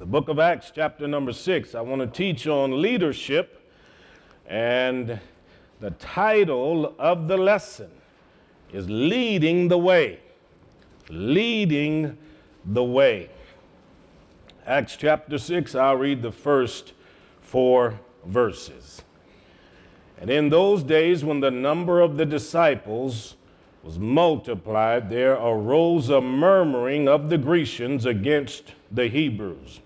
the 0.00 0.06
book 0.06 0.30
of 0.30 0.38
Acts, 0.38 0.72
chapter 0.74 1.06
number 1.06 1.30
six. 1.30 1.74
I 1.74 1.82
want 1.82 2.00
to 2.00 2.06
teach 2.06 2.46
on 2.46 2.80
leadership, 2.80 3.70
and 4.46 5.20
the 5.78 5.90
title 5.90 6.94
of 6.98 7.28
the 7.28 7.36
lesson 7.36 7.90
is 8.72 8.88
Leading 8.88 9.68
the 9.68 9.76
Way. 9.76 10.20
Leading 11.10 12.16
the 12.64 12.82
Way. 12.82 13.28
Acts 14.66 14.96
chapter 14.96 15.36
6, 15.36 15.74
I'll 15.74 15.96
read 15.96 16.22
the 16.22 16.32
first 16.32 16.94
four 17.42 18.00
verses. 18.24 19.02
And 20.18 20.30
in 20.30 20.48
those 20.48 20.82
days, 20.82 21.26
when 21.26 21.40
the 21.40 21.50
number 21.50 22.00
of 22.00 22.16
the 22.16 22.24
disciples 22.24 23.36
was 23.82 23.98
multiplied, 23.98 25.10
there 25.10 25.34
arose 25.34 26.08
a 26.08 26.22
murmuring 26.22 27.06
of 27.06 27.28
the 27.28 27.36
Grecians 27.36 28.06
against 28.06 28.72
the 28.90 29.06
Hebrews 29.06 29.80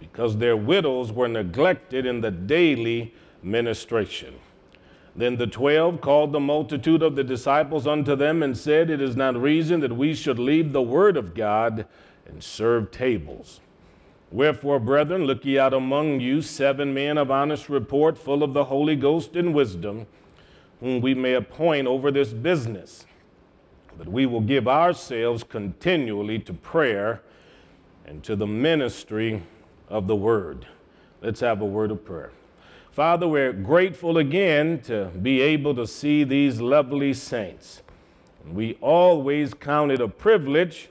because 0.00 0.38
their 0.38 0.56
widows 0.56 1.12
were 1.12 1.28
neglected 1.28 2.06
in 2.06 2.22
the 2.22 2.30
daily 2.30 3.14
ministration. 3.42 4.34
Then 5.14 5.36
the 5.36 5.46
twelve 5.46 6.00
called 6.00 6.32
the 6.32 6.40
multitude 6.40 7.02
of 7.02 7.14
the 7.14 7.24
disciples 7.24 7.86
unto 7.86 8.16
them 8.16 8.42
and 8.42 8.56
said, 8.56 8.90
It 8.90 9.00
is 9.00 9.16
not 9.16 9.36
reason 9.36 9.80
that 9.80 9.96
we 9.96 10.14
should 10.14 10.38
leave 10.38 10.72
the 10.72 10.82
word 10.82 11.16
of 11.16 11.34
God 11.34 11.86
and 12.26 12.42
serve 12.42 12.90
tables. 12.90 13.60
Wherefore, 14.30 14.78
brethren, 14.78 15.24
look 15.24 15.44
ye 15.44 15.58
out 15.58 15.74
among 15.74 16.20
you 16.20 16.40
seven 16.40 16.94
men 16.94 17.18
of 17.18 17.30
honest 17.30 17.68
report, 17.68 18.16
full 18.16 18.44
of 18.44 18.54
the 18.54 18.64
Holy 18.64 18.94
Ghost 18.94 19.34
and 19.34 19.52
wisdom, 19.52 20.06
whom 20.78 21.00
we 21.00 21.14
may 21.14 21.34
appoint 21.34 21.88
over 21.88 22.12
this 22.12 22.32
business. 22.32 23.06
But 23.98 24.06
we 24.06 24.26
will 24.26 24.40
give 24.40 24.68
ourselves 24.68 25.42
continually 25.42 26.38
to 26.40 26.54
prayer 26.54 27.22
and 28.06 28.22
to 28.22 28.36
the 28.36 28.46
ministry 28.46 29.42
of 29.90 30.06
the 30.06 30.16
word. 30.16 30.66
Let's 31.20 31.40
have 31.40 31.60
a 31.60 31.66
word 31.66 31.90
of 31.90 32.04
prayer. 32.04 32.30
Father, 32.92 33.28
we're 33.28 33.52
grateful 33.52 34.18
again 34.18 34.80
to 34.82 35.06
be 35.20 35.40
able 35.40 35.74
to 35.74 35.86
see 35.86 36.24
these 36.24 36.60
lovely 36.60 37.12
saints. 37.12 37.82
We 38.50 38.78
always 38.80 39.52
count 39.52 39.92
it 39.92 40.00
a 40.00 40.08
privilege 40.08 40.88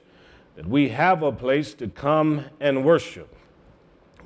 that 0.56 0.68
we 0.68 0.90
have 0.90 1.24
a 1.24 1.32
place 1.32 1.74
to 1.76 1.88
come 1.88 2.46
and 2.60 2.86
worship. 2.86 3.36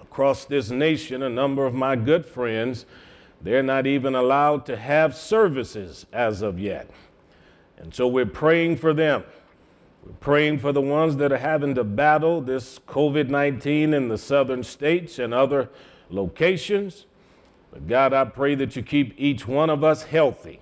Across 0.02 0.46
this 0.46 0.70
nation, 0.70 1.24
a 1.24 1.30
number 1.30 1.66
of 1.66 1.74
my 1.74 1.96
good 1.96 2.26
friends, 2.26 2.86
they're 3.42 3.64
not 3.64 3.88
even 3.88 4.16
allowed 4.16 4.66
to 4.68 4.78
have 4.78 5.16
services 5.16 6.06
as 6.14 6.42
of 6.42 6.60
yet. 6.60 6.90
And 7.78 7.94
so 7.94 8.08
we're 8.08 8.26
praying 8.26 8.78
for 8.78 8.94
them. 8.94 9.24
We're 10.06 10.14
praying 10.14 10.60
for 10.60 10.74
the 10.74 10.82
ones 10.82 11.16
that 11.18 11.32
are 11.32 11.38
having 11.38 11.76
to 11.76 11.84
battle 11.84 12.42
this 12.42 12.80
COVID 12.88 13.30
19 13.30 13.94
in 13.94 14.10
the 14.10 14.18
southern 14.18 14.64
states 14.64 15.18
and 15.18 15.34
other 15.34 15.70
locations. 16.10 17.06
But 17.72 17.88
God, 17.88 18.14
I 18.14 18.26
pray 18.26 18.56
that 18.56 18.76
you 18.76 18.84
keep 18.84 19.14
each 19.18 19.48
one 19.48 19.70
of 19.70 19.84
us 19.84 20.04
healthy. 20.04 20.60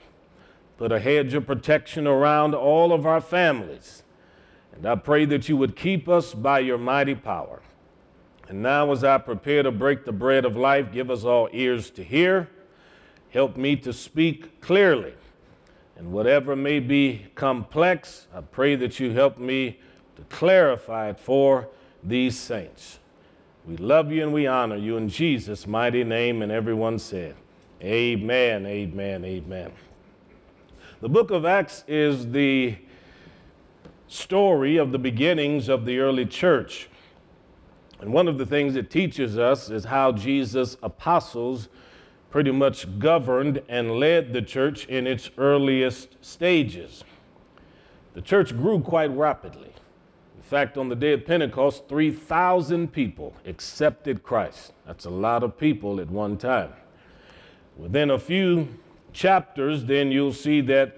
Put 0.77 0.91
a 0.91 0.99
hedge 0.99 1.33
of 1.33 1.47
protection 1.47 2.05
around 2.05 2.53
all 2.53 2.93
of 2.93 3.05
our 3.05 3.21
families. 3.21 4.03
And 4.73 4.85
I 4.85 4.95
pray 4.95 5.25
that 5.25 5.49
you 5.49 5.57
would 5.57 5.75
keep 5.75 6.07
us 6.07 6.33
by 6.33 6.59
your 6.59 6.77
mighty 6.77 7.15
power. 7.15 7.61
And 8.47 8.61
now, 8.61 8.91
as 8.91 9.03
I 9.03 9.17
prepare 9.17 9.63
to 9.63 9.71
break 9.71 10.05
the 10.05 10.11
bread 10.11 10.45
of 10.45 10.55
life, 10.55 10.91
give 10.91 11.09
us 11.09 11.23
all 11.23 11.49
ears 11.51 11.89
to 11.91 12.03
hear. 12.03 12.49
Help 13.29 13.57
me 13.57 13.75
to 13.77 13.91
speak 13.91 14.61
clearly 14.61 15.13
and 15.97 16.11
whatever 16.11 16.55
may 16.55 16.79
be 16.79 17.27
complex, 17.35 18.27
I 18.33 18.41
pray 18.41 18.75
that 18.75 18.99
you 18.99 19.11
help 19.11 19.37
me 19.37 19.79
to 20.15 20.23
clarify 20.35 21.09
it 21.09 21.19
for 21.19 21.67
these 22.03 22.37
saints. 22.37 22.99
We 23.65 23.77
love 23.77 24.11
you 24.11 24.23
and 24.23 24.33
we 24.33 24.47
honor 24.47 24.75
you 24.75 24.97
in 24.97 25.09
Jesus' 25.09 25.67
mighty 25.67 26.03
name. 26.03 26.41
And 26.41 26.51
everyone 26.51 26.97
said, 26.97 27.35
Amen, 27.83 28.65
amen, 28.65 29.25
amen. 29.25 29.71
The 31.01 31.09
book 31.09 31.31
of 31.31 31.45
Acts 31.45 31.83
is 31.87 32.31
the 32.31 32.75
story 34.07 34.77
of 34.77 34.91
the 34.91 34.99
beginnings 34.99 35.69
of 35.69 35.85
the 35.85 35.99
early 35.99 36.25
church. 36.25 36.89
And 37.99 38.11
one 38.11 38.27
of 38.27 38.37
the 38.37 38.45
things 38.45 38.75
it 38.75 38.89
teaches 38.89 39.37
us 39.37 39.69
is 39.69 39.85
how 39.85 40.11
Jesus' 40.11 40.77
apostles 40.81 41.69
pretty 42.31 42.51
much 42.51 42.97
governed 42.97 43.61
and 43.67 43.91
led 43.91 44.33
the 44.33 44.41
church 44.41 44.85
in 44.87 45.05
its 45.05 45.29
earliest 45.37 46.15
stages. 46.23 47.03
The 48.13 48.21
church 48.21 48.55
grew 48.57 48.79
quite 48.79 49.11
rapidly. 49.11 49.73
In 50.37 50.41
fact, 50.41 50.77
on 50.77 50.89
the 50.89 50.95
day 50.95 51.13
of 51.13 51.25
Pentecost, 51.25 51.87
3,000 51.87 52.91
people 52.91 53.35
accepted 53.45 54.23
Christ. 54.23 54.73
That's 54.85 55.05
a 55.05 55.09
lot 55.09 55.43
of 55.43 55.57
people 55.57 55.99
at 55.99 56.09
one 56.09 56.37
time. 56.37 56.71
Within 57.77 58.09
a 58.09 58.19
few 58.19 58.67
chapters, 59.13 59.85
then 59.85 60.11
you'll 60.11 60.33
see 60.33 60.61
that 60.61 60.97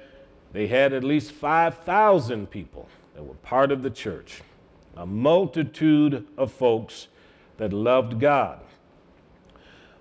they 0.53 0.67
had 0.67 0.93
at 0.93 1.03
least 1.03 1.31
5,000 1.31 2.49
people 2.49 2.87
that 3.15 3.23
were 3.23 3.35
part 3.35 3.71
of 3.71 3.81
the 3.81 3.89
church, 3.89 4.41
a 4.95 5.05
multitude 5.05 6.27
of 6.37 6.51
folks 6.51 7.07
that 7.57 7.73
loved 7.73 8.19
God. 8.19 8.59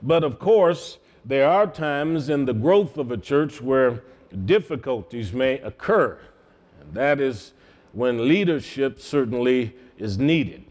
But 0.03 0.25
of 0.25 0.39
course, 0.39 0.99
there 1.25 1.49
are 1.49 1.67
times 1.67 2.29
in 2.29 2.45
the 2.45 2.55
growth 2.55 2.99
of 2.99 3.11
a 3.13 3.17
church 3.17 3.61
where 3.61 4.03
difficulties 4.45 5.33
may 5.33 5.61
occur. 5.61 6.19
And 6.81 6.95
that 6.95 7.21
is 7.21 7.53
when 7.93 8.29
leadership 8.29 8.99
certainly 8.99 9.75
is 9.99 10.19
needed. 10.19 10.65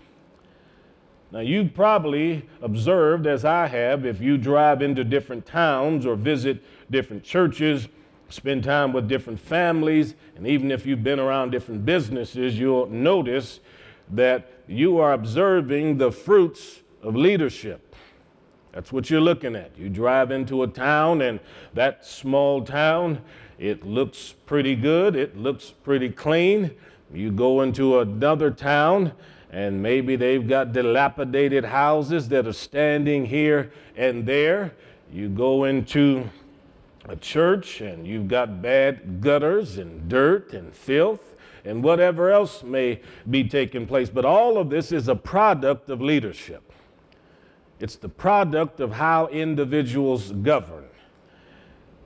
Now, 1.31 1.39
you've 1.39 1.73
probably 1.73 2.45
observed, 2.61 3.25
as 3.25 3.45
I 3.45 3.67
have, 3.67 4.05
if 4.05 4.19
you 4.19 4.37
drive 4.37 4.81
into 4.81 5.05
different 5.05 5.45
towns 5.45 6.05
or 6.05 6.15
visit 6.15 6.61
different 6.91 7.23
churches, 7.23 7.87
spend 8.27 8.65
time 8.65 8.91
with 8.91 9.07
different 9.07 9.39
families, 9.39 10.15
and 10.35 10.45
even 10.45 10.71
if 10.71 10.85
you've 10.85 11.03
been 11.03 11.19
around 11.19 11.51
different 11.51 11.85
businesses, 11.85 12.59
you'll 12.59 12.87
notice 12.87 13.61
that 14.09 14.51
you 14.67 14.97
are 14.97 15.13
observing 15.13 15.97
the 15.97 16.11
fruits 16.11 16.81
of 17.01 17.15
leadership. 17.15 17.90
That's 18.73 18.91
what 18.91 19.09
you're 19.09 19.21
looking 19.21 19.55
at. 19.55 19.77
You 19.77 19.89
drive 19.89 20.31
into 20.31 20.63
a 20.63 20.67
town, 20.67 21.21
and 21.21 21.39
that 21.73 22.05
small 22.05 22.63
town, 22.63 23.21
it 23.59 23.85
looks 23.85 24.33
pretty 24.45 24.75
good, 24.75 25.15
it 25.15 25.37
looks 25.37 25.71
pretty 25.83 26.09
clean. 26.09 26.71
You 27.13 27.31
go 27.31 27.61
into 27.61 27.99
another 27.99 28.49
town, 28.49 29.11
and 29.51 29.83
maybe 29.83 30.15
they've 30.15 30.47
got 30.47 30.71
dilapidated 30.71 31.65
houses 31.65 32.29
that 32.29 32.47
are 32.47 32.53
standing 32.53 33.25
here 33.25 33.71
and 33.97 34.25
there. 34.25 34.73
You 35.11 35.27
go 35.27 35.65
into 35.65 36.29
a 37.09 37.17
church, 37.17 37.81
and 37.81 38.07
you've 38.07 38.29
got 38.29 38.61
bad 38.61 39.19
gutters 39.19 39.77
and 39.77 40.07
dirt 40.07 40.53
and 40.53 40.73
filth 40.73 41.31
and 41.63 41.83
whatever 41.83 42.31
else 42.31 42.63
may 42.63 42.99
be 43.29 43.43
taking 43.43 43.85
place. 43.85 44.09
But 44.09 44.25
all 44.25 44.57
of 44.57 44.69
this 44.69 44.91
is 44.91 45.07
a 45.07 45.15
product 45.15 45.89
of 45.89 46.01
leadership. 46.01 46.70
It's 47.81 47.95
the 47.95 48.09
product 48.09 48.79
of 48.79 48.93
how 48.93 49.27
individuals 49.27 50.31
govern. 50.31 50.85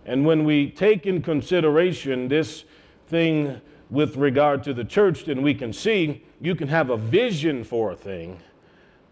And 0.06 0.26
when 0.26 0.46
we 0.46 0.70
take 0.70 1.06
in 1.06 1.22
consideration 1.22 2.30
this 2.30 2.64
thing 3.08 3.60
with 3.90 4.16
regard 4.16 4.64
to 4.64 4.74
the 4.74 4.86
church, 4.86 5.26
then 5.26 5.42
we 5.42 5.54
can 5.54 5.74
see 5.74 6.24
you 6.40 6.56
can 6.56 6.70
have 6.70 6.90
a 6.90 6.98
vision 6.98 7.64
for 7.64 7.92
a 7.92 7.96
thing, 7.96 8.40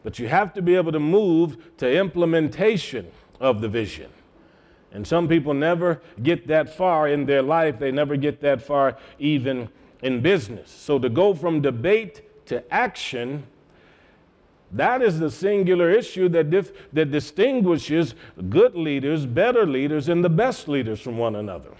but 0.04 0.20
you 0.20 0.30
have 0.30 0.54
to 0.54 0.62
be 0.62 0.76
able 0.76 0.94
to 0.94 1.00
move 1.00 1.76
to 1.78 1.92
implementation 1.92 3.12
of 3.42 3.60
the 3.60 3.68
vision. 3.68 4.10
And 4.94 5.06
some 5.06 5.28
people 5.28 5.54
never 5.54 6.02
get 6.22 6.48
that 6.48 6.74
far 6.74 7.10
in 7.10 7.26
their 7.26 7.42
life, 7.42 7.78
they 7.78 7.92
never 7.92 8.16
get 8.16 8.40
that 8.42 8.62
far 8.62 8.98
even 9.20 9.68
in 10.02 10.22
business. 10.22 10.70
So 10.72 10.98
to 11.00 11.10
go 11.10 11.34
from 11.34 11.62
debate 11.62 12.46
to 12.48 12.74
action 12.74 13.48
that 14.74 15.02
is 15.02 15.20
the 15.20 15.30
singular 15.30 15.90
issue 15.90 16.30
that, 16.30 16.50
dif- 16.50 16.72
that 16.94 17.12
distinguishes 17.12 18.16
good 18.50 18.76
leaders, 18.76 19.26
better 19.26 19.66
leaders, 19.66 20.10
and 20.10 20.24
the 20.24 20.30
best 20.30 20.68
leaders 20.68 21.00
from 21.00 21.18
one 21.18 21.36
another. 21.36 21.72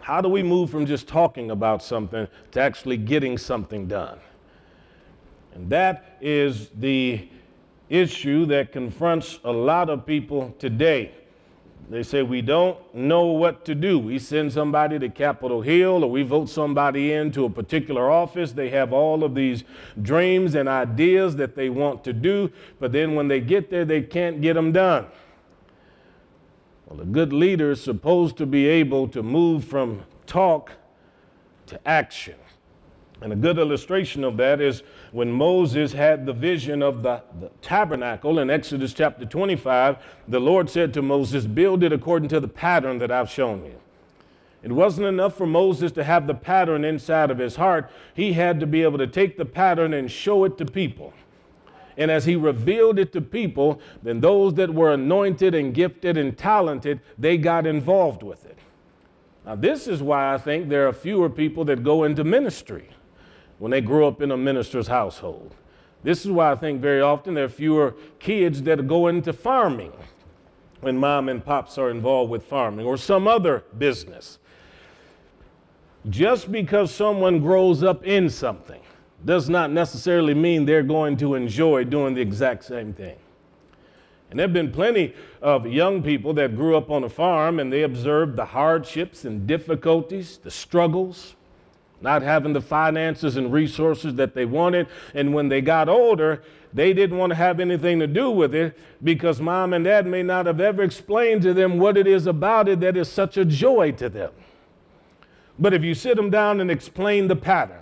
How 0.00 0.20
do 0.20 0.28
we 0.28 0.42
move 0.42 0.70
from 0.70 0.84
just 0.84 1.08
talking 1.08 1.50
about 1.50 1.82
something 1.82 2.26
to 2.50 2.60
actually 2.60 2.96
getting 2.96 3.38
something 3.38 3.86
done? 3.86 4.18
And 5.54 5.70
that 5.70 6.16
is 6.20 6.70
the 6.78 7.28
issue 7.88 8.46
that 8.46 8.72
confronts 8.72 9.38
a 9.44 9.52
lot 9.52 9.90
of 9.90 10.04
people 10.06 10.54
today. 10.58 11.12
They 11.92 12.02
say 12.02 12.22
we 12.22 12.40
don't 12.40 12.78
know 12.94 13.26
what 13.26 13.66
to 13.66 13.74
do. 13.74 13.98
We 13.98 14.18
send 14.18 14.50
somebody 14.50 14.98
to 14.98 15.10
Capitol 15.10 15.60
Hill 15.60 16.02
or 16.02 16.10
we 16.10 16.22
vote 16.22 16.48
somebody 16.48 17.12
into 17.12 17.44
a 17.44 17.50
particular 17.50 18.10
office. 18.10 18.52
They 18.52 18.70
have 18.70 18.94
all 18.94 19.22
of 19.22 19.34
these 19.34 19.64
dreams 20.00 20.54
and 20.54 20.70
ideas 20.70 21.36
that 21.36 21.54
they 21.54 21.68
want 21.68 22.02
to 22.04 22.14
do, 22.14 22.50
but 22.80 22.92
then 22.92 23.14
when 23.14 23.28
they 23.28 23.40
get 23.40 23.68
there, 23.68 23.84
they 23.84 24.00
can't 24.00 24.40
get 24.40 24.54
them 24.54 24.72
done. 24.72 25.04
Well, 26.86 27.02
a 27.02 27.04
good 27.04 27.30
leader 27.30 27.72
is 27.72 27.82
supposed 27.82 28.38
to 28.38 28.46
be 28.46 28.66
able 28.66 29.06
to 29.08 29.22
move 29.22 29.62
from 29.62 30.04
talk 30.24 30.72
to 31.66 31.78
action. 31.86 32.36
And 33.20 33.34
a 33.34 33.36
good 33.36 33.58
illustration 33.58 34.24
of 34.24 34.38
that 34.38 34.62
is 34.62 34.82
when 35.12 35.30
Moses 35.30 35.92
had 35.92 36.24
the 36.24 36.32
vision 36.32 36.82
of 36.82 37.02
the, 37.02 37.22
the, 37.38 37.50
tabernacle 37.60 38.38
in 38.38 38.48
Exodus 38.48 38.94
chapter 38.94 39.26
25, 39.26 39.98
the 40.26 40.40
Lord 40.40 40.70
said 40.70 40.94
to 40.94 41.02
Moses, 41.02 41.46
Build 41.46 41.84
it 41.84 41.92
according 41.92 42.30
to 42.30 42.40
the 42.40 42.48
pattern 42.48 42.98
that 42.98 43.10
I've 43.12 43.30
shown 43.30 43.64
you. 43.64 43.78
It 44.62 44.72
wasn't 44.72 45.06
enough 45.06 45.36
for 45.36 45.46
Moses 45.46 45.92
to 45.92 46.04
have 46.04 46.26
the 46.26 46.34
pattern 46.34 46.84
inside 46.84 47.30
of 47.30 47.38
his 47.38 47.56
heart, 47.56 47.90
he 48.14 48.32
had 48.32 48.58
to 48.60 48.66
be 48.66 48.82
able 48.82 48.98
to 48.98 49.06
take 49.06 49.36
the 49.36 49.44
pattern 49.44 49.92
and 49.92 50.10
show 50.10 50.44
it 50.44 50.56
to 50.58 50.64
people. 50.64 51.12
And 51.98 52.10
as 52.10 52.24
he 52.24 52.34
revealed 52.36 52.98
it 52.98 53.12
to 53.12 53.20
people, 53.20 53.82
then 54.02 54.20
those 54.20 54.54
that 54.54 54.72
were 54.72 54.94
anointed 54.94 55.54
and 55.54 55.74
gifted 55.74 56.16
and 56.16 56.38
talented, 56.38 57.00
they 57.18 57.36
got 57.36 57.66
involved 57.66 58.22
with 58.22 58.46
it. 58.46 58.58
Now, 59.44 59.56
this 59.56 59.86
is 59.86 60.02
why 60.02 60.32
I 60.32 60.38
think 60.38 60.70
there 60.70 60.88
are 60.88 60.92
fewer 60.92 61.28
people 61.28 61.66
that 61.66 61.82
go 61.82 62.04
into 62.04 62.24
ministry 62.24 62.88
when 63.62 63.70
they 63.70 63.80
grow 63.80 64.08
up 64.08 64.20
in 64.20 64.32
a 64.32 64.36
minister's 64.36 64.88
household. 64.88 65.54
This 66.02 66.24
is 66.24 66.32
why 66.32 66.50
I 66.50 66.56
think 66.56 66.80
very 66.80 67.00
often 67.00 67.34
there 67.34 67.44
are 67.44 67.48
fewer 67.48 67.94
kids 68.18 68.60
that 68.64 68.88
go 68.88 69.06
into 69.06 69.32
farming 69.32 69.92
when 70.80 70.98
mom 70.98 71.28
and 71.28 71.44
pops 71.44 71.78
are 71.78 71.88
involved 71.88 72.28
with 72.28 72.42
farming 72.42 72.84
or 72.84 72.96
some 72.96 73.28
other 73.28 73.62
business. 73.78 74.40
Just 76.10 76.50
because 76.50 76.92
someone 76.92 77.38
grows 77.38 77.84
up 77.84 78.04
in 78.04 78.28
something 78.30 78.80
does 79.24 79.48
not 79.48 79.70
necessarily 79.70 80.34
mean 80.34 80.64
they're 80.64 80.82
going 80.82 81.16
to 81.18 81.36
enjoy 81.36 81.84
doing 81.84 82.14
the 82.14 82.20
exact 82.20 82.64
same 82.64 82.92
thing. 82.92 83.16
And 84.30 84.40
there 84.40 84.48
have 84.48 84.52
been 84.52 84.72
plenty 84.72 85.14
of 85.40 85.68
young 85.68 86.02
people 86.02 86.34
that 86.34 86.56
grew 86.56 86.76
up 86.76 86.90
on 86.90 87.04
a 87.04 87.08
farm 87.08 87.60
and 87.60 87.72
they 87.72 87.84
observed 87.84 88.34
the 88.34 88.46
hardships 88.46 89.24
and 89.24 89.46
difficulties, 89.46 90.38
the 90.38 90.50
struggles, 90.50 91.36
not 92.02 92.22
having 92.22 92.52
the 92.52 92.60
finances 92.60 93.36
and 93.36 93.52
resources 93.52 94.14
that 94.16 94.34
they 94.34 94.44
wanted. 94.44 94.88
And 95.14 95.32
when 95.32 95.48
they 95.48 95.60
got 95.60 95.88
older, 95.88 96.42
they 96.72 96.92
didn't 96.92 97.18
want 97.18 97.30
to 97.30 97.36
have 97.36 97.60
anything 97.60 97.98
to 98.00 98.06
do 98.06 98.30
with 98.30 98.54
it 98.54 98.78
because 99.02 99.40
mom 99.40 99.72
and 99.72 99.84
dad 99.84 100.06
may 100.06 100.22
not 100.22 100.46
have 100.46 100.60
ever 100.60 100.82
explained 100.82 101.42
to 101.42 101.54
them 101.54 101.78
what 101.78 101.96
it 101.96 102.06
is 102.06 102.26
about 102.26 102.68
it 102.68 102.80
that 102.80 102.96
is 102.96 103.08
such 103.08 103.36
a 103.36 103.44
joy 103.44 103.92
to 103.92 104.08
them. 104.08 104.32
But 105.58 105.74
if 105.74 105.82
you 105.84 105.94
sit 105.94 106.16
them 106.16 106.30
down 106.30 106.60
and 106.60 106.70
explain 106.70 107.28
the 107.28 107.36
pattern, 107.36 107.78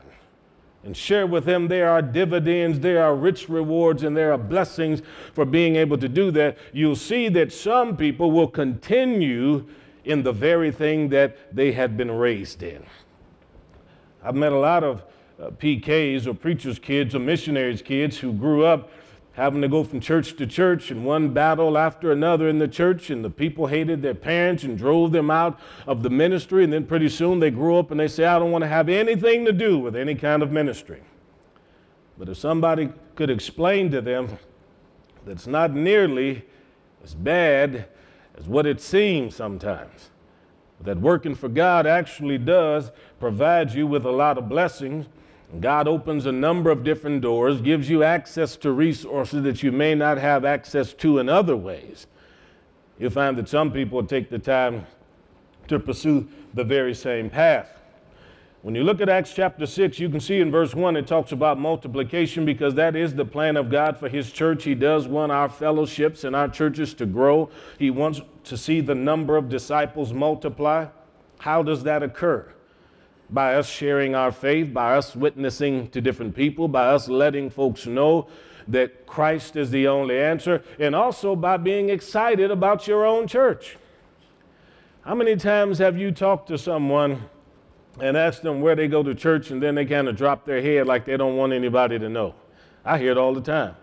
and 0.82 0.96
share 0.96 1.26
with 1.26 1.44
them 1.44 1.68
there 1.68 1.90
are 1.90 2.02
dividends, 2.02 2.80
there 2.80 3.02
are 3.02 3.14
rich 3.14 3.48
rewards, 3.48 4.02
and 4.02 4.16
there 4.16 4.32
are 4.32 4.38
blessings 4.38 5.02
for 5.34 5.44
being 5.44 5.76
able 5.76 5.98
to 5.98 6.08
do 6.08 6.30
that, 6.30 6.56
you'll 6.72 6.96
see 6.96 7.28
that 7.28 7.52
some 7.52 7.96
people 7.96 8.30
will 8.30 8.48
continue 8.48 9.66
in 10.04 10.22
the 10.22 10.32
very 10.32 10.72
thing 10.72 11.10
that 11.10 11.54
they 11.54 11.72
had 11.72 11.96
been 11.96 12.10
raised 12.10 12.62
in. 12.62 12.84
I've 14.22 14.34
met 14.34 14.52
a 14.52 14.58
lot 14.58 14.84
of 14.84 15.02
uh, 15.40 15.50
PKs 15.50 16.26
or 16.26 16.34
preachers' 16.34 16.78
kids 16.78 17.14
or 17.14 17.18
missionaries' 17.18 17.82
kids 17.82 18.18
who 18.18 18.32
grew 18.32 18.64
up 18.64 18.90
having 19.32 19.62
to 19.62 19.68
go 19.68 19.82
from 19.84 20.00
church 20.00 20.36
to 20.36 20.46
church 20.46 20.90
and 20.90 21.04
one 21.04 21.32
battle 21.32 21.78
after 21.78 22.12
another 22.12 22.48
in 22.48 22.58
the 22.58 22.68
church, 22.68 23.08
and 23.10 23.24
the 23.24 23.30
people 23.30 23.66
hated 23.68 24.02
their 24.02 24.14
parents 24.14 24.64
and 24.64 24.76
drove 24.76 25.12
them 25.12 25.30
out 25.30 25.58
of 25.86 26.02
the 26.02 26.10
ministry. 26.10 26.64
And 26.64 26.72
then 26.72 26.84
pretty 26.84 27.08
soon 27.08 27.38
they 27.40 27.50
grew 27.50 27.78
up 27.78 27.90
and 27.90 27.98
they 27.98 28.08
say, 28.08 28.24
I 28.24 28.38
don't 28.38 28.50
want 28.50 28.62
to 28.62 28.68
have 28.68 28.88
anything 28.88 29.44
to 29.46 29.52
do 29.52 29.78
with 29.78 29.96
any 29.96 30.14
kind 30.14 30.42
of 30.42 30.50
ministry. 30.50 31.00
But 32.18 32.28
if 32.28 32.36
somebody 32.36 32.90
could 33.14 33.30
explain 33.30 33.90
to 33.92 34.02
them 34.02 34.38
that 35.24 35.32
it's 35.32 35.46
not 35.46 35.72
nearly 35.72 36.44
as 37.02 37.14
bad 37.14 37.86
as 38.36 38.46
what 38.46 38.66
it 38.66 38.80
seems 38.80 39.36
sometimes, 39.36 40.09
that 40.82 40.98
working 40.98 41.34
for 41.34 41.48
God 41.48 41.86
actually 41.86 42.38
does 42.38 42.90
provide 43.18 43.72
you 43.72 43.86
with 43.86 44.04
a 44.04 44.10
lot 44.10 44.38
of 44.38 44.48
blessings. 44.48 45.06
God 45.60 45.88
opens 45.88 46.26
a 46.26 46.32
number 46.32 46.70
of 46.70 46.84
different 46.84 47.22
doors, 47.22 47.60
gives 47.60 47.90
you 47.90 48.04
access 48.04 48.56
to 48.56 48.70
resources 48.70 49.42
that 49.42 49.62
you 49.62 49.72
may 49.72 49.94
not 49.94 50.18
have 50.18 50.44
access 50.44 50.92
to 50.94 51.18
in 51.18 51.28
other 51.28 51.56
ways. 51.56 52.06
You'll 52.98 53.10
find 53.10 53.36
that 53.38 53.48
some 53.48 53.72
people 53.72 54.04
take 54.04 54.30
the 54.30 54.38
time 54.38 54.86
to 55.68 55.78
pursue 55.78 56.28
the 56.54 56.64
very 56.64 56.94
same 56.94 57.30
path. 57.30 57.79
When 58.62 58.74
you 58.74 58.84
look 58.84 59.00
at 59.00 59.08
Acts 59.08 59.32
chapter 59.32 59.64
6, 59.64 59.98
you 59.98 60.10
can 60.10 60.20
see 60.20 60.38
in 60.38 60.50
verse 60.50 60.74
1 60.74 60.94
it 60.94 61.06
talks 61.06 61.32
about 61.32 61.58
multiplication 61.58 62.44
because 62.44 62.74
that 62.74 62.94
is 62.94 63.14
the 63.14 63.24
plan 63.24 63.56
of 63.56 63.70
God 63.70 63.96
for 63.96 64.06
His 64.06 64.30
church. 64.30 64.64
He 64.64 64.74
does 64.74 65.08
want 65.08 65.32
our 65.32 65.48
fellowships 65.48 66.24
and 66.24 66.36
our 66.36 66.46
churches 66.46 66.92
to 66.94 67.06
grow, 67.06 67.48
He 67.78 67.90
wants 67.90 68.20
to 68.44 68.58
see 68.58 68.82
the 68.82 68.94
number 68.94 69.38
of 69.38 69.48
disciples 69.48 70.12
multiply. 70.12 70.88
How 71.38 71.62
does 71.62 71.84
that 71.84 72.02
occur? 72.02 72.52
By 73.30 73.54
us 73.54 73.66
sharing 73.66 74.14
our 74.14 74.30
faith, 74.30 74.74
by 74.74 74.94
us 74.94 75.16
witnessing 75.16 75.88
to 75.90 76.02
different 76.02 76.36
people, 76.36 76.68
by 76.68 76.88
us 76.88 77.08
letting 77.08 77.48
folks 77.48 77.86
know 77.86 78.28
that 78.68 79.06
Christ 79.06 79.56
is 79.56 79.70
the 79.70 79.88
only 79.88 80.18
answer, 80.18 80.62
and 80.78 80.94
also 80.94 81.34
by 81.34 81.56
being 81.56 81.88
excited 81.88 82.50
about 82.50 82.86
your 82.86 83.06
own 83.06 83.26
church. 83.26 83.78
How 85.00 85.14
many 85.14 85.36
times 85.36 85.78
have 85.78 85.96
you 85.96 86.12
talked 86.12 86.48
to 86.48 86.58
someone? 86.58 87.22
And 88.02 88.16
ask 88.16 88.42
them 88.42 88.60
where 88.60 88.74
they 88.74 88.88
go 88.88 89.02
to 89.02 89.14
church, 89.14 89.50
and 89.50 89.62
then 89.62 89.74
they 89.74 89.84
kind 89.84 90.08
of 90.08 90.16
drop 90.16 90.44
their 90.44 90.62
head 90.62 90.86
like 90.86 91.04
they 91.04 91.16
don't 91.16 91.36
want 91.36 91.52
anybody 91.52 91.98
to 91.98 92.08
know. 92.08 92.34
I 92.84 92.98
hear 92.98 93.12
it 93.12 93.18
all 93.18 93.34
the 93.34 93.40
time. 93.40 93.76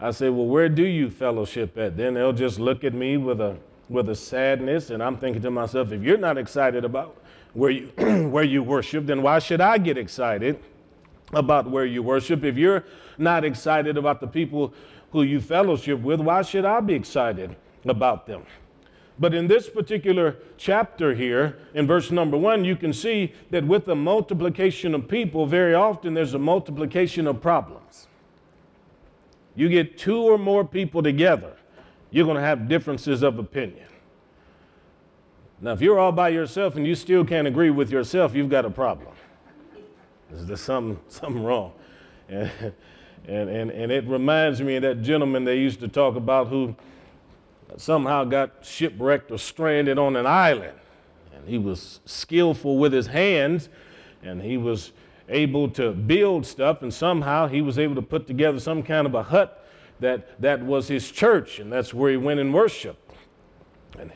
I 0.00 0.12
say, 0.12 0.28
Well, 0.28 0.46
where 0.46 0.68
do 0.68 0.84
you 0.84 1.10
fellowship 1.10 1.76
at? 1.76 1.96
Then 1.96 2.14
they'll 2.14 2.32
just 2.32 2.58
look 2.58 2.84
at 2.84 2.94
me 2.94 3.16
with 3.16 3.40
a 3.40 3.56
with 3.88 4.08
a 4.10 4.14
sadness, 4.14 4.90
and 4.90 5.02
I'm 5.02 5.16
thinking 5.16 5.42
to 5.42 5.50
myself, 5.50 5.92
if 5.92 6.02
you're 6.02 6.18
not 6.18 6.36
excited 6.36 6.84
about 6.84 7.16
where 7.54 7.70
you 7.70 7.86
where 8.30 8.44
you 8.44 8.62
worship, 8.62 9.06
then 9.06 9.22
why 9.22 9.38
should 9.38 9.60
I 9.60 9.78
get 9.78 9.98
excited 9.98 10.58
about 11.32 11.70
where 11.70 11.84
you 11.84 12.02
worship? 12.02 12.44
If 12.44 12.56
you're 12.56 12.84
not 13.16 13.44
excited 13.44 13.96
about 13.96 14.20
the 14.20 14.26
people 14.26 14.72
who 15.10 15.22
you 15.22 15.40
fellowship 15.40 16.00
with, 16.00 16.20
why 16.20 16.42
should 16.42 16.64
I 16.64 16.80
be 16.80 16.94
excited 16.94 17.56
about 17.84 18.26
them? 18.26 18.42
But 19.18 19.34
in 19.34 19.48
this 19.48 19.68
particular 19.68 20.36
chapter 20.56 21.14
here, 21.14 21.58
in 21.74 21.86
verse 21.86 22.10
number 22.10 22.36
one, 22.36 22.64
you 22.64 22.76
can 22.76 22.92
see 22.92 23.32
that 23.50 23.64
with 23.64 23.84
the 23.84 23.96
multiplication 23.96 24.94
of 24.94 25.08
people, 25.08 25.44
very 25.46 25.74
often 25.74 26.14
there's 26.14 26.34
a 26.34 26.38
multiplication 26.38 27.26
of 27.26 27.40
problems. 27.40 28.06
You 29.56 29.68
get 29.68 29.98
two 29.98 30.22
or 30.22 30.38
more 30.38 30.64
people 30.64 31.02
together, 31.02 31.56
you're 32.12 32.24
going 32.24 32.36
to 32.36 32.42
have 32.42 32.68
differences 32.68 33.22
of 33.22 33.40
opinion. 33.40 33.86
Now, 35.60 35.72
if 35.72 35.80
you're 35.80 35.98
all 35.98 36.12
by 36.12 36.28
yourself 36.28 36.76
and 36.76 36.86
you 36.86 36.94
still 36.94 37.24
can't 37.24 37.48
agree 37.48 37.70
with 37.70 37.90
yourself, 37.90 38.36
you've 38.36 38.48
got 38.48 38.64
a 38.64 38.70
problem. 38.70 39.12
There's 40.30 40.60
something, 40.60 41.00
something 41.08 41.42
wrong. 41.42 41.72
And, 42.28 42.50
and, 43.26 43.50
and, 43.50 43.70
and 43.72 43.90
it 43.90 44.06
reminds 44.06 44.62
me 44.62 44.76
of 44.76 44.82
that 44.82 45.02
gentleman 45.02 45.44
they 45.44 45.58
used 45.58 45.80
to 45.80 45.88
talk 45.88 46.14
about 46.14 46.46
who 46.46 46.76
somehow 47.76 48.24
got 48.24 48.64
shipwrecked 48.64 49.30
or 49.30 49.38
stranded 49.38 49.98
on 49.98 50.16
an 50.16 50.26
island. 50.26 50.78
And 51.34 51.48
he 51.48 51.58
was 51.58 52.00
skillful 52.04 52.78
with 52.78 52.92
his 52.92 53.06
hands 53.06 53.68
and 54.22 54.42
he 54.42 54.56
was 54.56 54.92
able 55.28 55.68
to 55.68 55.92
build 55.92 56.46
stuff, 56.46 56.82
and 56.82 56.92
somehow 56.92 57.46
he 57.46 57.60
was 57.60 57.78
able 57.78 57.94
to 57.94 58.02
put 58.02 58.26
together 58.26 58.58
some 58.58 58.82
kind 58.82 59.06
of 59.06 59.14
a 59.14 59.22
hut 59.22 59.66
that, 60.00 60.40
that 60.40 60.62
was 60.62 60.88
his 60.88 61.10
church, 61.10 61.58
and 61.58 61.72
that's 61.72 61.92
where 61.92 62.10
he 62.10 62.16
went 62.16 62.40
and 62.40 62.52
worshiped. 62.52 63.12
And, 63.98 64.10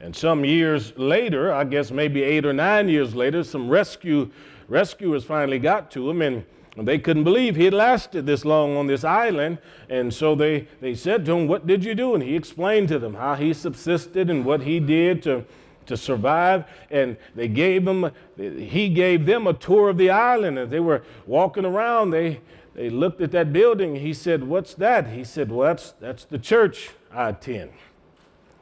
and 0.00 0.14
some 0.14 0.44
years 0.44 0.92
later, 0.96 1.52
I 1.52 1.64
guess 1.64 1.90
maybe 1.90 2.22
eight 2.22 2.44
or 2.44 2.52
nine 2.52 2.88
years 2.88 3.14
later, 3.14 3.42
some 3.44 3.68
rescue 3.68 4.30
rescuers 4.68 5.24
finally 5.24 5.58
got 5.58 5.90
to 5.90 6.08
him 6.08 6.22
and 6.22 6.44
they 6.76 6.98
couldn't 6.98 7.24
believe 7.24 7.54
he 7.54 7.66
had 7.66 7.74
lasted 7.74 8.24
this 8.24 8.44
long 8.44 8.76
on 8.76 8.86
this 8.86 9.04
island. 9.04 9.58
And 9.90 10.12
so 10.12 10.34
they, 10.34 10.68
they 10.80 10.94
said 10.94 11.26
to 11.26 11.32
him, 11.32 11.46
What 11.46 11.66
did 11.66 11.84
you 11.84 11.94
do? 11.94 12.14
And 12.14 12.22
he 12.22 12.34
explained 12.34 12.88
to 12.88 12.98
them 12.98 13.14
how 13.14 13.34
he 13.34 13.52
subsisted 13.52 14.30
and 14.30 14.44
what 14.44 14.62
he 14.62 14.80
did 14.80 15.22
to, 15.24 15.44
to 15.86 15.96
survive. 15.96 16.64
And 16.90 17.18
they 17.34 17.48
gave 17.48 17.86
him, 17.86 18.10
he 18.36 18.88
gave 18.88 19.26
them 19.26 19.46
a 19.46 19.52
tour 19.52 19.90
of 19.90 19.98
the 19.98 20.10
island. 20.10 20.58
As 20.58 20.70
they 20.70 20.80
were 20.80 21.02
walking 21.26 21.66
around, 21.66 22.10
they, 22.10 22.40
they 22.74 22.88
looked 22.88 23.20
at 23.20 23.32
that 23.32 23.52
building. 23.52 23.96
He 23.96 24.14
said, 24.14 24.42
What's 24.42 24.72
that? 24.74 25.08
He 25.08 25.24
said, 25.24 25.52
Well, 25.52 25.68
that's, 25.68 25.92
that's 26.00 26.24
the 26.24 26.38
church 26.38 26.90
I 27.12 27.30
attend. 27.30 27.72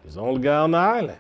He's 0.03 0.15
the 0.15 0.23
only 0.23 0.43
guy 0.43 0.57
on 0.57 0.73
the 0.73 0.79
island. 0.79 1.19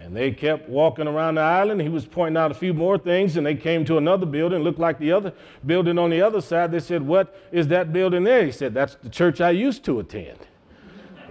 And 0.00 0.16
they 0.16 0.30
kept 0.30 0.68
walking 0.68 1.08
around 1.08 1.34
the 1.34 1.40
island. 1.40 1.80
He 1.80 1.88
was 1.88 2.06
pointing 2.06 2.36
out 2.36 2.50
a 2.50 2.54
few 2.54 2.72
more 2.72 2.98
things, 2.98 3.36
and 3.36 3.44
they 3.44 3.54
came 3.54 3.84
to 3.86 3.98
another 3.98 4.26
building, 4.26 4.62
looked 4.62 4.78
like 4.78 4.98
the 4.98 5.12
other 5.12 5.32
building 5.66 5.98
on 5.98 6.10
the 6.10 6.22
other 6.22 6.40
side. 6.40 6.70
They 6.70 6.80
said, 6.80 7.02
What 7.02 7.34
is 7.50 7.68
that 7.68 7.92
building 7.92 8.24
there? 8.24 8.44
He 8.44 8.52
said, 8.52 8.74
That's 8.74 8.94
the 8.94 9.10
church 9.10 9.40
I 9.40 9.50
used 9.50 9.84
to 9.84 9.98
attend. 9.98 10.38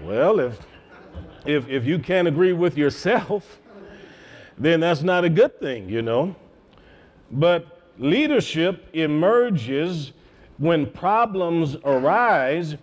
well, 0.03 0.39
if, 0.39 0.59
if, 1.45 1.67
if 1.69 1.85
you 1.85 1.97
can't 1.97 2.27
agree 2.27 2.53
with 2.53 2.77
yourself, 2.77 3.59
then 4.57 4.81
that's 4.81 5.01
not 5.01 5.23
a 5.23 5.29
good 5.29 5.59
thing, 5.59 5.87
you 5.89 6.01
know. 6.01 6.35
But 7.31 7.81
leadership 7.97 8.85
emerges 8.93 10.11
when 10.57 10.87
problems 10.87 11.77
arise, 11.83 12.75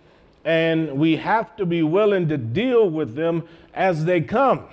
and 0.43 0.97
we 0.97 1.15
have 1.17 1.55
to 1.57 1.65
be 1.65 1.83
willing 1.83 2.27
to 2.29 2.37
deal 2.37 2.89
with 2.89 3.15
them 3.15 3.47
as 3.73 4.05
they 4.05 4.21
come. 4.21 4.65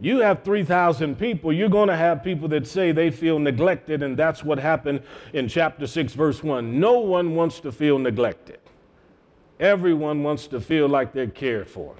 You 0.00 0.20
have 0.20 0.42
3,000 0.42 1.18
people, 1.18 1.52
you're 1.52 1.68
going 1.68 1.88
to 1.88 1.96
have 1.96 2.24
people 2.24 2.48
that 2.48 2.66
say 2.66 2.90
they 2.90 3.10
feel 3.10 3.38
neglected, 3.38 4.02
and 4.02 4.16
that's 4.16 4.42
what 4.42 4.58
happened 4.58 5.02
in 5.34 5.46
chapter 5.46 5.86
6, 5.86 6.14
verse 6.14 6.42
1. 6.42 6.80
No 6.80 7.00
one 7.00 7.34
wants 7.34 7.60
to 7.60 7.70
feel 7.70 7.98
neglected. 7.98 8.58
Everyone 9.58 10.22
wants 10.22 10.46
to 10.48 10.60
feel 10.60 10.88
like 10.88 11.12
they're 11.12 11.26
cared 11.26 11.68
for. 11.68 11.94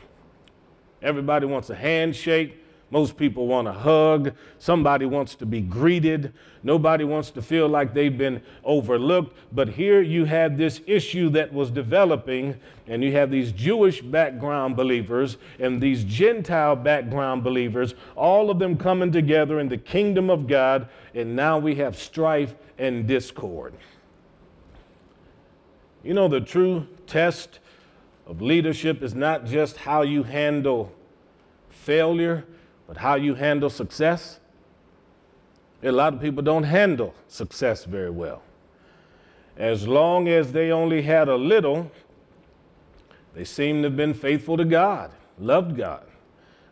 Everybody 1.02 1.45
wants 1.45 1.69
a 1.69 1.75
handshake. 1.75 2.60
Most 2.91 3.17
people 3.17 3.47
want 3.47 3.69
a 3.69 3.73
hug. 3.73 4.33
Somebody 4.59 5.07
wants 5.07 5.37
to 5.37 5.47
be 5.47 5.61
greeted. 5.61 6.33
Nobody 6.65 7.05
wants 7.05 7.31
to 7.31 7.43
feel 7.43 7.69
like 7.69 7.95
they've 7.95 8.17
been 8.17 8.43
overlooked. 8.65 9.37
But 9.53 9.69
here 9.69 10.03
you 10.03 10.25
have 10.25 10.59
this 10.59 10.81
issue 10.87 11.31
that 11.31 11.53
was 11.53 11.71
developing, 11.71 12.59
and 12.89 13.05
you 13.05 13.13
have 13.13 13.31
these 13.31 13.53
Jewish 13.53 14.03
background 14.03 14.77
believers 14.77 15.37
and 15.61 15.81
these 15.81 16.03
Gentile 16.03 16.75
background 16.75 17.45
believers, 17.45 17.95
all 18.17 18.51
of 18.51 18.59
them 18.59 18.77
coming 18.77 19.13
together 19.13 19.61
in 19.61 19.69
the 19.69 19.79
kingdom 19.79 20.29
of 20.29 20.49
God, 20.49 20.89
and 21.15 21.37
now 21.37 21.59
we 21.59 21.77
have 21.77 21.97
strife 21.97 22.55
and 22.77 23.07
discord. 23.07 23.73
You 26.03 26.15
know, 26.15 26.27
the 26.27 26.41
true 26.41 26.89
test 27.07 27.61
of 28.27 28.43
leadership 28.43 29.03
is 29.03 29.15
not 29.15 29.45
just 29.45 29.77
how 29.77 30.03
you 30.03 30.25
handle 30.25 30.93
failure 31.69 32.45
but 32.91 32.97
how 32.97 33.15
you 33.15 33.37
handle 33.37 33.71
success, 33.71 34.41
a 35.81 35.93
lot 35.93 36.13
of 36.13 36.21
people 36.21 36.43
don't 36.43 36.65
handle 36.65 37.15
success 37.29 37.85
very 37.85 38.11
well. 38.11 38.43
As 39.57 39.87
long 39.87 40.27
as 40.27 40.51
they 40.51 40.73
only 40.73 41.03
had 41.03 41.29
a 41.29 41.37
little, 41.37 41.89
they 43.33 43.45
seem 43.45 43.83
to 43.83 43.85
have 43.85 43.97
been 43.97 44.13
faithful 44.13 44.57
to 44.57 44.65
God, 44.65 45.13
loved 45.39 45.77
God. 45.77 46.05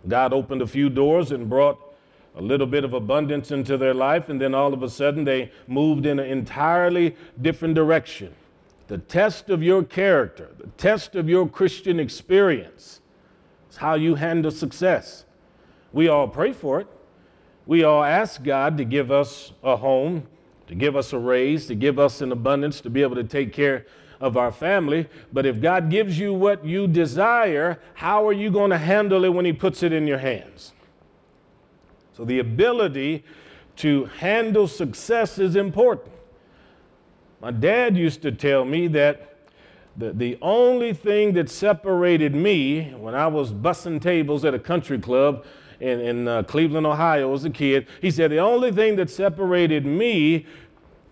God 0.08 0.32
opened 0.32 0.60
a 0.60 0.66
few 0.66 0.90
doors 0.90 1.30
and 1.30 1.48
brought 1.48 1.78
a 2.34 2.42
little 2.42 2.66
bit 2.66 2.82
of 2.82 2.94
abundance 2.94 3.52
into 3.52 3.76
their 3.76 3.94
life, 3.94 4.28
and 4.28 4.40
then 4.40 4.56
all 4.56 4.74
of 4.74 4.82
a 4.82 4.90
sudden 4.90 5.22
they 5.22 5.52
moved 5.68 6.04
in 6.04 6.18
an 6.18 6.26
entirely 6.26 7.14
different 7.42 7.76
direction. 7.76 8.34
The 8.88 8.98
test 8.98 9.50
of 9.50 9.62
your 9.62 9.84
character, 9.84 10.50
the 10.58 10.66
test 10.78 11.14
of 11.14 11.28
your 11.28 11.48
Christian 11.48 12.00
experience, 12.00 13.02
is 13.70 13.76
how 13.76 13.94
you 13.94 14.16
handle 14.16 14.50
success. 14.50 15.24
We 15.92 16.08
all 16.08 16.28
pray 16.28 16.52
for 16.52 16.80
it. 16.80 16.86
We 17.66 17.84
all 17.84 18.02
ask 18.02 18.42
God 18.42 18.78
to 18.78 18.84
give 18.84 19.10
us 19.10 19.52
a 19.62 19.76
home, 19.76 20.26
to 20.66 20.74
give 20.74 20.96
us 20.96 21.12
a 21.12 21.18
raise, 21.18 21.66
to 21.66 21.74
give 21.74 21.98
us 21.98 22.20
an 22.20 22.32
abundance, 22.32 22.80
to 22.82 22.90
be 22.90 23.02
able 23.02 23.16
to 23.16 23.24
take 23.24 23.52
care 23.52 23.86
of 24.20 24.36
our 24.36 24.50
family. 24.50 25.08
But 25.32 25.46
if 25.46 25.60
God 25.60 25.90
gives 25.90 26.18
you 26.18 26.32
what 26.34 26.64
you 26.64 26.86
desire, 26.86 27.78
how 27.94 28.26
are 28.26 28.32
you 28.32 28.50
going 28.50 28.70
to 28.70 28.78
handle 28.78 29.24
it 29.24 29.28
when 29.28 29.44
He 29.44 29.52
puts 29.52 29.82
it 29.82 29.92
in 29.92 30.06
your 30.06 30.18
hands? 30.18 30.72
So 32.16 32.24
the 32.24 32.38
ability 32.38 33.24
to 33.76 34.06
handle 34.06 34.66
success 34.66 35.38
is 35.38 35.54
important. 35.54 36.12
My 37.40 37.52
dad 37.52 37.96
used 37.96 38.22
to 38.22 38.32
tell 38.32 38.64
me 38.64 38.88
that 38.88 39.36
the, 39.96 40.12
the 40.12 40.38
only 40.42 40.92
thing 40.92 41.34
that 41.34 41.48
separated 41.48 42.34
me 42.34 42.94
when 42.96 43.14
I 43.14 43.26
was 43.28 43.52
bussing 43.52 44.00
tables 44.00 44.44
at 44.44 44.54
a 44.54 44.58
country 44.58 44.98
club 44.98 45.44
in, 45.80 46.00
in 46.00 46.28
uh, 46.28 46.42
Cleveland, 46.44 46.86
Ohio 46.86 47.32
as 47.34 47.44
a 47.44 47.50
kid. 47.50 47.86
He 48.00 48.10
said, 48.10 48.30
The 48.30 48.38
only 48.38 48.72
thing 48.72 48.96
that 48.96 49.10
separated 49.10 49.86
me 49.86 50.46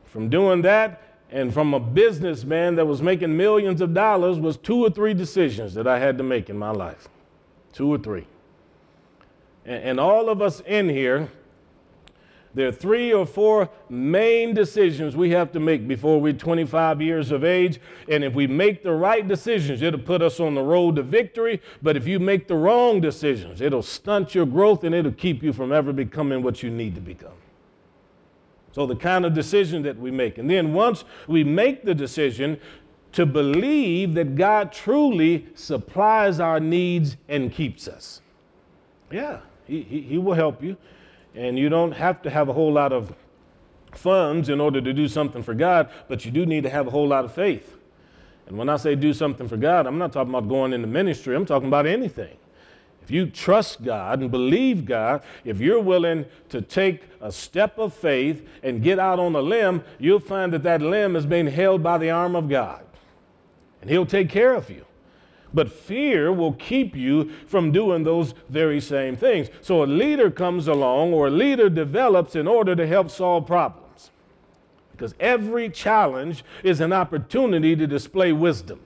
from 0.05 0.29
doing 0.29 0.63
that 0.63 1.03
and 1.31 1.53
from 1.53 1.75
a 1.75 1.81
businessman 1.81 2.77
that 2.77 2.87
was 2.87 3.03
making 3.03 3.37
millions 3.37 3.81
of 3.81 3.93
dollars 3.93 4.39
was 4.39 4.57
two 4.57 4.85
or 4.85 4.91
three 4.91 5.15
decisions 5.15 5.75
that 5.75 5.87
I 5.87 5.99
had 5.99 6.19
to 6.19 6.25
make 6.25 6.49
in 6.49 6.59
my 6.59 6.71
life. 6.71 7.09
Two 7.73 7.93
or 7.93 7.99
three. 7.99 8.27
And, 9.65 9.83
and 9.83 10.01
all 10.01 10.29
of 10.29 10.41
us 10.41 10.61
in 10.61 10.89
here, 10.89 11.31
there 12.57 12.69
are 12.69 12.73
three 12.73 13.13
or 13.13 13.27
four 13.27 13.69
main 13.91 14.55
decisions 14.55 15.15
we 15.15 15.29
have 15.33 15.53
to 15.53 15.61
make 15.61 15.87
before 15.87 16.19
we're 16.19 16.33
25 16.33 17.03
years 17.03 17.31
of 17.31 17.45
age. 17.45 17.79
And 18.09 18.25
if 18.25 18.33
we 18.33 18.47
make 18.47 18.83
the 18.83 18.93
right 18.93 19.29
decisions, 19.29 19.83
it'll 19.83 20.01
put 20.01 20.23
us 20.23 20.41
on 20.41 20.55
the 20.55 20.63
road 20.63 20.97
to 20.97 21.03
victory. 21.03 21.61
But 21.83 21.99
if 21.99 22.07
you 22.07 22.19
make 22.19 22.49
the 22.49 22.57
wrong 22.57 23.03
decisions, 23.03 23.61
it'll 23.61 23.83
stunt 23.83 24.35
your 24.35 24.47
growth 24.47 24.85
and 24.85 24.95
it'll 24.95 25.13
keep 25.13 25.43
you 25.43 25.53
from 25.53 25.71
ever 25.71 25.93
becoming 25.93 26.43
what 26.43 26.63
you 26.63 26.71
need 26.71 26.95
to 26.95 27.01
become. 27.03 27.37
So, 28.73 28.87
the 28.87 28.97
kind 28.97 29.27
of 29.27 29.35
decision 29.35 29.83
that 29.83 29.99
we 29.99 30.11
make. 30.11 30.39
And 30.39 30.49
then 30.49 30.73
once 30.73 31.05
we 31.29 31.45
make 31.45 31.85
the 31.85 31.95
decision, 31.95 32.59
to 33.13 33.27
believe 33.27 34.15
that 34.15 34.35
God 34.35 34.73
truly 34.73 35.47
supplies 35.55 36.41
our 36.41 36.61
needs 36.61 37.17
and 37.29 37.51
keeps 37.53 37.87
us. 37.87 38.21
Yeah, 39.11 39.41
He, 39.67 39.83
he, 39.83 40.01
he 40.03 40.19
will 40.19 40.35
help 40.35 40.63
you. 40.63 40.77
And 41.37 41.59
you 41.59 41.69
don't 41.69 41.93
have 41.93 42.23
to 42.23 42.31
have 42.31 42.49
a 42.49 42.53
whole 42.53 42.73
lot 42.73 42.93
of 42.93 43.15
funds 43.93 44.49
in 44.49 44.61
order 44.61 44.81
to 44.81 44.93
do 44.93 45.07
something 45.07 45.43
for 45.43 45.55
God, 45.55 45.91
but 46.09 46.25
you 46.25 46.31
do 46.31 46.47
need 46.47 46.63
to 46.65 46.71
have 46.71 46.87
a 46.87 46.91
whole 46.91 47.07
lot 47.07 47.25
of 47.25 47.33
faith. 47.33 47.77
And 48.47 48.57
when 48.57 48.69
I 48.69 48.77
say 48.77 48.95
do 48.95 49.13
something 49.13 49.49
for 49.49 49.57
God, 49.57 49.87
I'm 49.87 49.99
not 49.99 50.13
talking 50.13 50.31
about 50.31 50.49
going 50.49 50.73
into 50.73 50.87
ministry, 50.87 51.37
I'm 51.37 51.47
talking 51.47 51.69
about 51.69 51.87
anything. 51.87 52.37
If 53.03 53.11
you 53.11 53.27
trust 53.27 53.85
God 53.85 54.21
and 54.21 54.33
believe 54.33 54.85
God, 54.85 55.23
if 55.45 55.61
you're 55.61 55.81
willing 55.81 56.25
to 56.49 56.61
take 56.61 57.03
a 57.21 57.31
step 57.31 57.79
of 57.79 57.95
faith 57.95 58.49
and 58.65 58.83
get 58.83 58.99
out 58.99 59.21
on 59.21 59.37
a 59.37 59.41
limb, 59.41 59.85
you'll 60.01 60.19
find 60.19 60.53
that 60.53 60.65
that 60.65 60.83
limb 60.83 61.15
is 61.15 61.25
being 61.25 61.47
held 61.47 61.85
by 61.85 61.99
the 61.99 62.11
arm 62.11 62.35
of 62.35 62.49
God. 62.49 62.85
And 63.81 63.89
He'll 63.89 64.07
take 64.07 64.29
care 64.29 64.55
of 64.55 64.69
you. 64.71 64.85
But 65.55 65.71
fear 65.71 66.33
will 66.33 66.53
keep 66.53 66.95
you 66.97 67.31
from 67.47 67.73
doing 67.73 68.05
those 68.05 68.35
very 68.49 68.81
same 68.81 69.17
things. 69.17 69.49
So 69.61 69.83
a 69.83 69.87
leader 69.87 70.31
comes 70.31 70.69
along 70.69 71.13
or 71.13 71.29
a 71.29 71.31
leader 71.31 71.69
develops 71.69 72.35
in 72.35 72.47
order 72.47 72.77
to 72.77 72.87
help 72.87 73.11
solve 73.11 73.47
problems. 73.47 74.11
Because 74.93 75.15
every 75.21 75.69
challenge 75.69 76.45
is 76.63 76.81
an 76.81 76.93
opportunity 76.93 77.77
to 77.77 77.87
display 77.87 78.33
wisdom. 78.33 78.81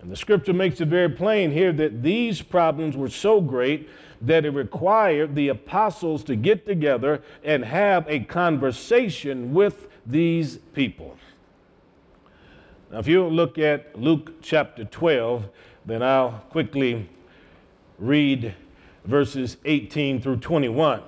And 0.00 0.10
the 0.10 0.16
scripture 0.16 0.52
makes 0.52 0.80
it 0.80 0.88
very 0.88 1.08
plain 1.08 1.52
here 1.52 1.72
that 1.72 2.02
these 2.02 2.42
problems 2.42 2.96
were 2.96 3.08
so 3.08 3.40
great 3.40 3.88
that 4.20 4.44
it 4.44 4.50
required 4.50 5.34
the 5.34 5.48
apostles 5.48 6.24
to 6.24 6.36
get 6.36 6.66
together 6.66 7.22
and 7.44 7.64
have 7.64 8.04
a 8.08 8.20
conversation 8.20 9.52
with 9.54 9.88
these 10.06 10.58
people. 10.74 11.16
Now, 12.92 12.98
if 12.98 13.08
you 13.08 13.26
look 13.26 13.56
at 13.56 13.98
Luke 13.98 14.42
chapter 14.42 14.84
12, 14.84 15.48
then 15.86 16.02
I'll 16.02 16.44
quickly 16.50 17.08
read 17.98 18.54
verses 19.06 19.56
18 19.64 20.20
through 20.20 20.36
21. 20.36 21.00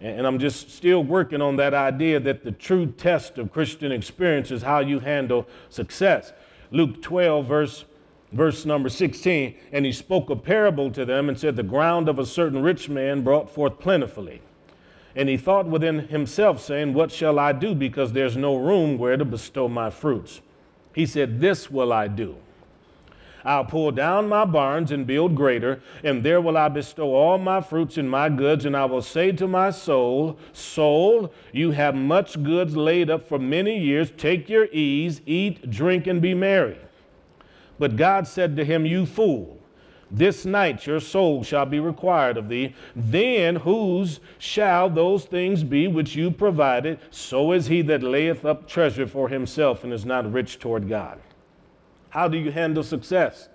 And 0.00 0.26
I'm 0.26 0.38
just 0.38 0.70
still 0.70 1.04
working 1.04 1.42
on 1.42 1.56
that 1.56 1.74
idea 1.74 2.20
that 2.20 2.42
the 2.42 2.52
true 2.52 2.86
test 2.86 3.36
of 3.36 3.52
Christian 3.52 3.92
experience 3.92 4.50
is 4.50 4.62
how 4.62 4.78
you 4.78 4.98
handle 4.98 5.46
success. 5.68 6.32
Luke 6.70 7.02
12, 7.02 7.46
verse, 7.46 7.84
verse 8.32 8.64
number 8.64 8.88
16, 8.88 9.56
and 9.72 9.84
he 9.84 9.92
spoke 9.92 10.30
a 10.30 10.36
parable 10.36 10.90
to 10.92 11.04
them 11.04 11.28
and 11.28 11.38
said, 11.38 11.56
The 11.56 11.62
ground 11.62 12.08
of 12.08 12.18
a 12.18 12.24
certain 12.24 12.62
rich 12.62 12.88
man 12.88 13.22
brought 13.22 13.50
forth 13.50 13.78
plentifully. 13.78 14.40
And 15.14 15.28
he 15.28 15.36
thought 15.36 15.66
within 15.66 16.08
himself, 16.08 16.62
saying, 16.62 16.94
What 16.94 17.12
shall 17.12 17.38
I 17.38 17.52
do? 17.52 17.74
Because 17.74 18.12
there's 18.12 18.38
no 18.38 18.56
room 18.56 18.96
where 18.96 19.18
to 19.18 19.24
bestow 19.26 19.68
my 19.68 19.90
fruits. 19.90 20.40
He 20.96 21.04
said, 21.04 21.40
This 21.42 21.70
will 21.70 21.92
I 21.92 22.08
do. 22.08 22.36
I'll 23.44 23.66
pull 23.66 23.92
down 23.92 24.30
my 24.30 24.46
barns 24.46 24.90
and 24.90 25.06
build 25.06 25.36
greater, 25.36 25.80
and 26.02 26.24
there 26.24 26.40
will 26.40 26.56
I 26.56 26.68
bestow 26.68 27.14
all 27.14 27.36
my 27.36 27.60
fruits 27.60 27.98
and 27.98 28.10
my 28.10 28.30
goods. 28.30 28.64
And 28.64 28.74
I 28.74 28.86
will 28.86 29.02
say 29.02 29.30
to 29.32 29.46
my 29.46 29.70
soul, 29.70 30.38
Soul, 30.54 31.32
you 31.52 31.72
have 31.72 31.94
much 31.94 32.42
goods 32.42 32.76
laid 32.76 33.10
up 33.10 33.28
for 33.28 33.38
many 33.38 33.78
years. 33.78 34.10
Take 34.16 34.48
your 34.48 34.68
ease, 34.72 35.20
eat, 35.26 35.70
drink, 35.70 36.06
and 36.06 36.22
be 36.22 36.32
merry. 36.32 36.78
But 37.78 37.96
God 37.96 38.26
said 38.26 38.56
to 38.56 38.64
him, 38.64 38.86
You 38.86 39.04
fool. 39.04 39.55
This 40.10 40.44
night 40.46 40.86
your 40.86 41.00
soul 41.00 41.42
shall 41.42 41.66
be 41.66 41.80
required 41.80 42.36
of 42.36 42.48
thee. 42.48 42.74
Then 42.94 43.56
whose 43.56 44.20
shall 44.38 44.88
those 44.88 45.24
things 45.24 45.64
be 45.64 45.88
which 45.88 46.14
you 46.14 46.30
provided? 46.30 47.00
So 47.10 47.52
is 47.52 47.66
he 47.66 47.82
that 47.82 48.02
layeth 48.02 48.44
up 48.44 48.68
treasure 48.68 49.06
for 49.06 49.28
himself 49.28 49.82
and 49.82 49.92
is 49.92 50.04
not 50.04 50.32
rich 50.32 50.58
toward 50.58 50.88
God. 50.88 51.18
How 52.10 52.28
do 52.28 52.38
you 52.38 52.52
handle 52.52 52.82
success? 52.82 53.48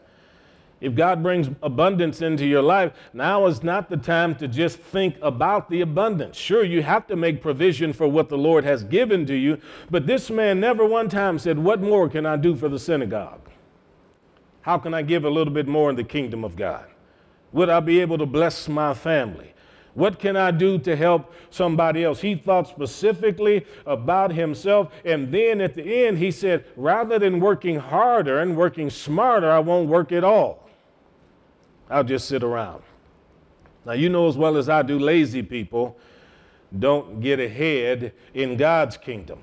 If 0.81 0.95
God 0.95 1.21
brings 1.21 1.47
abundance 1.61 2.23
into 2.23 2.45
your 2.45 2.63
life, 2.63 2.91
now 3.13 3.45
is 3.45 3.63
not 3.63 3.87
the 3.89 3.97
time 3.97 4.33
to 4.35 4.47
just 4.47 4.79
think 4.79 5.15
about 5.21 5.69
the 5.69 5.81
abundance. 5.81 6.35
Sure, 6.35 6.63
you 6.65 6.81
have 6.81 7.05
to 7.07 7.15
make 7.15 7.39
provision 7.41 7.93
for 7.93 8.07
what 8.07 8.29
the 8.29 8.37
Lord 8.37 8.63
has 8.63 8.83
given 8.83 9.27
to 9.27 9.35
you, 9.35 9.59
but 9.91 10.07
this 10.07 10.31
man 10.31 10.59
never 10.59 10.83
one 10.83 11.07
time 11.07 11.37
said, 11.37 11.59
What 11.59 11.81
more 11.81 12.09
can 12.09 12.25
I 12.25 12.35
do 12.35 12.55
for 12.55 12.67
the 12.67 12.79
synagogue? 12.79 13.50
How 14.61 14.77
can 14.77 14.93
I 14.93 15.01
give 15.01 15.25
a 15.25 15.29
little 15.29 15.53
bit 15.53 15.67
more 15.67 15.89
in 15.89 15.95
the 15.95 16.03
kingdom 16.03 16.43
of 16.43 16.55
God? 16.55 16.85
Would 17.51 17.69
I 17.69 17.79
be 17.79 17.99
able 17.99 18.17
to 18.17 18.25
bless 18.25 18.67
my 18.67 18.93
family? 18.93 19.53
What 19.93 20.19
can 20.19 20.37
I 20.37 20.51
do 20.51 20.77
to 20.79 20.95
help 20.95 21.33
somebody 21.49 22.05
else? 22.05 22.21
He 22.21 22.35
thought 22.35 22.67
specifically 22.67 23.65
about 23.85 24.31
himself. 24.31 24.93
And 25.03 25.33
then 25.33 25.59
at 25.59 25.75
the 25.75 26.05
end, 26.05 26.17
he 26.17 26.31
said, 26.31 26.65
rather 26.77 27.19
than 27.19 27.39
working 27.41 27.77
harder 27.77 28.39
and 28.39 28.55
working 28.55 28.89
smarter, 28.89 29.51
I 29.51 29.59
won't 29.59 29.89
work 29.89 30.11
at 30.11 30.23
all. 30.23 30.69
I'll 31.89 32.05
just 32.05 32.29
sit 32.29 32.41
around. 32.41 32.83
Now, 33.85 33.93
you 33.93 34.07
know 34.07 34.27
as 34.27 34.37
well 34.37 34.55
as 34.55 34.69
I 34.69 34.81
do, 34.81 34.97
lazy 34.97 35.41
people 35.41 35.97
don't 36.77 37.19
get 37.19 37.39
ahead 37.39 38.13
in 38.33 38.55
God's 38.55 38.95
kingdom. 38.95 39.39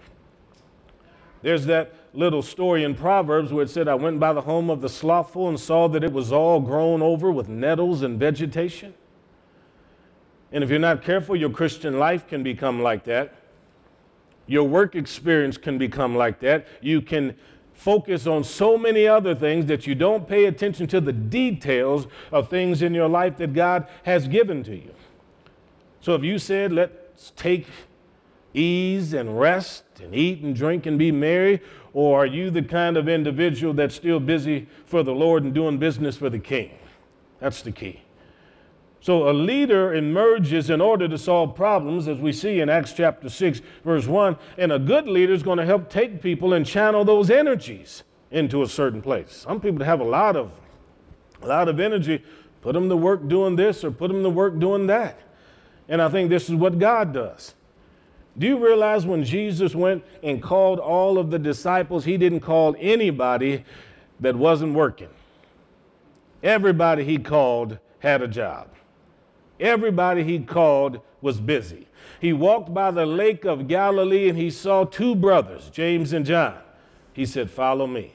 There's 1.43 1.67
that 1.67 1.93
little 2.15 2.43
story 2.43 2.85
in 2.85 2.95
Proverbs 2.95 3.53
where 3.53 3.65
it 3.65 3.71
said, 3.71 3.89
I 3.89 3.95
went 3.95 4.19
by 4.19 4.33
the 4.33 4.41
home 4.41 4.71
of 4.71 4.81
the 4.81 4.89
slothful 4.89 5.49
and 5.49 5.59
saw 5.59 5.89
that 5.89 6.03
it 6.03 6.13
was 6.13 6.33
all 6.33 6.61
grown 6.61 7.03
over 7.03 7.31
with 7.31 7.49
nettles 7.49 8.03
and 8.03 8.19
vegetation. 8.19 8.95
And 10.51 10.65
if 10.65 10.71
you're 10.71 10.79
not 10.79 11.03
careful, 11.03 11.37
your 11.37 11.51
Christian 11.51 11.99
life 11.99 12.27
can 12.27 12.43
become 12.43 12.81
like 12.83 13.05
that. 13.05 13.35
Your 14.47 14.65
work 14.65 14.95
experience 14.95 15.59
can 15.59 15.77
become 15.77 16.17
like 16.17 16.41
that. 16.41 16.67
You 16.81 17.03
can 17.03 17.37
focus 17.75 18.27
on 18.27 18.43
so 18.43 18.77
many 18.77 19.07
other 19.07 19.35
things 19.35 19.67
that 19.67 19.87
you 19.87 19.95
don't 19.95 20.27
pay 20.27 20.47
attention 20.47 20.87
to 20.89 21.01
the 21.01 21.13
details 21.13 22.09
of 22.33 22.49
things 22.49 22.83
in 22.83 22.95
your 22.95 23.09
life 23.09 23.37
that 23.37 23.53
God 23.53 23.87
has 24.03 24.27
given 24.27 24.65
to 24.65 24.75
you. 24.75 24.95
So 26.01 26.15
if 26.15 26.25
you 26.25 26.39
said, 26.39 26.73
let's 26.73 27.33
take 27.37 27.67
ease 28.55 29.13
and 29.13 29.39
rest 29.39 29.85
and 30.03 30.15
eat 30.15 30.43
and 30.43 30.57
drink 30.57 30.87
and 30.87 30.99
be 30.99 31.13
merry, 31.13 31.61
or 31.99 32.23
are 32.23 32.27
you 32.27 32.49
the 32.49 32.63
kind 32.63 32.97
of 32.97 33.09
individual 33.09 33.75
that's 33.75 33.97
still 33.97 34.21
busy 34.21 34.69
for 34.87 35.03
the 35.03 35.11
Lord 35.11 35.43
and 35.43 35.53
doing 35.53 35.79
business 35.79 36.17
for 36.17 36.31
the 36.31 36.39
king? 36.39 36.71
That's 37.41 37.63
the 37.63 37.73
key. 37.73 38.03
So 39.01 39.29
a 39.29 39.33
leader 39.33 39.93
emerges 39.93 40.71
in 40.71 40.81
order 40.81 41.09
to 41.09 41.19
solve 41.19 41.57
problems, 41.57 42.07
as 42.07 42.21
we 42.21 42.33
see 42.33 42.61
in 42.61 42.69
Acts 42.69 42.93
chapter 42.93 43.29
6, 43.29 43.63
verse 43.85 44.07
1. 44.07 44.37
And 44.59 44.71
a 44.71 44.79
good 44.79 45.09
leader 45.09 45.33
is 45.33 45.43
going 45.43 45.59
to 45.59 45.67
help 45.67 45.91
take 45.91 46.23
people 46.23 46.53
and 46.53 46.65
channel 46.65 47.05
those 47.05 47.31
energies 47.31 48.05
into 48.31 48.63
a 48.63 48.69
certain 48.69 49.03
place. 49.03 49.33
Some 49.33 49.61
people 49.61 49.85
have 49.85 49.99
a 49.99 50.05
lot 50.05 50.37
of 50.37 50.53
a 51.43 51.49
lot 51.49 51.67
of 51.67 51.81
energy, 51.81 52.23
put 52.63 52.75
them 52.75 52.89
to 52.89 52.97
work 52.97 53.27
doing 53.27 53.57
this 53.57 53.83
or 53.83 53.91
put 53.91 54.07
them 54.07 54.23
to 54.23 54.31
work 54.31 54.57
doing 54.61 54.87
that. 54.87 55.19
And 55.89 56.01
I 56.01 56.09
think 56.11 56.31
this 56.31 56.49
is 56.49 56.55
what 56.55 56.79
God 56.79 57.13
does. 57.13 57.57
Do 58.39 58.47
you 58.47 58.65
realize 58.65 59.05
when 59.05 59.25
Jesus 59.25 59.75
went 59.75 60.05
and 60.23 60.41
called 60.41 60.79
all 60.79 61.19
of 61.19 61.31
the 61.31 61.39
disciples, 61.39 62.05
he 62.05 62.17
didn't 62.17 62.41
call 62.41 62.77
anybody 62.79 63.65
that 64.21 64.37
wasn't 64.37 64.75
working? 64.75 65.09
Everybody 66.43 67.05
he 67.05 67.19
called 67.19 67.79
had 67.99 68.23
a 68.23 68.29
job. 68.29 68.69
Everybody 69.59 70.23
he 70.23 70.39
called 70.39 71.01
was 71.21 71.41
busy. 71.41 71.89
He 72.21 72.33
walked 72.33 72.73
by 72.73 72.93
the 72.93 73.07
lake 73.07 73.45
of 73.45 73.67
Galilee 73.67 74.29
and 74.29 74.39
he 74.39 74.51
saw 74.51 74.85
two 74.85 75.17
brothers, 75.17 75.69
James 75.71 76.13
and 76.13 76.25
John. 76.25 76.59
He 77.13 77.27
said, 77.27 77.51
Follow 77.51 77.89
me. 77.89 78.13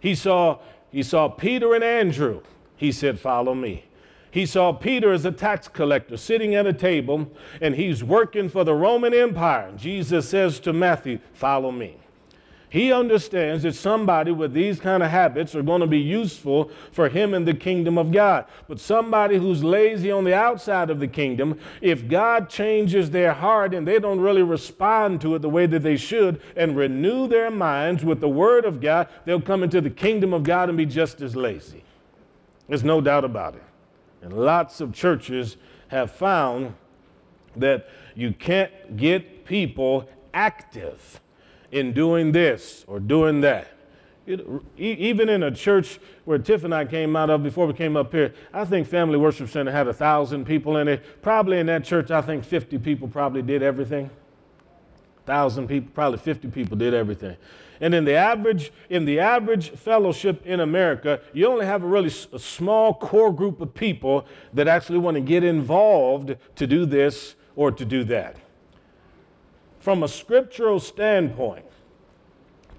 He 0.00 0.14
saw, 0.14 0.58
he 0.90 1.02
saw 1.02 1.28
Peter 1.28 1.74
and 1.74 1.84
Andrew. 1.84 2.40
He 2.76 2.90
said, 2.90 3.20
Follow 3.20 3.54
me. 3.54 3.84
He 4.30 4.46
saw 4.46 4.72
Peter 4.72 5.12
as 5.12 5.24
a 5.24 5.32
tax 5.32 5.68
collector 5.68 6.16
sitting 6.16 6.54
at 6.54 6.66
a 6.66 6.72
table 6.72 7.30
and 7.60 7.74
he's 7.74 8.04
working 8.04 8.48
for 8.48 8.64
the 8.64 8.74
Roman 8.74 9.14
Empire. 9.14 9.72
Jesus 9.76 10.28
says 10.28 10.60
to 10.60 10.72
Matthew, 10.72 11.20
Follow 11.32 11.70
me. 11.70 11.96
He 12.68 12.92
understands 12.92 13.62
that 13.62 13.74
somebody 13.74 14.32
with 14.32 14.52
these 14.52 14.80
kind 14.80 15.02
of 15.02 15.10
habits 15.10 15.54
are 15.54 15.62
going 15.62 15.80
to 15.80 15.86
be 15.86 16.00
useful 16.00 16.70
for 16.90 17.08
him 17.08 17.32
in 17.32 17.44
the 17.44 17.54
kingdom 17.54 17.96
of 17.96 18.10
God. 18.10 18.44
But 18.66 18.80
somebody 18.80 19.38
who's 19.38 19.62
lazy 19.62 20.10
on 20.10 20.24
the 20.24 20.34
outside 20.34 20.90
of 20.90 20.98
the 20.98 21.06
kingdom, 21.06 21.58
if 21.80 22.08
God 22.08 22.50
changes 22.50 23.10
their 23.10 23.32
heart 23.32 23.72
and 23.72 23.86
they 23.86 24.00
don't 24.00 24.20
really 24.20 24.42
respond 24.42 25.20
to 25.20 25.36
it 25.36 25.42
the 25.42 25.48
way 25.48 25.66
that 25.66 25.82
they 25.84 25.96
should 25.96 26.40
and 26.56 26.76
renew 26.76 27.28
their 27.28 27.50
minds 27.50 28.04
with 28.04 28.20
the 28.20 28.28
word 28.28 28.64
of 28.64 28.80
God, 28.80 29.08
they'll 29.24 29.40
come 29.40 29.62
into 29.62 29.80
the 29.80 29.88
kingdom 29.88 30.34
of 30.34 30.42
God 30.42 30.68
and 30.68 30.76
be 30.76 30.86
just 30.86 31.20
as 31.20 31.36
lazy. 31.36 31.84
There's 32.68 32.84
no 32.84 33.00
doubt 33.00 33.24
about 33.24 33.54
it. 33.54 33.62
And 34.26 34.36
lots 34.36 34.80
of 34.80 34.92
churches 34.92 35.56
have 35.86 36.10
found 36.10 36.74
that 37.54 37.88
you 38.16 38.32
can't 38.32 38.96
get 38.96 39.44
people 39.44 40.08
active 40.34 41.20
in 41.70 41.92
doing 41.92 42.32
this 42.32 42.84
or 42.88 42.98
doing 42.98 43.40
that. 43.42 43.68
It, 44.26 44.44
even 44.76 45.28
in 45.28 45.44
a 45.44 45.52
church 45.52 46.00
where 46.24 46.38
Tiff 46.38 46.64
and 46.64 46.74
I 46.74 46.86
came 46.86 47.14
out 47.14 47.30
of 47.30 47.44
before 47.44 47.68
we 47.68 47.72
came 47.72 47.96
up 47.96 48.10
here, 48.10 48.34
I 48.52 48.64
think 48.64 48.88
Family 48.88 49.16
Worship 49.16 49.48
Center 49.48 49.70
had 49.70 49.86
a 49.86 49.94
thousand 49.94 50.44
people 50.44 50.78
in 50.78 50.88
it. 50.88 51.22
Probably 51.22 51.60
in 51.60 51.66
that 51.66 51.84
church, 51.84 52.10
I 52.10 52.20
think 52.20 52.44
50 52.44 52.78
people 52.78 53.06
probably 53.06 53.42
did 53.42 53.62
everything. 53.62 54.10
Thousand 55.26 55.68
people, 55.68 55.90
probably 55.92 56.18
50 56.18 56.48
people 56.48 56.76
did 56.76 56.94
everything. 56.94 57.36
And 57.80 57.94
in 57.94 58.04
the 58.04 58.14
average, 58.14 58.72
in 58.88 59.04
the 59.04 59.20
average 59.20 59.70
fellowship 59.70 60.46
in 60.46 60.60
America, 60.60 61.20
you 61.34 61.46
only 61.46 61.66
have 61.66 61.82
a 61.82 61.86
really 61.86 62.12
a 62.32 62.38
small 62.38 62.94
core 62.94 63.34
group 63.34 63.60
of 63.60 63.74
people 63.74 64.26
that 64.54 64.66
actually 64.68 64.98
want 64.98 65.16
to 65.16 65.20
get 65.20 65.44
involved 65.44 66.36
to 66.54 66.66
do 66.66 66.86
this 66.86 67.34
or 67.54 67.70
to 67.70 67.84
do 67.84 68.04
that 68.04 68.36
from 69.86 70.02
a 70.02 70.08
scriptural 70.08 70.80
standpoint, 70.80 71.64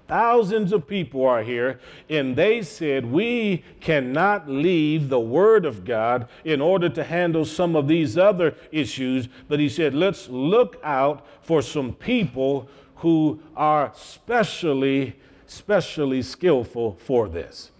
thousands 0.08 0.72
of 0.72 0.86
people 0.86 1.24
are 1.24 1.42
here, 1.42 1.78
and 2.08 2.34
they 2.34 2.62
said, 2.62 3.06
We 3.06 3.62
cannot 3.80 4.48
leave 4.48 5.08
the 5.08 5.20
Word 5.20 5.64
of 5.64 5.84
God 5.84 6.28
in 6.44 6.60
order 6.60 6.88
to 6.88 7.04
handle 7.04 7.44
some 7.44 7.76
of 7.76 7.86
these 7.86 8.18
other 8.18 8.56
issues. 8.72 9.28
But 9.46 9.60
he 9.60 9.68
said, 9.68 9.94
Let's 9.94 10.28
look 10.28 10.80
out 10.82 11.24
for 11.42 11.62
some 11.62 11.92
people 11.92 12.68
who 12.96 13.40
are 13.54 13.92
specially, 13.94 15.14
specially 15.46 16.22
skillful 16.22 16.96
for 17.04 17.28
this. 17.28 17.70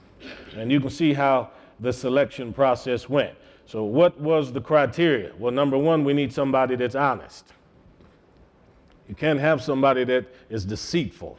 And 0.57 0.71
you 0.71 0.81
can 0.81 0.91
see 0.91 1.15
how 1.15 1.51
the 1.81 1.93
selection 1.93 2.53
process 2.53 3.09
went. 3.09 3.35
So, 3.67 3.85
what 3.85 4.19
was 4.21 4.53
the 4.53 4.61
criteria? 4.61 5.33
Well, 5.39 5.53
number 5.53 5.77
one, 5.77 6.05
we 6.05 6.15
need 6.15 6.33
somebody 6.33 6.77
that's 6.77 6.95
honest. 6.95 7.53
You 9.09 9.15
can't 9.15 9.41
have 9.41 9.63
somebody 9.63 10.05
that 10.05 10.27
is 10.51 10.65
deceitful. 10.65 11.39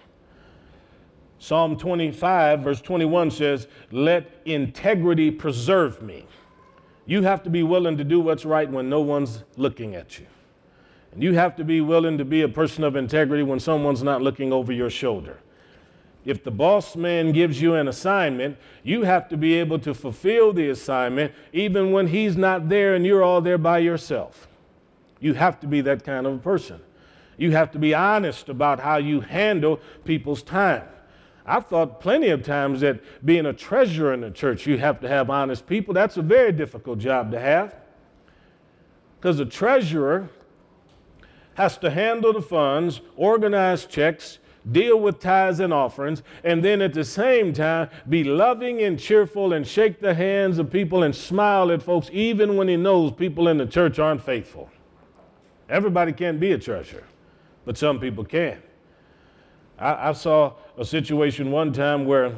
Psalm 1.39 1.77
25, 1.77 2.59
verse 2.59 2.81
21 2.81 3.31
says, 3.31 3.67
Let 3.91 4.29
integrity 4.45 5.31
preserve 5.31 6.01
me. 6.01 6.27
You 7.05 7.23
have 7.23 7.41
to 7.43 7.49
be 7.49 7.63
willing 7.63 7.97
to 7.97 8.03
do 8.03 8.19
what's 8.19 8.45
right 8.45 8.69
when 8.69 8.89
no 8.89 9.01
one's 9.01 9.43
looking 9.57 9.95
at 9.95 10.19
you. 10.19 10.27
And 11.11 11.23
you 11.23 11.33
have 11.33 11.55
to 11.55 11.63
be 11.63 11.81
willing 11.81 12.17
to 12.17 12.25
be 12.25 12.43
a 12.43 12.49
person 12.49 12.83
of 12.83 12.95
integrity 12.95 13.41
when 13.41 13.59
someone's 13.59 14.03
not 14.03 14.21
looking 14.21 14.53
over 14.53 14.71
your 14.71 14.89
shoulder. 14.89 15.39
If 16.25 16.43
the 16.43 16.51
boss 16.51 16.95
man 16.95 17.31
gives 17.31 17.61
you 17.61 17.73
an 17.75 17.87
assignment, 17.87 18.57
you 18.83 19.03
have 19.03 19.29
to 19.29 19.37
be 19.37 19.55
able 19.55 19.79
to 19.79 19.93
fulfill 19.93 20.53
the 20.53 20.69
assignment 20.69 21.33
even 21.53 21.91
when 21.91 22.07
he's 22.07 22.35
not 22.35 22.69
there 22.69 22.93
and 22.93 23.05
you're 23.05 23.23
all 23.23 23.41
there 23.41 23.57
by 23.57 23.79
yourself. 23.79 24.47
You 25.19 25.33
have 25.33 25.59
to 25.61 25.67
be 25.67 25.81
that 25.81 26.03
kind 26.03 26.27
of 26.27 26.35
a 26.35 26.37
person. 26.39 26.81
You 27.37 27.51
have 27.51 27.71
to 27.71 27.79
be 27.79 27.93
honest 27.93 28.49
about 28.49 28.81
how 28.81 28.97
you 28.97 29.21
handle 29.21 29.79
people's 30.03 30.43
time. 30.43 30.83
I've 31.49 31.65
thought 31.65 31.99
plenty 31.99 32.29
of 32.29 32.43
times 32.43 32.81
that 32.81 33.01
being 33.25 33.45
a 33.45 33.53
treasurer 33.53 34.13
in 34.13 34.21
the 34.21 34.31
church, 34.31 34.67
you 34.67 34.77
have 34.77 34.99
to 35.01 35.07
have 35.07 35.29
honest 35.29 35.65
people. 35.65 35.93
That's 35.93 36.17
a 36.17 36.21
very 36.21 36.51
difficult 36.51 36.99
job 36.99 37.31
to 37.31 37.39
have. 37.39 37.75
Because 39.19 39.39
a 39.39 39.45
treasurer 39.45 40.29
has 41.55 41.77
to 41.79 41.89
handle 41.89 42.33
the 42.33 42.41
funds, 42.41 43.01
organize 43.15 43.85
checks, 43.85 44.39
deal 44.71 44.99
with 44.99 45.19
tithes 45.19 45.59
and 45.59 45.73
offerings, 45.73 46.21
and 46.43 46.63
then 46.63 46.81
at 46.81 46.93
the 46.93 47.03
same 47.03 47.51
time 47.51 47.89
be 48.07 48.23
loving 48.23 48.81
and 48.81 48.99
cheerful 48.99 49.53
and 49.53 49.65
shake 49.67 49.99
the 49.99 50.13
hands 50.13 50.59
of 50.59 50.71
people 50.71 51.03
and 51.03 51.15
smile 51.15 51.71
at 51.71 51.81
folks, 51.81 52.09
even 52.13 52.55
when 52.55 52.67
he 52.67 52.77
knows 52.77 53.11
people 53.11 53.47
in 53.47 53.57
the 53.57 53.65
church 53.65 53.99
aren't 53.99 54.21
faithful. 54.21 54.69
Everybody 55.67 56.13
can't 56.13 56.39
be 56.39 56.51
a 56.51 56.57
treasurer 56.57 57.03
but 57.69 57.77
some 57.77 57.99
people 57.99 58.23
can. 58.23 58.57
I, 59.79 60.09
I 60.09 60.13
saw 60.13 60.53
a 60.77 60.85
situation 60.85 61.51
one 61.51 61.71
time 61.73 62.05
where 62.05 62.35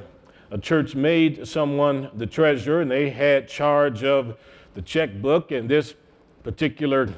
a 0.52 0.58
church 0.58 0.96
made 0.96 1.48
someone 1.48 2.10
the 2.16 2.28
treasurer 2.28 2.82
and 2.82 2.92
they 2.92 3.10
had 3.10 3.48
charge 3.48 4.04
of 4.04 4.38
the 4.76 4.82
checkbook 4.82 5.52
and 5.52 5.68
this 5.70 5.96
particular 6.44 7.10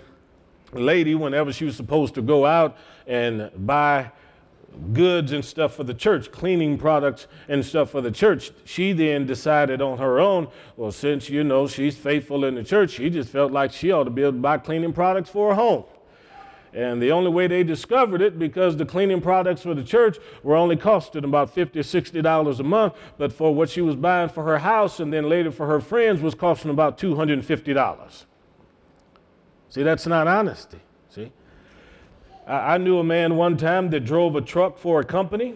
lady 0.72 1.16
whenever 1.16 1.52
she 1.52 1.66
was 1.66 1.76
supposed 1.76 2.16
to 2.16 2.22
go 2.22 2.46
out 2.46 2.78
and 3.06 3.52
buy 3.56 4.12
goods 4.92 5.32
and 5.34 5.46
stuff 5.46 5.76
for 5.76 5.84
the 5.84 5.94
church, 5.94 6.32
cleaning 6.32 6.78
products 6.78 7.28
and 7.48 7.64
stuff 7.64 7.92
for 7.92 8.02
the 8.02 8.12
church. 8.12 8.52
She 8.66 8.92
then 8.92 9.26
decided 9.26 9.82
on 9.82 9.98
her 10.00 10.20
own, 10.20 10.48
well, 10.78 10.92
since 10.92 11.30
you 11.30 11.44
know 11.44 11.68
she's 11.68 11.96
faithful 11.96 12.46
in 12.46 12.56
the 12.56 12.64
church, 12.64 12.92
she 12.92 13.10
just 13.10 13.30
felt 13.30 13.52
like 13.52 13.72
she 13.72 13.92
ought 13.92 14.06
to 14.06 14.10
be 14.10 14.24
able 14.24 14.34
to 14.34 14.40
buy 14.40 14.58
cleaning 14.58 14.94
products 14.94 15.30
for 15.30 15.50
her 15.50 15.56
home. 15.56 15.84
And 16.74 17.00
the 17.02 17.12
only 17.12 17.30
way 17.30 17.46
they 17.46 17.64
discovered 17.64 18.22
it, 18.22 18.40
because 18.40 18.76
the 18.78 18.86
cleaning 18.86 19.22
products 19.22 19.62
for 19.62 19.76
the 19.76 19.84
church 19.84 20.18
were 20.42 20.56
only 20.56 20.76
costing 20.76 21.24
about 21.24 21.54
$50 21.54 21.76
or 21.76 21.82
$60 21.82 22.60
a 22.60 22.64
month, 22.64 22.94
but 23.18 23.32
for 23.32 23.54
what 23.54 23.70
she 23.70 23.82
was 23.82 23.96
buying 23.96 24.30
for 24.30 24.44
her 24.44 24.58
house 24.58 25.00
and 25.00 25.14
then 25.14 25.30
later 25.30 25.52
for 25.52 25.68
her 25.68 25.80
friends 25.80 26.22
was 26.22 26.34
costing 26.34 26.72
about 26.72 26.98
$250. 26.98 28.26
See, 29.70 29.84
that's 29.84 30.08
not 30.08 30.28
honesty. 30.28 30.80
See? 31.10 31.32
I, 32.48 32.76
I 32.76 32.78
knew 32.78 32.98
a 32.98 33.04
man 33.04 33.36
one 33.36 33.56
time 33.56 33.92
that 33.92 34.02
drove 34.02 34.36
a 34.36 34.42
truck 34.42 34.80
for 34.80 35.00
a 35.00 35.04
company 35.04 35.56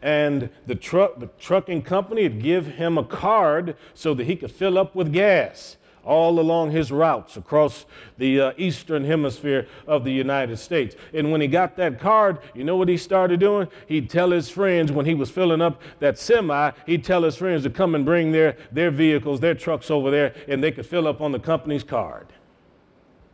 and 0.00 0.50
the 0.66 0.74
truck 0.74 1.18
the 1.18 1.28
trucking 1.38 1.80
company 1.80 2.24
would 2.24 2.42
give 2.42 2.66
him 2.66 2.98
a 2.98 3.04
card 3.04 3.74
so 3.94 4.12
that 4.12 4.24
he 4.24 4.36
could 4.36 4.52
fill 4.52 4.76
up 4.76 4.94
with 4.94 5.12
gas 5.12 5.78
all 6.04 6.38
along 6.40 6.70
his 6.70 6.92
routes 6.92 7.36
across 7.36 7.86
the 8.18 8.40
uh, 8.40 8.52
eastern 8.56 9.04
hemisphere 9.04 9.66
of 9.86 10.04
the 10.04 10.12
United 10.12 10.56
States. 10.56 10.96
And 11.12 11.32
when 11.32 11.40
he 11.40 11.46
got 11.46 11.76
that 11.76 11.98
card, 11.98 12.38
you 12.54 12.64
know 12.64 12.76
what 12.76 12.88
he 12.88 12.96
started 12.96 13.40
doing? 13.40 13.68
He'd 13.86 14.10
tell 14.10 14.30
his 14.30 14.48
friends 14.48 14.92
when 14.92 15.06
he 15.06 15.14
was 15.14 15.30
filling 15.30 15.60
up 15.60 15.80
that 16.00 16.18
semi, 16.18 16.72
he'd 16.86 17.04
tell 17.04 17.22
his 17.22 17.36
friends 17.36 17.62
to 17.64 17.70
come 17.70 17.94
and 17.94 18.04
bring 18.04 18.32
their, 18.32 18.56
their 18.72 18.90
vehicles, 18.90 19.40
their 19.40 19.54
trucks 19.54 19.90
over 19.90 20.10
there, 20.10 20.34
and 20.48 20.62
they 20.62 20.72
could 20.72 20.86
fill 20.86 21.06
up 21.08 21.20
on 21.20 21.32
the 21.32 21.38
company's 21.38 21.84
card. 21.84 22.26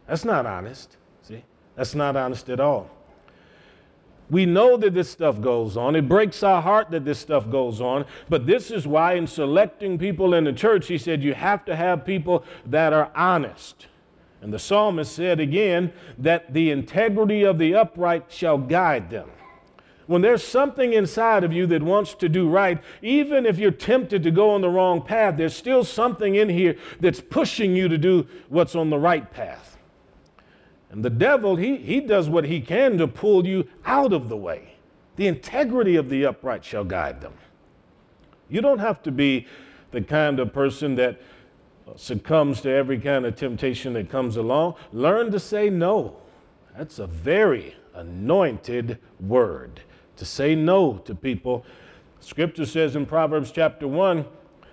That's 0.07 0.25
not 0.25 0.47
honest. 0.47 0.97
See? 1.23 1.45
That's 1.77 1.95
not 1.95 2.17
honest 2.17 2.49
at 2.51 2.61
all. 2.61 2.91
We 4.31 4.47
know 4.47 4.77
that 4.77 4.95
this 4.95 5.11
stuff 5.11 5.40
goes 5.40 5.77
on. 5.77 5.97
It 5.97 6.09
breaks 6.09 6.43
our 6.43 6.62
heart 6.62 6.90
that 6.90 7.05
this 7.05 7.19
stuff 7.19 7.51
goes 7.51 7.81
on. 7.81 8.05
But 8.29 8.47
this 8.47 8.71
is 8.71 8.87
why, 8.87 9.14
in 9.14 9.27
selecting 9.27 9.99
people 9.99 10.35
in 10.35 10.45
the 10.45 10.53
church, 10.53 10.87
he 10.87 10.99
said 10.99 11.23
you 11.23 11.35
have 11.35 11.64
to 11.64 11.75
have 11.75 12.05
people 12.05 12.45
that 12.66 12.93
are 12.93 13.11
honest. 13.14 13.88
And 14.40 14.53
the 14.53 14.59
psalmist 14.59 15.12
said 15.12 15.40
again 15.40 15.93
that 16.19 16.55
the 16.55 16.71
integrity 16.71 17.43
of 17.43 17.59
the 17.59 17.75
upright 17.75 18.27
shall 18.29 18.57
guide 18.57 19.11
them. 19.11 19.29
When 20.07 20.23
there's 20.23 20.43
something 20.43 20.93
inside 20.93 21.45
of 21.45 21.53
you 21.53 21.66
that 21.69 21.83
wants 21.83 22.14
to 22.14 22.29
do 22.29 22.49
right, 22.49 22.83
even 23.01 23.47
if 23.47 23.59
you're 23.59 23.71
tempted 23.71 24.25
to 24.25 24.31
go 24.31 24.51
on 24.51 24.61
the 24.61 24.69
wrong 24.69 25.03
path, 25.03 25.37
there's 25.37 25.55
still 25.55 25.85
something 25.85 26.35
in 26.35 26.49
here 26.49 26.77
that's 26.99 27.21
pushing 27.21 27.77
you 27.77 27.87
to 27.88 27.99
do 27.99 28.27
what's 28.49 28.75
on 28.75 28.90
the 28.90 28.99
right 28.99 29.31
path. 29.31 29.70
And 30.90 31.05
the 31.05 31.11
devil, 31.11 31.57
he, 31.57 31.76
he 31.76 32.00
does 32.00 32.29
what 32.29 32.44
he 32.44 32.61
can 32.61 32.98
to 32.98 33.07
pull 33.07 33.46
you 33.46 33.68
out 33.85 34.12
of 34.12 34.29
the 34.29 34.37
way. 34.37 34.74
The 35.16 35.29
integrity 35.29 35.96
of 35.96 36.09
the 36.09 36.26
upright 36.26 36.64
shall 36.64 36.85
guide 36.85 37.20
them. 37.20 37.35
You 38.48 38.61
don't 38.61 38.79
have 38.79 39.03
to 39.05 39.12
be 39.12 39.46
the 39.92 40.00
kind 40.00 40.40
of 40.40 40.53
person 40.53 40.96
that 40.96 41.20
uh, 41.87 41.92
succumbs 41.96 42.61
to 42.62 42.70
every 42.70 42.98
kind 42.98 43.24
of 43.24 43.37
temptation 43.37 43.92
that 43.92 44.11
comes 44.11 44.37
along. 44.37 44.74
Learn 44.92 45.31
to 45.31 45.38
say 45.38 45.70
no. 45.70 46.16
That's 46.76 46.98
a 46.98 47.07
very 47.07 47.76
anointed 47.94 48.98
word 49.20 49.83
to 50.16 50.24
say 50.24 50.55
no 50.55 50.98
to 50.98 51.14
people. 51.14 51.64
Scripture 52.20 52.66
says 52.66 52.96
in 52.96 53.07
Proverbs 53.07 53.50
chapter 53.50 53.88
1 53.88 54.24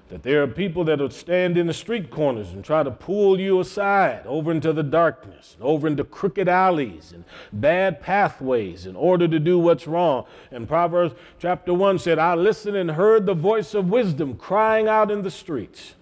that 0.10 0.24
there 0.24 0.41
are 0.41 0.48
people 0.48 0.86
that 0.86 1.00
will 1.00 1.10
stand 1.10 1.58
in 1.58 1.67
the 1.67 1.74
street 1.74 2.10
corners 2.10 2.54
and 2.54 2.63
try 2.63 2.82
to 2.82 2.91
pull 2.91 3.39
you 3.39 3.60
aside 3.60 4.26
over 4.26 4.52
into 4.52 4.72
the 4.72 4.84
darkness, 4.84 5.58
over 5.60 5.86
into 5.86 6.04
crooked 6.04 6.48
alleys 6.48 7.12
and 7.12 7.26
bad 7.52 8.02
pathways 8.02 8.86
in 8.86 8.96
order 8.96 9.28
to 9.28 9.39
do 9.39 9.60
what's 9.60 9.86
wrong. 9.86 10.26
And 10.50 10.67
Proverbs 10.67 11.13
chapter 11.39 11.74
1 11.74 12.00
said, 12.00 12.20
I 12.20 12.36
listened 12.36 12.78
and 12.78 12.91
heard 12.91 13.26
the 13.26 13.34
voice 13.34 13.74
of 13.74 13.89
wisdom 13.89 14.38
crying 14.38 14.88
out 14.88 15.12
in 15.12 15.24
the 15.24 15.32
streets. 15.32 15.96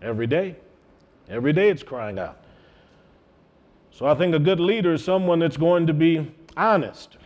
Every 0.00 0.26
day. 0.26 0.56
Every 1.28 1.52
day 1.52 1.68
it's 1.68 1.82
crying 1.82 2.18
out. 2.18 2.38
So 3.90 4.06
I 4.06 4.14
think 4.14 4.34
a 4.34 4.38
good 4.38 4.60
leader 4.60 4.94
is 4.94 5.04
someone 5.04 5.38
that's 5.38 5.58
going 5.58 5.86
to 5.86 5.94
be 5.94 6.32
honest. 6.56 7.18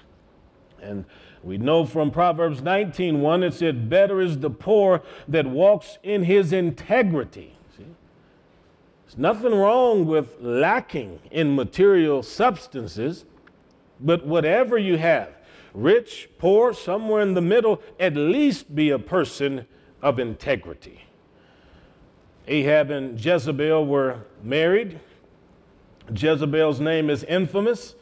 And 0.83 1.05
we 1.47 1.59
know 1.59 1.87
from 1.87 2.11
Proverbs 2.11 2.61
19:1 2.61 3.45
it 3.45 3.55
said, 3.55 3.89
Better 3.89 4.21
is 4.21 4.41
the 4.41 4.51
poor 4.51 5.01
that 5.29 5.47
walks 5.47 5.99
in 6.03 6.25
his 6.25 6.53
integrity. 6.53 7.57
See? 7.77 7.85
There's 9.05 9.17
nothing 9.17 9.55
wrong 9.55 10.07
with 10.07 10.41
lacking 10.41 11.21
in 11.31 11.55
material 11.55 12.25
substances, 12.25 13.27
but 14.01 14.27
whatever 14.27 14.77
you 14.77 14.99
have, 14.99 15.29
rich, 15.73 16.29
poor, 16.37 16.75
somewhere 16.75 17.23
in 17.23 17.35
the 17.35 17.41
middle, 17.41 17.81
at 18.01 18.17
least 18.17 18.75
be 18.75 18.91
a 18.91 18.99
person 18.99 19.67
of 20.03 20.19
integrity. 20.19 21.03
Ahab 22.49 22.91
and 22.91 23.25
Jezebel 23.25 23.87
were 23.87 24.23
married. 24.43 24.99
Jezebel's 26.13 26.81
name 26.81 27.09
is 27.09 27.23
infamous 27.25 27.95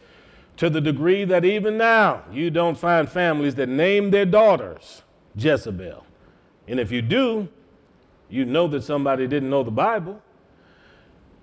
to 0.57 0.71
the 0.71 0.81
degree 0.81 1.25
that 1.25 1.45
even 1.45 1.77
now 1.77 2.23
you 2.33 2.51
don't 2.51 2.79
find 2.79 3.09
families 3.09 3.55
that 3.57 3.69
name 3.69 4.11
their 4.11 4.25
daughters 4.25 5.03
Jezebel. 5.37 6.05
And 6.69 6.79
if 6.81 6.93
you 6.93 7.03
do, 7.03 7.49
you 8.29 8.45
know 8.45 8.67
that 8.69 8.83
somebody 8.83 9.27
didn't 9.27 9.51
know 9.51 9.63
the 9.63 9.71
Bible. 9.71 10.21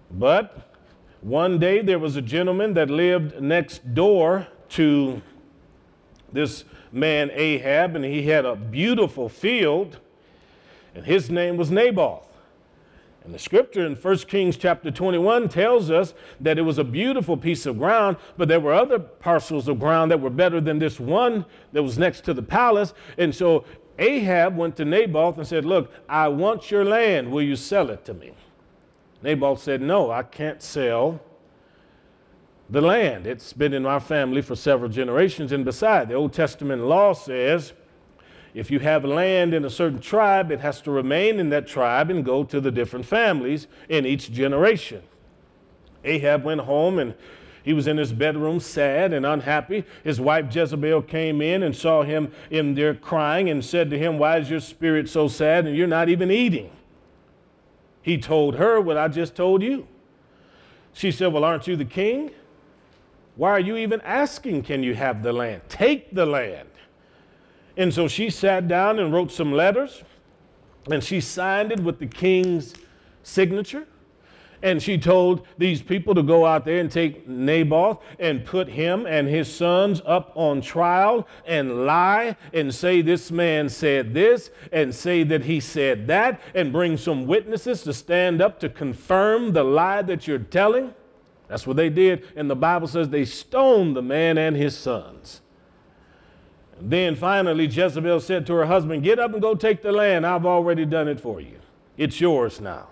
But 0.09 0.69
one 1.21 1.59
day 1.59 1.81
there 1.81 1.99
was 1.99 2.15
a 2.15 2.21
gentleman 2.21 2.73
that 2.73 2.89
lived 2.89 3.41
next 3.41 3.93
door 3.93 4.47
to 4.69 5.21
this 6.31 6.63
man 6.91 7.29
Ahab, 7.33 7.95
and 7.95 8.03
he 8.03 8.23
had 8.23 8.45
a 8.45 8.55
beautiful 8.55 9.29
field, 9.29 9.99
and 10.95 11.05
his 11.05 11.29
name 11.29 11.57
was 11.57 11.69
Naboth. 11.69 12.27
And 13.23 13.33
the 13.33 13.39
scripture 13.39 13.85
in 13.85 13.95
1 13.95 14.17
Kings 14.19 14.57
chapter 14.57 14.89
21 14.89 15.47
tells 15.49 15.91
us 15.91 16.15
that 16.39 16.57
it 16.57 16.63
was 16.63 16.79
a 16.79 16.83
beautiful 16.83 17.37
piece 17.37 17.67
of 17.67 17.77
ground, 17.77 18.17
but 18.35 18.47
there 18.47 18.59
were 18.59 18.73
other 18.73 18.97
parcels 18.97 19.67
of 19.67 19.79
ground 19.79 20.09
that 20.09 20.19
were 20.19 20.31
better 20.31 20.59
than 20.59 20.79
this 20.79 20.99
one 20.99 21.45
that 21.71 21.83
was 21.83 21.99
next 21.99 22.21
to 22.25 22.33
the 22.33 22.41
palace. 22.41 22.93
And 23.19 23.33
so 23.33 23.63
Ahab 23.99 24.57
went 24.57 24.75
to 24.77 24.85
Naboth 24.85 25.37
and 25.37 25.45
said, 25.45 25.65
Look, 25.65 25.91
I 26.09 26.29
want 26.29 26.71
your 26.71 26.83
land. 26.83 27.31
Will 27.31 27.43
you 27.43 27.55
sell 27.55 27.91
it 27.91 28.05
to 28.05 28.13
me? 28.15 28.31
Naboth 29.21 29.61
said, 29.61 29.81
No, 29.81 30.09
I 30.09 30.23
can't 30.23 30.61
sell 30.61 31.21
the 32.71 32.81
land. 32.81 33.27
It's 33.27 33.53
been 33.53 33.73
in 33.73 33.83
my 33.83 33.99
family 33.99 34.41
for 34.41 34.55
several 34.55 34.89
generations. 34.89 35.51
And 35.51 35.63
besides, 35.63 36.09
the 36.09 36.15
Old 36.15 36.33
Testament 36.33 36.83
law 36.85 37.13
says 37.13 37.73
if 38.53 38.69
you 38.69 38.79
have 38.79 39.05
land 39.05 39.53
in 39.53 39.63
a 39.63 39.69
certain 39.69 39.99
tribe, 39.99 40.51
it 40.51 40.59
has 40.59 40.81
to 40.81 40.91
remain 40.91 41.39
in 41.39 41.49
that 41.49 41.67
tribe 41.67 42.09
and 42.09 42.25
go 42.25 42.43
to 42.43 42.59
the 42.59 42.71
different 42.71 43.05
families 43.05 43.67
in 43.87 44.05
each 44.05 44.31
generation. 44.31 45.01
Ahab 46.03 46.43
went 46.43 46.61
home 46.61 46.99
and 46.99 47.13
he 47.63 47.73
was 47.73 47.87
in 47.87 47.97
his 47.97 48.11
bedroom 48.11 48.59
sad 48.59 49.13
and 49.13 49.25
unhappy. 49.25 49.85
His 50.03 50.19
wife 50.19 50.53
Jezebel 50.53 51.03
came 51.03 51.41
in 51.41 51.63
and 51.63 51.75
saw 51.75 52.01
him 52.01 52.31
in 52.49 52.73
there 52.73 52.95
crying 52.95 53.49
and 53.49 53.63
said 53.63 53.89
to 53.91 53.99
him, 53.99 54.17
Why 54.17 54.37
is 54.37 54.49
your 54.49 54.59
spirit 54.59 55.07
so 55.07 55.27
sad 55.27 55.67
and 55.67 55.75
you're 55.75 55.87
not 55.87 56.09
even 56.09 56.31
eating? 56.31 56.71
He 58.01 58.17
told 58.17 58.55
her 58.55 58.81
what 58.81 58.97
I 58.97 59.07
just 59.07 59.35
told 59.35 59.61
you. 59.61 59.87
She 60.93 61.11
said, 61.11 61.31
Well, 61.31 61.43
aren't 61.43 61.67
you 61.67 61.75
the 61.75 61.85
king? 61.85 62.31
Why 63.35 63.51
are 63.51 63.59
you 63.59 63.77
even 63.77 64.01
asking, 64.01 64.63
Can 64.63 64.81
you 64.81 64.95
have 64.95 65.21
the 65.21 65.31
land? 65.31 65.61
Take 65.69 66.13
the 66.13 66.25
land. 66.25 66.67
And 67.77 67.93
so 67.93 68.07
she 68.07 68.29
sat 68.29 68.67
down 68.67 68.99
and 68.99 69.13
wrote 69.13 69.31
some 69.31 69.51
letters, 69.51 70.03
and 70.91 71.03
she 71.03 71.21
signed 71.21 71.71
it 71.71 71.79
with 71.79 71.99
the 71.99 72.07
king's 72.07 72.73
signature. 73.23 73.87
And 74.63 74.81
she 74.81 74.97
told 74.97 75.47
these 75.57 75.81
people 75.81 76.13
to 76.13 76.21
go 76.21 76.45
out 76.45 76.65
there 76.65 76.79
and 76.79 76.91
take 76.91 77.27
Naboth 77.27 77.99
and 78.19 78.45
put 78.45 78.67
him 78.67 79.07
and 79.07 79.27
his 79.27 79.51
sons 79.51 80.01
up 80.05 80.31
on 80.35 80.61
trial 80.61 81.27
and 81.47 81.85
lie 81.85 82.35
and 82.53 82.73
say 82.73 83.01
this 83.01 83.31
man 83.31 83.69
said 83.69 84.13
this 84.13 84.51
and 84.71 84.93
say 84.93 85.23
that 85.23 85.43
he 85.43 85.59
said 85.59 86.05
that 86.07 86.39
and 86.53 86.71
bring 86.71 86.95
some 86.95 87.25
witnesses 87.25 87.81
to 87.83 87.93
stand 87.93 88.39
up 88.39 88.59
to 88.59 88.69
confirm 88.69 89.51
the 89.53 89.63
lie 89.63 90.03
that 90.03 90.27
you're 90.27 90.37
telling. 90.37 90.93
That's 91.47 91.65
what 91.65 91.75
they 91.75 91.89
did. 91.89 92.27
And 92.35 92.49
the 92.49 92.55
Bible 92.55 92.87
says 92.87 93.09
they 93.09 93.25
stoned 93.25 93.95
the 93.95 94.03
man 94.03 94.37
and 94.37 94.55
his 94.55 94.77
sons. 94.77 95.41
Then 96.81 97.15
finally, 97.15 97.67
Jezebel 97.67 98.19
said 98.19 98.47
to 98.47 98.53
her 98.53 98.65
husband, 98.65 99.03
Get 99.03 99.19
up 99.19 99.33
and 99.33 99.41
go 99.41 99.53
take 99.53 99.81
the 99.81 99.91
land. 99.91 100.25
I've 100.25 100.45
already 100.45 100.85
done 100.85 101.07
it 101.07 101.19
for 101.19 101.39
you. 101.39 101.59
It's 101.97 102.19
yours 102.19 102.59
now. 102.59 102.87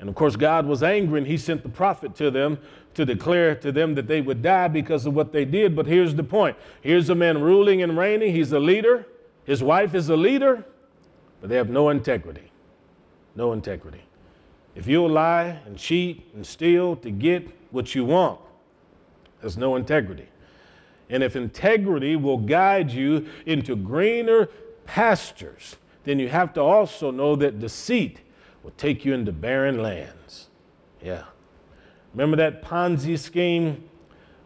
And 0.00 0.08
of 0.08 0.14
course, 0.14 0.36
God 0.36 0.66
was 0.66 0.82
angry 0.82 1.18
and 1.18 1.26
he 1.26 1.36
sent 1.36 1.62
the 1.62 1.68
prophet 1.68 2.14
to 2.16 2.30
them 2.30 2.58
to 2.94 3.04
declare 3.04 3.54
to 3.56 3.70
them 3.70 3.94
that 3.94 4.06
they 4.06 4.22
would 4.22 4.42
die 4.42 4.68
because 4.68 5.04
of 5.04 5.14
what 5.14 5.32
they 5.32 5.44
did. 5.44 5.76
But 5.76 5.86
here's 5.86 6.14
the 6.14 6.24
point 6.24 6.56
here's 6.80 7.10
a 7.10 7.14
man 7.14 7.40
ruling 7.40 7.82
and 7.82 7.96
reigning, 7.96 8.32
he's 8.32 8.52
a 8.52 8.58
leader, 8.58 9.06
his 9.44 9.62
wife 9.62 9.94
is 9.94 10.08
a 10.08 10.16
leader, 10.16 10.64
but 11.40 11.50
they 11.50 11.56
have 11.56 11.68
no 11.68 11.90
integrity. 11.90 12.50
No 13.34 13.52
integrity. 13.52 14.02
If 14.74 14.86
you'll 14.86 15.10
lie 15.10 15.58
and 15.66 15.76
cheat 15.76 16.30
and 16.34 16.46
steal 16.46 16.96
to 16.96 17.10
get 17.10 17.46
what 17.70 17.94
you 17.94 18.04
want, 18.04 18.40
there's 19.40 19.58
no 19.58 19.76
integrity. 19.76 20.28
And 21.08 21.22
if 21.22 21.36
integrity 21.36 22.16
will 22.16 22.38
guide 22.38 22.90
you 22.90 23.26
into 23.46 23.76
greener 23.76 24.48
pastures, 24.84 25.76
then 26.04 26.18
you 26.18 26.28
have 26.28 26.52
to 26.54 26.60
also 26.60 27.10
know 27.10 27.36
that 27.36 27.58
deceit 27.58 28.20
will 28.62 28.72
take 28.72 29.04
you 29.04 29.14
into 29.14 29.32
barren 29.32 29.82
lands. 29.82 30.48
Yeah. 31.02 31.24
Remember 32.14 32.36
that 32.38 32.62
Ponzi 32.62 33.18
scheme 33.18 33.84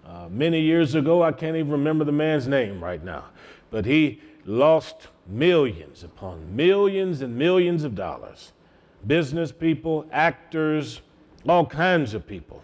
uh, 0.04 0.28
many 0.28 0.60
years 0.60 0.94
ago? 0.94 1.22
I 1.22 1.32
can't 1.32 1.56
even 1.56 1.70
remember 1.70 2.04
the 2.04 2.12
man's 2.12 2.48
name 2.48 2.82
right 2.82 3.02
now. 3.02 3.26
But 3.70 3.86
he 3.86 4.20
lost 4.44 5.08
millions 5.26 6.02
upon 6.02 6.54
millions 6.54 7.22
and 7.22 7.36
millions 7.36 7.84
of 7.84 7.94
dollars. 7.94 8.52
Business 9.06 9.52
people, 9.52 10.04
actors, 10.10 11.00
all 11.48 11.64
kinds 11.64 12.12
of 12.12 12.26
people. 12.26 12.62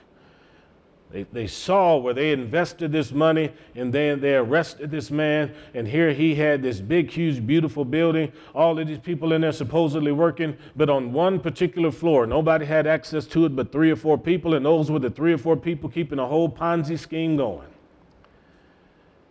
They, 1.17 1.23
they 1.33 1.47
saw 1.47 1.97
where 1.97 2.13
they 2.13 2.31
invested 2.31 2.93
this 2.93 3.11
money 3.11 3.51
and 3.75 3.91
then 3.91 4.21
they 4.21 4.35
arrested 4.35 4.91
this 4.91 5.11
man. 5.11 5.55
And 5.73 5.89
here 5.89 6.13
he 6.13 6.35
had 6.35 6.63
this 6.63 6.79
big, 6.79 7.11
huge, 7.11 7.47
beautiful 7.47 7.87
building. 7.87 8.31
All 8.55 8.79
of 8.79 8.87
these 8.87 8.99
people 8.99 9.33
in 9.33 9.41
there 9.41 9.53
supposedly 9.53 10.13
working, 10.13 10.59
but 10.77 10.91
on 10.91 11.15
one 11.15 11.41
particular 11.41 11.91
floor, 11.91 12.27
nobody 12.27 12.67
had 12.67 12.87
access 12.87 13.25
to 13.29 13.47
it 13.47 13.57
but 13.57 13.73
three 13.73 13.91
or 13.91 13.97
four 13.97 14.19
people. 14.19 14.53
And 14.53 14.67
those 14.67 14.91
were 14.91 14.99
the 14.99 15.09
three 15.09 15.33
or 15.33 15.39
four 15.39 15.57
people 15.57 15.89
keeping 15.89 16.19
the 16.19 16.27
whole 16.27 16.51
Ponzi 16.51 16.99
scheme 16.99 17.39
going. 17.39 17.69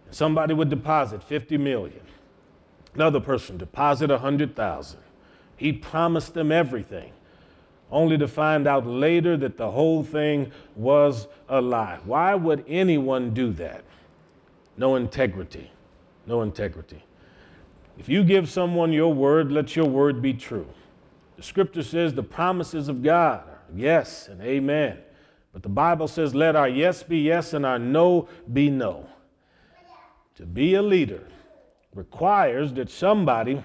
Somebody 0.09 0.55
would 0.55 0.71
deposit 0.71 1.21
50 1.21 1.59
million. 1.59 2.01
Another 2.95 3.19
person 3.19 3.57
deposit 3.57 4.09
100,000. 4.09 4.99
He 5.55 5.71
promised 5.71 6.33
them 6.33 6.51
everything 6.51 7.11
only 7.91 8.17
to 8.17 8.27
find 8.27 8.67
out 8.67 8.85
later 8.85 9.37
that 9.37 9.57
the 9.57 9.69
whole 9.69 10.03
thing 10.03 10.51
was 10.75 11.27
a 11.49 11.61
lie. 11.61 11.99
Why 12.03 12.35
would 12.35 12.65
anyone 12.67 13.33
do 13.33 13.51
that? 13.53 13.83
No 14.77 14.95
integrity. 14.95 15.71
No 16.25 16.41
integrity. 16.41 17.03
If 17.97 18.09
you 18.09 18.23
give 18.23 18.49
someone 18.49 18.91
your 18.91 19.13
word, 19.13 19.51
let 19.51 19.75
your 19.75 19.85
word 19.85 20.21
be 20.21 20.33
true. 20.33 20.67
The 21.37 21.43
scripture 21.43 21.83
says 21.83 22.13
the 22.13 22.23
promises 22.23 22.87
of 22.87 23.03
God 23.03 23.47
are 23.47 23.61
yes 23.73 24.27
and 24.27 24.41
amen. 24.41 24.99
But 25.53 25.63
the 25.63 25.69
Bible 25.69 26.07
says, 26.07 26.35
let 26.35 26.55
our 26.55 26.67
yes 26.67 27.03
be 27.03 27.19
yes 27.19 27.53
and 27.53 27.65
our 27.65 27.79
no 27.79 28.27
be 28.51 28.69
no. 28.69 29.07
To 30.35 30.45
be 30.45 30.73
a 30.73 30.81
leader 30.81 31.25
requires 31.93 32.73
that 32.73 32.89
somebody 32.89 33.63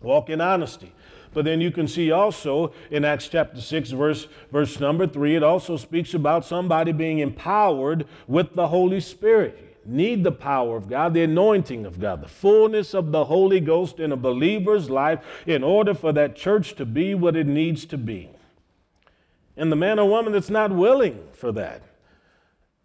walk 0.00 0.30
in 0.30 0.40
honesty. 0.40 0.92
But 1.36 1.44
then 1.44 1.60
you 1.60 1.70
can 1.70 1.86
see 1.86 2.10
also 2.10 2.72
in 2.90 3.04
Acts 3.04 3.28
chapter 3.28 3.60
6, 3.60 3.90
verse, 3.90 4.26
verse 4.50 4.80
number 4.80 5.06
3, 5.06 5.36
it 5.36 5.42
also 5.42 5.76
speaks 5.76 6.14
about 6.14 6.46
somebody 6.46 6.92
being 6.92 7.18
empowered 7.18 8.06
with 8.26 8.54
the 8.54 8.68
Holy 8.68 9.00
Spirit. 9.00 9.84
need 9.84 10.24
the 10.24 10.32
power 10.32 10.78
of 10.78 10.88
God, 10.88 11.12
the 11.12 11.24
anointing 11.24 11.84
of 11.84 12.00
God, 12.00 12.22
the 12.22 12.26
fullness 12.26 12.94
of 12.94 13.12
the 13.12 13.26
Holy 13.26 13.60
Ghost 13.60 14.00
in 14.00 14.12
a 14.12 14.16
believer's 14.16 14.88
life 14.88 15.22
in 15.44 15.62
order 15.62 15.92
for 15.92 16.10
that 16.14 16.36
church 16.36 16.74
to 16.76 16.86
be 16.86 17.14
what 17.14 17.36
it 17.36 17.46
needs 17.46 17.84
to 17.84 17.98
be. 17.98 18.30
And 19.58 19.70
the 19.70 19.76
man 19.76 19.98
or 19.98 20.08
woman 20.08 20.32
that's 20.32 20.48
not 20.48 20.72
willing 20.72 21.22
for 21.34 21.52
that 21.52 21.82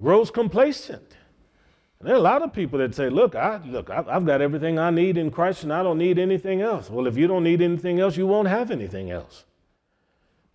grows 0.02 0.30
complacent. 0.30 1.16
There 2.04 2.14
are 2.14 2.18
a 2.18 2.22
lot 2.22 2.42
of 2.42 2.52
people 2.52 2.80
that 2.80 2.96
say, 2.96 3.10
look, 3.10 3.36
I, 3.36 3.62
look, 3.66 3.90
I've 3.90 4.26
got 4.26 4.42
everything 4.42 4.80
I 4.80 4.90
need 4.90 5.18
in 5.18 5.30
Christ 5.30 5.64
and 5.64 5.72
I 5.72 5.84
don't 5.84 5.98
need 5.98 6.18
anything 6.18 6.62
else. 6.62 6.90
Well, 6.90 7.06
if 7.06 7.16
you 7.16 7.28
don't 7.28 7.44
need 7.44 7.62
anything 7.62 8.00
else, 8.00 8.18
you 8.18 8.26
won't 8.26 8.48
have 8.48 8.72
anything 8.72 9.12
else. 9.12 9.46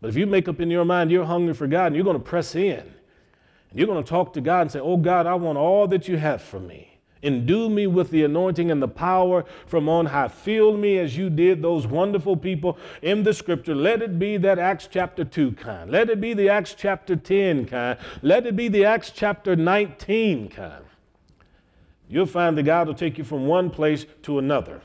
But 0.01 0.09
if 0.09 0.17
you 0.17 0.27
make 0.27 0.49
up 0.49 0.61
in 0.61 0.71
your 0.71 0.85
mind 0.85 1.11
you're 1.11 1.25
hungry 1.25 1.55
for 1.55 1.67
God 1.67 1.87
and 1.87 1.97
you're 1.97 2.05
going 2.05 2.19
to 2.19 2.25
press 2.25 2.55
in, 2.55 2.81
and 3.71 3.79
you're 3.79 3.87
going 3.87 4.03
to 4.03 4.09
talk 4.09 4.33
to 4.35 4.41
God 4.41 4.63
and 4.63 4.73
say, 4.73 4.81
oh, 4.81 4.97
God, 4.97 5.27
I 5.27 5.35
want 5.35 5.59
all 5.59 5.87
that 5.89 6.09
you 6.09 6.17
have 6.17 6.43
for 6.43 6.61
me. 6.61 6.97
Endue 7.23 7.71
me 7.71 7.87
with 7.87 8.11
the 8.11 8.25
anointing 8.25 8.71
and 8.71 8.81
the 8.81 8.89
power 8.89 9.45
from 9.67 9.89
on 9.89 10.07
high. 10.07 10.29
Fill 10.29 10.77
me 10.77 10.99
as 10.99 11.17
you 11.17 11.31
did 11.31 11.63
those 11.63 11.87
wonderful 11.87 12.37
people 12.37 12.79
in 13.03 13.23
the 13.23 13.33
scripture. 13.33 13.75
Let 13.75 14.03
it 14.03 14.19
be 14.19 14.37
that 14.37 14.59
Acts 14.59 14.89
chapter 14.91 15.25
2 15.25 15.53
kind. 15.53 15.91
Let 15.91 16.11
it 16.11 16.21
be 16.21 16.35
the 16.35 16.49
Acts 16.49 16.75
chapter 16.75 17.17
10 17.17 17.67
kind. 17.67 17.99
Let 18.23 18.47
it 18.47 18.55
be 18.55 18.69
the 18.69 18.85
Acts 18.85 19.11
chapter 19.11 19.57
19 19.57 20.51
kind. 20.51 20.85
You'll 22.09 22.27
find 22.27 22.57
that 22.57 22.63
God 22.63 22.87
will 22.87 22.95
take 22.95 23.19
you 23.19 23.25
from 23.25 23.47
one 23.47 23.71
place 23.71 24.07
to 24.23 24.39
another. 24.39 24.81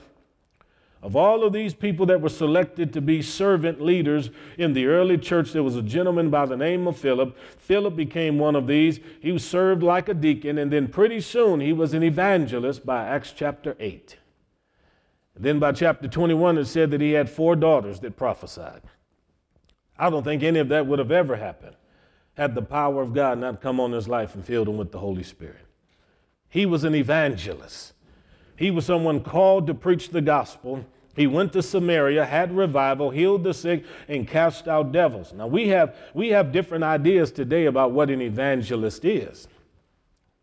Of 1.04 1.16
all 1.16 1.44
of 1.44 1.52
these 1.52 1.74
people 1.74 2.06
that 2.08 2.22
were 2.22 2.30
selected 2.30 2.94
to 2.94 3.02
be 3.02 3.24
servant 3.24 3.82
leaders 3.82 4.30
in 4.58 4.74
the 4.74 4.86
early 4.86 5.18
church, 5.18 5.52
there 5.52 5.64
was 5.64 5.76
a 5.76 5.82
gentleman 5.82 6.30
by 6.30 6.46
the 6.46 6.58
name 6.58 6.88
of 6.88 6.96
Philip. 6.96 7.36
Philip 7.58 7.96
became 7.96 8.38
one 8.38 8.56
of 8.56 8.68
these. 8.68 9.00
He 9.20 9.32
was 9.32 9.44
served 9.44 9.82
like 9.82 10.10
a 10.10 10.14
deacon, 10.14 10.60
and 10.60 10.72
then 10.72 10.88
pretty 10.88 11.20
soon 11.20 11.60
he 11.60 11.74
was 11.74 11.96
an 11.96 12.04
evangelist 12.04 12.86
by 12.86 13.08
Acts 13.08 13.34
chapter 13.36 13.76
8. 13.80 14.18
then 15.36 15.58
by 15.58 15.72
chapter 15.72 16.08
21, 16.08 16.60
it 16.60 16.66
said 16.66 16.92
that 16.92 17.02
he 17.02 17.14
had 17.14 17.30
four 17.30 17.56
daughters 17.56 18.00
that 18.02 18.16
prophesied. 18.16 18.84
I 19.98 20.12
don't 20.12 20.24
think 20.24 20.44
any 20.44 20.60
of 20.60 20.70
that 20.70 20.86
would 20.86 21.00
have 21.00 21.12
ever 21.12 21.36
happened 21.36 21.76
had 22.36 22.54
the 22.54 22.62
power 22.62 23.02
of 23.02 23.14
God 23.14 23.40
not 23.40 23.62
come 23.62 23.80
on 23.80 23.92
his 23.92 24.08
life 24.08 24.36
and 24.36 24.46
filled 24.46 24.70
him 24.70 24.78
with 24.78 24.92
the 24.92 25.00
Holy 25.00 25.24
Spirit. 25.24 25.66
He 26.52 26.66
was 26.66 26.84
an 26.84 26.94
evangelist. 26.94 27.94
He 28.58 28.72
was 28.72 28.86
someone 28.86 29.24
called 29.24 29.68
to 29.68 29.74
preach 29.74 30.10
the 30.10 30.22
gospel. 30.22 30.86
He 31.16 31.26
went 31.26 31.54
to 31.54 31.64
Samaria, 31.64 32.26
had 32.26 32.56
revival, 32.56 33.10
healed 33.10 33.46
the 33.46 33.54
sick, 33.54 33.86
and 34.10 34.28
cast 34.28 34.68
out 34.68 34.92
devils. 34.92 35.32
Now 35.32 35.48
we 35.48 35.70
have 35.70 35.96
we 36.14 36.30
have 36.30 36.52
different 36.52 36.84
ideas 36.84 37.32
today 37.32 37.66
about 37.66 37.92
what 37.92 38.10
an 38.10 38.22
evangelist 38.22 39.06
is. 39.06 39.48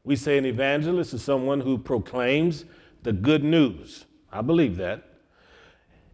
We 0.03 0.16
say 0.16 0.38
an 0.38 0.47
evangelist 0.47 1.12
is 1.12 1.23
someone 1.23 1.61
who 1.61 1.77
proclaims 1.77 2.64
the 3.03 3.12
good 3.12 3.44
news. 3.44 4.07
I 4.33 4.40
believe 4.40 4.79
that. 4.79 5.05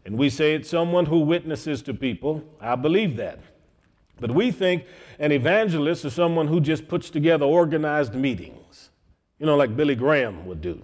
And 0.05 0.19
we 0.19 0.29
say 0.29 0.55
it's 0.55 0.69
someone 0.69 1.07
who 1.07 1.21
witnesses 1.21 1.83
to 1.83 1.95
people. 1.95 2.43
I 2.61 2.75
believe 2.75 3.17
that. 3.19 3.39
But 4.19 4.33
we 4.33 4.51
think 4.51 4.87
an 5.21 5.31
evangelist 5.31 6.05
is 6.05 6.15
someone 6.15 6.49
who 6.49 6.61
just 6.61 6.89
puts 6.89 7.11
together 7.11 7.47
organized 7.47 8.15
meetings 8.15 8.91
you 9.39 9.47
know, 9.47 9.57
like 9.57 9.77
Billy 9.77 9.95
Graham 9.95 10.47
would 10.47 10.61
do. 10.61 10.83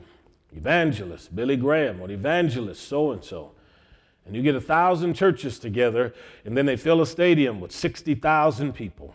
Evangelist, 0.55 1.35
Billy 1.35 1.57
Graham, 1.57 2.01
or 2.01 2.11
evangelist, 2.11 2.87
so 2.89 3.13
and 3.13 3.23
so. 3.23 3.53
And 4.27 4.35
you 4.35 4.43
get 4.43 4.55
a 4.55 4.61
thousand 4.61 5.15
churches 5.15 5.59
together, 5.59 6.13
and 6.45 6.57
then 6.57 6.67
they 6.67 6.77
fill 6.77 7.01
a 7.01 7.07
stadium 7.07 7.61
with 7.61 7.73
60,000 7.73 8.73
people. 8.73 9.15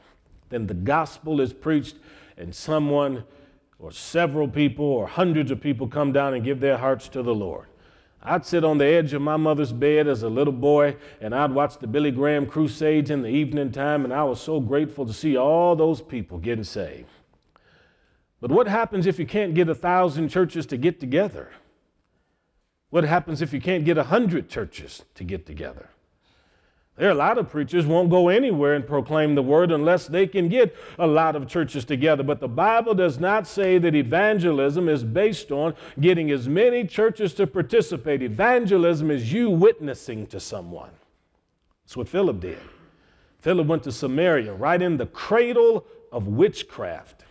Then 0.49 0.67
the 0.67 0.73
gospel 0.73 1.41
is 1.41 1.53
preached, 1.53 1.97
and 2.37 2.55
someone, 2.55 3.23
or 3.79 3.91
several 3.91 4.47
people, 4.47 4.85
or 4.85 5.07
hundreds 5.07 5.51
of 5.51 5.61
people 5.61 5.87
come 5.87 6.11
down 6.11 6.33
and 6.33 6.43
give 6.43 6.59
their 6.59 6.77
hearts 6.77 7.09
to 7.09 7.21
the 7.21 7.35
Lord. 7.35 7.67
I'd 8.23 8.45
sit 8.45 8.63
on 8.63 8.79
the 8.79 8.85
edge 8.85 9.13
of 9.13 9.21
my 9.21 9.37
mother's 9.37 9.71
bed 9.71 10.07
as 10.07 10.23
a 10.23 10.29
little 10.29 10.53
boy, 10.53 10.95
and 11.21 11.35
I'd 11.35 11.51
watch 11.51 11.77
the 11.77 11.87
Billy 11.87 12.11
Graham 12.11 12.47
crusades 12.47 13.11
in 13.11 13.21
the 13.21 13.29
evening 13.29 13.71
time, 13.71 14.03
and 14.03 14.13
I 14.13 14.23
was 14.23 14.41
so 14.41 14.59
grateful 14.59 15.05
to 15.05 15.13
see 15.13 15.37
all 15.37 15.75
those 15.75 16.01
people 16.01 16.39
getting 16.39 16.63
saved. 16.63 17.09
But 18.45 18.53
what 18.53 18.67
happens 18.67 19.07
if 19.07 19.17
you 19.17 19.25
can't 19.25 19.55
get 19.55 19.69
a 19.69 19.73
thousand 19.73 20.29
churches 20.29 20.67
to 20.67 20.77
get 20.77 20.99
together? 20.99 21.49
What 22.91 23.03
happens 23.03 23.41
if 23.41 23.51
you 23.51 23.59
can't 23.59 23.83
get 23.83 23.97
a 23.97 24.03
hundred 24.03 24.49
churches 24.49 25.03
to 25.15 25.23
get 25.23 25.47
together? 25.47 25.89
There 26.95 27.07
are 27.07 27.11
a 27.11 27.15
lot 27.15 27.39
of 27.39 27.49
preachers 27.49 27.87
won't 27.87 28.11
go 28.11 28.29
anywhere 28.29 28.75
and 28.75 28.85
proclaim 28.85 29.33
the 29.33 29.41
word 29.41 29.71
unless 29.71 30.05
they 30.05 30.27
can 30.27 30.47
get 30.47 30.75
a 30.99 31.07
lot 31.07 31.35
of 31.35 31.47
churches 31.47 31.85
together. 31.85 32.21
But 32.21 32.39
the 32.39 32.47
Bible 32.47 32.93
does 32.93 33.19
not 33.19 33.47
say 33.47 33.79
that 33.79 33.95
evangelism 33.95 34.89
is 34.89 35.03
based 35.03 35.51
on 35.51 35.73
getting 35.99 36.29
as 36.29 36.47
many 36.47 36.85
churches 36.85 37.33
to 37.33 37.47
participate. 37.47 38.21
Evangelism 38.21 39.09
is 39.09 39.33
you 39.33 39.49
witnessing 39.49 40.27
to 40.27 40.39
someone. 40.39 40.91
That's 41.83 41.97
what 41.97 42.07
Philip 42.07 42.41
did. 42.41 42.61
Philip 43.39 43.65
went 43.65 43.81
to 43.85 43.91
Samaria, 43.91 44.53
right 44.53 44.83
in 44.83 44.97
the 44.97 45.07
cradle 45.07 45.83
of 46.11 46.27
witchcraft 46.27 47.24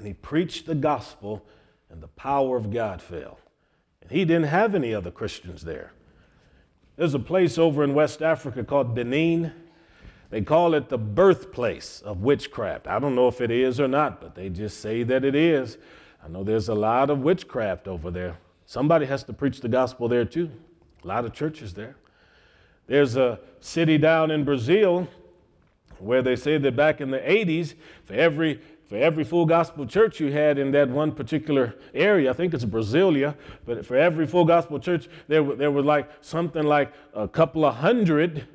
and 0.00 0.06
he 0.06 0.14
preached 0.14 0.64
the 0.64 0.74
gospel, 0.74 1.44
and 1.90 2.02
the 2.02 2.08
power 2.08 2.56
of 2.56 2.72
God 2.72 3.02
fell. 3.02 3.38
And 4.00 4.10
he 4.10 4.24
didn't 4.24 4.44
have 4.44 4.74
any 4.74 4.94
other 4.94 5.10
Christians 5.10 5.62
there. 5.62 5.92
There's 6.96 7.12
a 7.12 7.18
place 7.18 7.58
over 7.58 7.84
in 7.84 7.92
West 7.92 8.22
Africa 8.22 8.64
called 8.64 8.94
Benin. 8.94 9.52
They 10.30 10.40
call 10.40 10.72
it 10.72 10.88
the 10.88 10.96
birthplace 10.96 12.00
of 12.00 12.22
witchcraft. 12.22 12.86
I 12.86 12.98
don't 12.98 13.14
know 13.14 13.28
if 13.28 13.42
it 13.42 13.50
is 13.50 13.78
or 13.78 13.88
not, 13.88 14.22
but 14.22 14.34
they 14.34 14.48
just 14.48 14.80
say 14.80 15.02
that 15.02 15.22
it 15.22 15.34
is. 15.34 15.76
I 16.24 16.28
know 16.28 16.44
there's 16.44 16.70
a 16.70 16.74
lot 16.74 17.10
of 17.10 17.18
witchcraft 17.18 17.86
over 17.86 18.10
there. 18.10 18.38
Somebody 18.64 19.04
has 19.04 19.22
to 19.24 19.34
preach 19.34 19.60
the 19.60 19.68
gospel 19.68 20.08
there 20.08 20.24
too. 20.24 20.50
A 21.04 21.06
lot 21.06 21.26
of 21.26 21.34
churches 21.34 21.74
there. 21.74 21.96
There's 22.86 23.16
a 23.16 23.38
city 23.60 23.98
down 23.98 24.30
in 24.30 24.44
Brazil 24.44 25.08
where 25.98 26.22
they 26.22 26.36
say 26.36 26.56
that 26.56 26.74
back 26.74 27.02
in 27.02 27.10
the 27.10 27.18
80s, 27.18 27.74
for 28.06 28.14
every 28.14 28.62
for 28.90 28.96
every 28.96 29.22
full 29.22 29.46
gospel 29.46 29.86
church 29.86 30.18
you 30.18 30.32
had 30.32 30.58
in 30.58 30.72
that 30.72 30.88
one 30.90 31.12
particular 31.12 31.76
area, 31.94 32.28
I 32.28 32.32
think 32.32 32.52
it's 32.52 32.64
Brasilia, 32.64 33.36
but 33.64 33.86
for 33.86 33.96
every 33.96 34.26
full 34.26 34.44
gospel 34.44 34.80
church, 34.80 35.08
there, 35.28 35.44
there 35.44 35.70
were 35.70 35.84
like 35.84 36.10
something 36.22 36.64
like 36.64 36.92
a 37.14 37.28
couple 37.28 37.64
of 37.64 37.76
hundred 37.76 38.48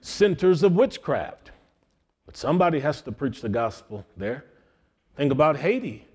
centers 0.00 0.64
of 0.64 0.74
witchcraft. 0.74 1.52
But 2.26 2.36
somebody 2.36 2.80
has 2.80 3.02
to 3.02 3.12
preach 3.12 3.40
the 3.40 3.48
gospel 3.48 4.04
there. 4.16 4.46
Think 5.14 5.30
about 5.30 5.58
Haiti. 5.58 6.08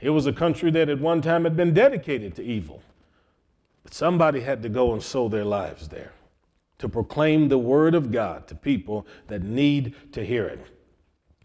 It 0.00 0.10
was 0.10 0.28
a 0.28 0.32
country 0.32 0.70
that 0.70 0.88
at 0.88 1.00
one 1.00 1.20
time 1.22 1.42
had 1.42 1.56
been 1.56 1.74
dedicated 1.74 2.36
to 2.36 2.44
evil. 2.44 2.84
But 3.82 3.94
somebody 3.94 4.42
had 4.42 4.62
to 4.62 4.68
go 4.68 4.92
and 4.92 5.02
sow 5.02 5.28
their 5.28 5.44
lives 5.44 5.88
there 5.88 6.12
to 6.78 6.88
proclaim 6.88 7.48
the 7.48 7.58
word 7.58 7.96
of 7.96 8.12
God 8.12 8.46
to 8.46 8.54
people 8.54 9.08
that 9.26 9.42
need 9.42 9.96
to 10.12 10.24
hear 10.24 10.46
it. 10.46 10.64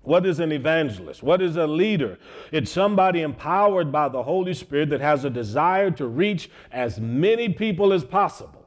What 0.07 0.25
is 0.25 0.39
an 0.39 0.53
evangelist? 0.53 1.21
What 1.21 1.41
is 1.41 1.57
a 1.57 1.67
leader? 1.67 2.17
It's 2.53 2.71
somebody 2.71 3.23
empowered 3.23 3.91
by 3.91 4.07
the 4.07 4.23
Holy 4.23 4.53
Spirit 4.53 4.89
that 4.91 5.01
has 5.01 5.25
a 5.25 5.29
desire 5.29 5.91
to 5.91 6.07
reach 6.07 6.49
as 6.71 6.97
many 6.97 7.49
people 7.49 7.91
as 7.91 8.05
possible. 8.05 8.65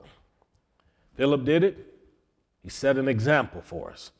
Philip 1.17 1.47
did 1.47 1.65
it. 1.65 1.79
He 2.63 2.69
set 2.69 2.99
an 2.99 3.09
example 3.09 3.63
for 3.63 3.91
us. 3.91 4.11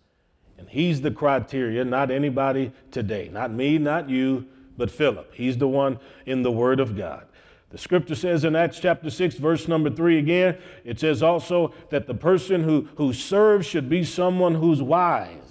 And 0.57 0.67
he's 0.71 1.03
the 1.03 1.11
criteria, 1.11 1.85
not 1.85 2.11
anybody 2.11 2.73
today. 2.91 3.29
Not 3.31 3.53
me, 3.53 3.77
not 3.77 4.09
you, 4.09 4.47
but 4.79 4.91
Philip. 4.91 5.35
He's 5.35 5.59
the 5.59 5.69
one 5.69 5.99
in 6.25 6.43
the 6.43 6.51
Word 6.51 6.81
of 6.81 6.97
God. 6.97 7.27
The 7.69 7.77
scripture 7.77 8.15
says 8.15 8.45
in 8.45 8.57
Acts 8.57 8.81
chapter 8.81 9.11
6, 9.11 9.35
verse 9.35 9.69
number 9.69 9.91
3 9.91 10.17
again, 10.17 10.57
it 10.85 10.99
says 10.99 11.23
also 11.23 11.75
that 11.91 12.07
the 12.07 12.15
person 12.15 12.65
who, 12.65 12.89
who 12.97 13.13
serves 13.13 13.67
should 13.67 13.91
be 13.91 14.05
someone 14.05 14.55
who's 14.55 14.81
wise. 14.81 15.50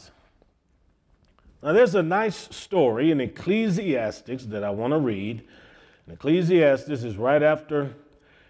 Now, 1.62 1.74
there's 1.74 1.96
a 1.96 2.04
nice 2.04 2.56
story 2.56 3.12
in 3.12 3.20
Ecclesiastes 3.20 4.46
that 4.46 4.64
I 4.64 4.70
want 4.70 4.94
to 4.94 5.00
read. 5.00 5.44
And 6.06 6.16
Ecclesiastes 6.16 6.90
is 6.90 7.18
right 7.18 7.44
after 7.44 7.96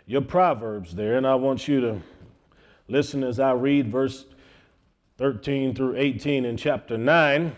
your 0.05 0.21
Proverbs 0.21 0.95
there, 0.95 1.17
and 1.17 1.27
I 1.27 1.35
want 1.35 1.67
you 1.67 1.81
to 1.81 2.01
listen 2.87 3.23
as 3.23 3.39
I 3.39 3.51
read 3.51 3.91
verse 3.91 4.25
13 5.19 5.75
through 5.75 5.97
18 5.97 6.45
in 6.45 6.55
chapter 6.55 6.97
9, 6.97 7.55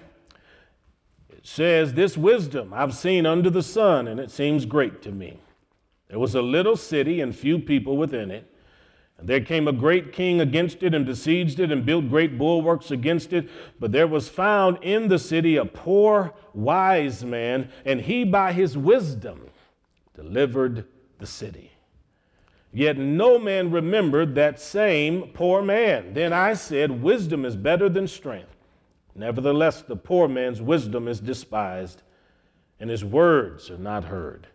it 1.29 1.47
says, 1.47 1.93
This 1.93 2.17
wisdom 2.17 2.73
I've 2.73 2.95
seen 2.95 3.25
under 3.25 3.49
the 3.49 3.61
sun, 3.61 4.07
and 4.07 4.19
it 4.19 4.31
seems 4.31 4.65
great 4.65 5.01
to 5.03 5.11
me. 5.11 5.39
There 6.07 6.17
was 6.17 6.33
a 6.33 6.41
little 6.41 6.75
city 6.75 7.21
and 7.21 7.35
few 7.35 7.59
people 7.59 7.97
within 7.97 8.31
it. 8.31 8.50
And 9.21 9.29
there 9.29 9.39
came 9.39 9.67
a 9.67 9.71
great 9.71 10.11
king 10.11 10.41
against 10.41 10.81
it 10.81 10.95
and 10.95 11.05
besieged 11.05 11.59
it 11.59 11.71
and 11.71 11.85
built 11.85 12.09
great 12.09 12.39
bulwarks 12.39 12.89
against 12.89 13.33
it. 13.33 13.47
But 13.79 13.91
there 13.91 14.07
was 14.07 14.27
found 14.27 14.79
in 14.81 15.09
the 15.09 15.19
city 15.19 15.57
a 15.57 15.65
poor, 15.65 16.33
wise 16.55 17.23
man, 17.23 17.69
and 17.85 18.01
he 18.01 18.23
by 18.23 18.51
his 18.51 18.75
wisdom 18.75 19.51
delivered 20.15 20.85
the 21.19 21.27
city. 21.27 21.71
Yet 22.73 22.97
no 22.97 23.37
man 23.37 23.69
remembered 23.69 24.33
that 24.35 24.59
same 24.59 25.29
poor 25.33 25.61
man. 25.61 26.15
Then 26.15 26.33
I 26.33 26.55
said, 26.55 27.03
Wisdom 27.03 27.45
is 27.45 27.55
better 27.55 27.89
than 27.89 28.07
strength. 28.07 28.55
Nevertheless, 29.13 29.83
the 29.83 29.95
poor 29.95 30.27
man's 30.27 30.63
wisdom 30.63 31.07
is 31.07 31.19
despised, 31.19 32.01
and 32.79 32.89
his 32.89 33.05
words 33.05 33.69
are 33.69 33.77
not 33.77 34.05
heard. 34.05 34.47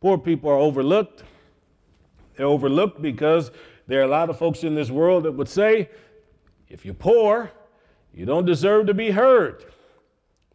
Poor 0.00 0.16
people 0.16 0.48
are 0.48 0.54
overlooked. 0.54 1.24
Overlooked 2.38 3.02
because 3.02 3.50
there 3.86 4.00
are 4.00 4.04
a 4.04 4.08
lot 4.08 4.30
of 4.30 4.38
folks 4.38 4.62
in 4.64 4.74
this 4.74 4.90
world 4.90 5.24
that 5.24 5.32
would 5.32 5.48
say, 5.48 5.90
if 6.68 6.84
you're 6.84 6.94
poor, 6.94 7.50
you 8.14 8.26
don't 8.26 8.44
deserve 8.44 8.86
to 8.86 8.94
be 8.94 9.10
heard. 9.10 9.64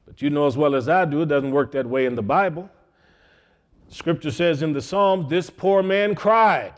But 0.06 0.22
you 0.22 0.30
know 0.30 0.48
as 0.48 0.58
well 0.58 0.76
as 0.76 0.90
I 0.90 1.06
do, 1.06 1.22
it 1.22 1.28
doesn't 1.28 1.52
work 1.52 1.72
that 1.72 1.86
way 1.86 2.06
in 2.06 2.16
the 2.16 2.22
Bible. 2.22 2.70
Scripture 3.90 4.32
says 4.32 4.62
in 4.62 4.74
the 4.74 4.82
Psalms, 4.82 5.30
this 5.30 5.50
poor 5.50 5.84
man 5.84 6.16
cried. 6.16 6.74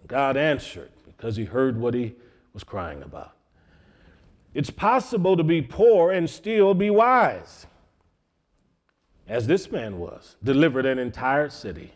And 0.00 0.08
God 0.08 0.36
answered 0.36 0.90
because 1.06 1.36
he 1.36 1.44
heard 1.44 1.78
what 1.78 1.94
he 1.94 2.14
was 2.52 2.64
crying 2.64 3.02
about. 3.02 3.32
It's 4.54 4.70
possible 4.70 5.36
to 5.36 5.44
be 5.44 5.62
poor 5.62 6.10
and 6.10 6.28
still 6.28 6.74
be 6.74 6.90
wise, 6.90 7.66
as 9.28 9.46
this 9.46 9.70
man 9.70 9.98
was, 9.98 10.36
delivered 10.42 10.86
an 10.86 10.98
entire 10.98 11.48
city. 11.50 11.92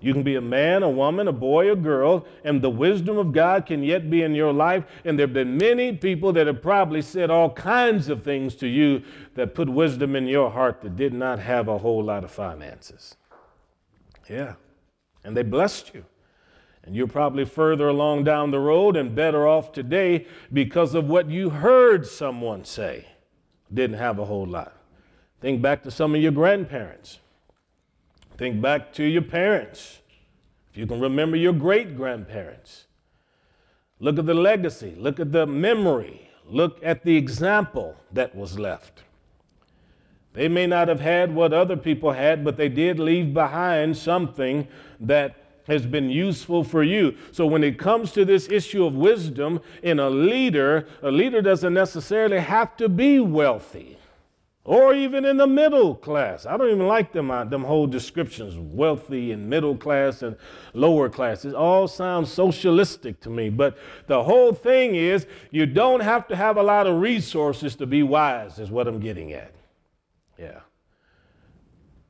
You 0.00 0.12
can 0.12 0.22
be 0.22 0.34
a 0.36 0.42
man, 0.42 0.82
a 0.82 0.90
woman, 0.90 1.26
a 1.26 1.32
boy, 1.32 1.72
a 1.72 1.76
girl, 1.76 2.26
and 2.44 2.60
the 2.60 2.70
wisdom 2.70 3.16
of 3.16 3.32
God 3.32 3.64
can 3.64 3.82
yet 3.82 4.10
be 4.10 4.22
in 4.22 4.34
your 4.34 4.52
life. 4.52 4.84
And 5.04 5.18
there 5.18 5.26
have 5.26 5.34
been 5.34 5.56
many 5.56 5.92
people 5.92 6.32
that 6.34 6.46
have 6.46 6.60
probably 6.60 7.00
said 7.00 7.30
all 7.30 7.50
kinds 7.50 8.08
of 8.08 8.22
things 8.22 8.54
to 8.56 8.66
you 8.66 9.02
that 9.34 9.54
put 9.54 9.68
wisdom 9.68 10.14
in 10.14 10.26
your 10.26 10.50
heart 10.50 10.82
that 10.82 10.96
did 10.96 11.14
not 11.14 11.38
have 11.38 11.68
a 11.68 11.78
whole 11.78 12.04
lot 12.04 12.24
of 12.24 12.30
finances. 12.30 13.16
Yeah. 14.28 14.54
And 15.24 15.36
they 15.36 15.42
blessed 15.42 15.94
you. 15.94 16.04
And 16.84 16.94
you're 16.94 17.08
probably 17.08 17.44
further 17.44 17.88
along 17.88 18.24
down 18.24 18.50
the 18.50 18.60
road 18.60 18.96
and 18.96 19.14
better 19.14 19.48
off 19.48 19.72
today 19.72 20.26
because 20.52 20.94
of 20.94 21.08
what 21.08 21.28
you 21.28 21.50
heard 21.50 22.06
someone 22.06 22.64
say. 22.64 23.06
Didn't 23.72 23.96
have 23.98 24.18
a 24.18 24.24
whole 24.26 24.46
lot. 24.46 24.76
Think 25.40 25.60
back 25.62 25.82
to 25.82 25.90
some 25.90 26.14
of 26.14 26.20
your 26.20 26.32
grandparents. 26.32 27.18
Think 28.36 28.60
back 28.60 28.92
to 28.94 29.04
your 29.04 29.22
parents. 29.22 30.00
If 30.70 30.76
you 30.76 30.86
can 30.86 31.00
remember 31.00 31.36
your 31.36 31.54
great 31.54 31.96
grandparents. 31.96 32.84
Look 33.98 34.18
at 34.18 34.26
the 34.26 34.34
legacy, 34.34 34.94
look 34.98 35.18
at 35.18 35.32
the 35.32 35.46
memory, 35.46 36.28
look 36.44 36.78
at 36.82 37.02
the 37.02 37.16
example 37.16 37.96
that 38.12 38.34
was 38.34 38.58
left. 38.58 39.04
They 40.34 40.48
may 40.48 40.66
not 40.66 40.88
have 40.88 41.00
had 41.00 41.34
what 41.34 41.54
other 41.54 41.78
people 41.78 42.12
had, 42.12 42.44
but 42.44 42.58
they 42.58 42.68
did 42.68 42.98
leave 42.98 43.32
behind 43.32 43.96
something 43.96 44.68
that 45.00 45.36
has 45.66 45.86
been 45.86 46.10
useful 46.10 46.62
for 46.62 46.82
you. 46.82 47.16
So 47.32 47.46
when 47.46 47.64
it 47.64 47.78
comes 47.78 48.12
to 48.12 48.26
this 48.26 48.50
issue 48.50 48.84
of 48.84 48.94
wisdom 48.94 49.60
in 49.82 49.98
a 49.98 50.10
leader, 50.10 50.86
a 51.02 51.10
leader 51.10 51.40
doesn't 51.40 51.72
necessarily 51.72 52.38
have 52.38 52.76
to 52.76 52.88
be 52.90 53.18
wealthy 53.18 53.95
or 54.66 54.94
even 54.94 55.24
in 55.24 55.36
the 55.36 55.46
middle 55.46 55.94
class. 55.94 56.44
I 56.44 56.56
don't 56.56 56.70
even 56.70 56.88
like 56.88 57.12
them, 57.12 57.30
uh, 57.30 57.44
them 57.44 57.62
whole 57.62 57.86
descriptions, 57.86 58.56
wealthy 58.56 59.30
and 59.30 59.48
middle 59.48 59.76
class 59.76 60.22
and 60.22 60.36
lower 60.74 61.08
class. 61.08 61.44
It 61.44 61.54
all 61.54 61.86
sounds 61.86 62.32
socialistic 62.32 63.20
to 63.20 63.30
me. 63.30 63.48
But 63.48 63.78
the 64.08 64.24
whole 64.24 64.52
thing 64.52 64.96
is 64.96 65.28
you 65.52 65.66
don't 65.66 66.00
have 66.00 66.26
to 66.28 66.36
have 66.36 66.56
a 66.56 66.62
lot 66.64 66.88
of 66.88 67.00
resources 67.00 67.76
to 67.76 67.86
be 67.86 68.02
wise, 68.02 68.58
is 68.58 68.68
what 68.68 68.88
I'm 68.88 68.98
getting 68.98 69.32
at. 69.32 69.52
Yeah. 70.36 70.60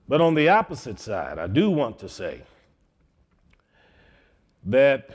But 0.08 0.22
on 0.22 0.34
the 0.34 0.48
opposite 0.48 0.98
side, 0.98 1.38
I 1.38 1.48
do 1.48 1.70
want 1.70 1.98
to 1.98 2.08
say 2.08 2.40
that 4.64 5.10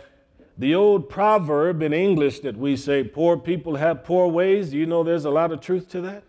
the 0.59 0.75
old 0.75 1.09
proverb 1.09 1.81
in 1.81 1.91
English 1.91 2.41
that 2.41 2.55
we 2.55 2.77
say, 2.77 3.03
poor 3.03 3.35
people 3.35 3.77
have 3.77 4.03
poor 4.03 4.27
ways, 4.27 4.75
you 4.75 4.85
know 4.85 5.03
there's 5.03 5.25
a 5.25 5.31
lot 5.31 5.51
of 5.51 5.59
truth 5.59 5.89
to 5.89 6.01
that? 6.01 6.23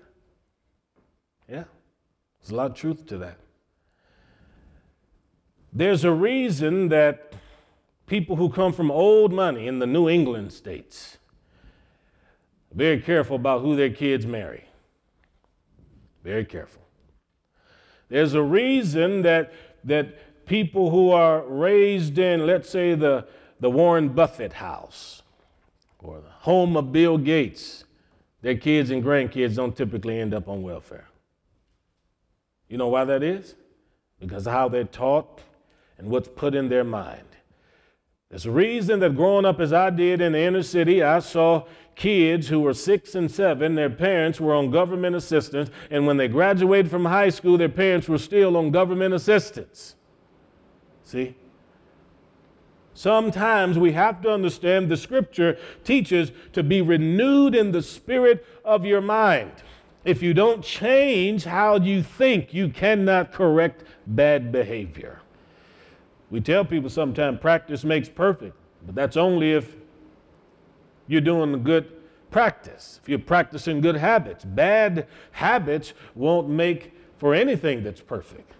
Yeah, 1.53 1.65
there's 2.41 2.51
a 2.51 2.55
lot 2.55 2.71
of 2.71 2.77
truth 2.77 3.07
to 3.09 3.19
that. 3.19 3.37
There's 5.71 6.03
a 6.03 6.11
reason 6.11 6.89
that 6.89 7.35
people 8.07 8.37
who 8.37 8.49
come 8.49 8.73
from 8.73 8.91
old 8.91 9.35
money 9.35 9.67
in 9.67 9.79
the 9.79 9.87
New 9.87 10.09
England 10.09 10.55
states 10.55 11.19
are 12.73 12.79
very 12.79 13.01
careful 13.01 13.37
about 13.37 13.61
who 13.61 13.77
their 13.77 13.91
kids 13.91 14.25
marry. 14.25 14.65
Very 16.25 16.47
careful. 16.47 16.81
There's 18.09 18.33
a 18.33 18.43
reason 18.43 19.21
that, 19.23 19.53
that 19.85 20.47
people 20.47 20.91
who 20.91 21.11
are 21.11 21.43
raised 21.43 22.17
in, 22.17 22.47
let's 22.47 22.71
say, 22.71 22.95
the, 22.95 23.27
the 23.61 23.69
Warren 23.69 24.09
Buffett 24.09 24.55
house 24.55 25.21
or 25.99 26.23
the 26.23 26.31
home 26.31 26.79
of 26.79 26.93
Bill 26.93 27.19
Gates, 27.19 27.85
their 28.41 28.57
kids 28.57 28.91
and 28.91 29.05
grandkids 29.05 29.57
don't 29.57 29.77
typically 29.77 30.19
end 30.19 30.33
up 30.33 30.49
on 30.49 30.63
welfare. 30.63 31.09
You 32.73 32.79
know 32.79 32.89
why 32.89 33.05
that 33.05 33.23
is? 33.23 33.55
Because 34.19 34.47
of 34.47 34.55
how 34.55 34.67
they're 34.71 34.85
taught 34.85 35.43
and 35.99 36.09
what's 36.09 36.29
put 36.29 36.55
in 36.55 36.71
their 36.71 36.85
mind. 36.85 37.27
There's 38.31 38.47
a 38.47 38.51
reason 38.51 38.99
that 39.01 39.15
growing 39.15 39.45
up 39.45 39.61
as 39.61 39.75
I 39.75 39.91
did 39.91 40.23
in 40.23 40.33
the 40.33 40.39
inner 40.39 40.63
city, 40.63 41.03
I 41.03 41.19
saw 41.19 41.67
kids 41.97 42.49
who 42.49 42.61
were 42.61 42.73
six 42.73 43.15
and 43.15 43.31
seven, 43.31 43.75
their 43.75 43.91
parents 43.91 44.41
were 44.41 44.55
on 44.55 44.71
government 44.71 45.15
assistance, 45.15 45.69
and 45.91 46.07
when 46.07 46.17
they 46.17 46.29
graduated 46.29 46.91
from 46.91 47.05
high 47.05 47.29
school, 47.29 47.59
their 47.59 47.69
parents 47.69 48.09
were 48.09 48.17
still 48.17 48.57
on 48.57 48.71
government 48.71 49.13
assistance. 49.13 49.95
See? 51.05 51.35
Sometimes 52.95 53.79
we 53.79 53.93
have 53.93 54.23
to 54.23 54.33
understand 54.33 54.89
the 54.89 54.97
scripture 54.97 55.59
teaches 55.85 56.33
to 56.55 56.63
be 56.63 56.81
renewed 56.81 57.55
in 57.55 57.73
the 57.73 57.83
spirit 57.83 58.47
of 58.65 58.87
your 58.87 59.03
mind. 59.03 59.63
If 60.05 60.23
you 60.23 60.35
don't 60.35 60.65
change 60.65 61.45
how 61.45 61.77
you 61.77 62.03
think, 62.03 62.53
you 62.53 62.69
cannot 62.69 63.33
correct 63.33 63.85
bad 64.07 64.51
behavior. 64.51 65.21
We 66.31 66.41
tell 66.41 66.65
people 66.65 66.91
sometimes 66.91 67.39
practice 67.41 67.85
makes 67.85 68.09
perfect, 68.09 68.57
but 68.85 68.95
that's 68.95 69.17
only 69.17 69.53
if 69.53 69.77
you're 71.07 71.21
doing 71.21 71.55
a 71.55 71.59
good 71.59 71.93
practice, 72.31 72.99
if 73.03 73.09
you're 73.09 73.19
practicing 73.19 73.81
good 73.81 73.97
habits. 73.97 74.45
Bad 74.45 75.07
habits 75.31 75.93
won't 76.15 76.49
make 76.49 76.95
for 77.19 77.35
anything 77.35 77.85
that's 77.85 78.01
perfect. 78.01 78.55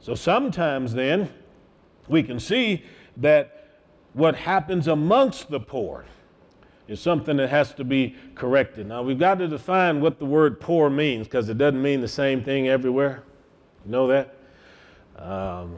So 0.00 0.14
sometimes 0.14 0.94
then 0.94 1.28
we 2.08 2.22
can 2.22 2.40
see 2.40 2.84
that 3.18 3.80
what 4.14 4.36
happens 4.36 4.88
amongst 4.88 5.50
the 5.50 5.60
poor 5.60 6.06
is 6.88 7.00
something 7.00 7.36
that 7.36 7.50
has 7.50 7.74
to 7.74 7.84
be 7.84 8.16
corrected. 8.34 8.88
Now, 8.88 9.02
we've 9.02 9.18
got 9.18 9.38
to 9.38 9.46
define 9.46 10.00
what 10.00 10.18
the 10.18 10.24
word 10.24 10.58
poor 10.58 10.88
means 10.90 11.26
because 11.26 11.48
it 11.48 11.58
doesn't 11.58 11.80
mean 11.80 12.00
the 12.00 12.08
same 12.08 12.42
thing 12.42 12.68
everywhere. 12.68 13.22
You 13.84 13.92
know 13.92 14.06
that? 14.08 14.34
Um, 15.16 15.76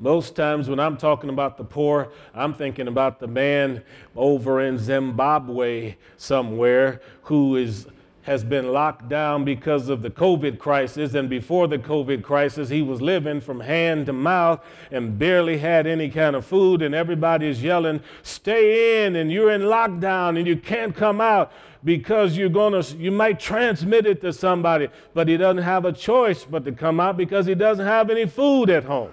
most 0.00 0.34
times 0.34 0.68
when 0.68 0.80
I'm 0.80 0.96
talking 0.96 1.30
about 1.30 1.56
the 1.56 1.64
poor, 1.64 2.10
I'm 2.34 2.52
thinking 2.52 2.88
about 2.88 3.20
the 3.20 3.28
man 3.28 3.84
over 4.16 4.60
in 4.60 4.76
Zimbabwe 4.76 5.94
somewhere 6.16 7.00
who 7.22 7.56
is 7.56 7.86
has 8.24 8.42
been 8.42 8.72
locked 8.72 9.08
down 9.08 9.44
because 9.44 9.88
of 9.88 10.02
the 10.02 10.10
COVID 10.10 10.58
crisis. 10.58 11.14
And 11.14 11.28
before 11.28 11.68
the 11.68 11.78
COVID 11.78 12.22
crisis, 12.22 12.70
he 12.70 12.82
was 12.82 13.00
living 13.00 13.40
from 13.40 13.60
hand 13.60 14.06
to 14.06 14.12
mouth 14.12 14.64
and 14.90 15.18
barely 15.18 15.58
had 15.58 15.86
any 15.86 16.08
kind 16.10 16.34
of 16.34 16.44
food. 16.44 16.82
And 16.82 16.94
everybody 16.94 17.46
is 17.46 17.62
yelling, 17.62 18.00
Stay 18.22 19.06
in, 19.06 19.16
and 19.16 19.30
you're 19.30 19.50
in 19.50 19.62
lockdown, 19.62 20.38
and 20.38 20.46
you 20.46 20.56
can't 20.56 20.96
come 20.96 21.20
out 21.20 21.52
because 21.84 22.34
you're 22.36 22.48
going 22.48 22.82
to, 22.82 22.96
you 22.96 23.10
might 23.10 23.38
transmit 23.38 24.06
it 24.06 24.22
to 24.22 24.32
somebody. 24.32 24.88
But 25.12 25.28
he 25.28 25.36
doesn't 25.36 25.62
have 25.62 25.84
a 25.84 25.92
choice 25.92 26.44
but 26.44 26.64
to 26.64 26.72
come 26.72 27.00
out 27.00 27.18
because 27.18 27.44
he 27.44 27.54
doesn't 27.54 27.86
have 27.86 28.08
any 28.08 28.26
food 28.26 28.70
at 28.70 28.84
home. 28.84 29.12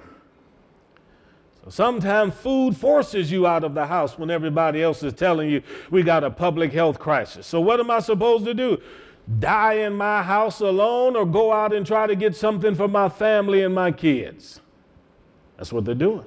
So 1.63 1.69
sometimes 1.69 2.33
food 2.33 2.75
forces 2.75 3.31
you 3.31 3.45
out 3.45 3.63
of 3.63 3.73
the 3.73 3.85
house 3.85 4.17
when 4.17 4.31
everybody 4.31 4.81
else 4.81 5.03
is 5.03 5.13
telling 5.13 5.49
you 5.49 5.61
we 5.91 6.01
got 6.01 6.23
a 6.23 6.31
public 6.31 6.71
health 6.71 6.97
crisis. 6.97 7.45
So 7.45 7.61
what 7.61 7.79
am 7.79 7.91
I 7.91 7.99
supposed 7.99 8.45
to 8.45 8.53
do? 8.53 8.81
Die 9.39 9.73
in 9.73 9.93
my 9.93 10.23
house 10.23 10.59
alone 10.61 11.15
or 11.15 11.25
go 11.25 11.53
out 11.53 11.73
and 11.73 11.85
try 11.85 12.07
to 12.07 12.15
get 12.15 12.35
something 12.35 12.73
for 12.73 12.87
my 12.87 13.09
family 13.09 13.61
and 13.61 13.75
my 13.75 13.91
kids? 13.91 14.59
That's 15.57 15.71
what 15.71 15.85
they're 15.85 15.93
doing. 15.93 16.25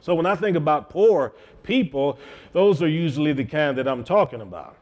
So 0.00 0.16
when 0.16 0.26
I 0.26 0.34
think 0.34 0.56
about 0.56 0.90
poor 0.90 1.32
people, 1.62 2.18
those 2.52 2.82
are 2.82 2.88
usually 2.88 3.32
the 3.32 3.44
kind 3.44 3.78
that 3.78 3.86
I'm 3.86 4.02
talking 4.02 4.40
about. 4.40 4.76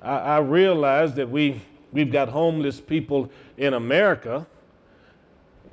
I, 0.00 0.18
I 0.18 0.38
realize 0.38 1.14
that 1.14 1.28
we, 1.28 1.60
we've 1.92 2.12
got 2.12 2.28
homeless 2.28 2.80
people 2.80 3.28
in 3.56 3.74
America, 3.74 4.46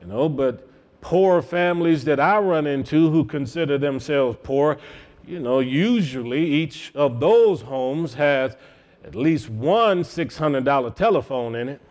you 0.01 0.07
know, 0.07 0.27
but 0.27 0.68
poor 1.01 1.41
families 1.41 2.03
that 2.05 2.19
I 2.19 2.37
run 2.39 2.67
into 2.67 3.09
who 3.09 3.25
consider 3.25 3.77
themselves 3.77 4.37
poor, 4.43 4.77
you 5.25 5.39
know, 5.39 5.59
usually 5.59 6.43
each 6.43 6.91
of 6.95 7.19
those 7.19 7.61
homes 7.61 8.15
has 8.15 8.57
at 9.03 9.15
least 9.15 9.49
one 9.49 10.01
$600 10.03 10.95
telephone 10.95 11.55
in 11.55 11.69
it. 11.69 11.81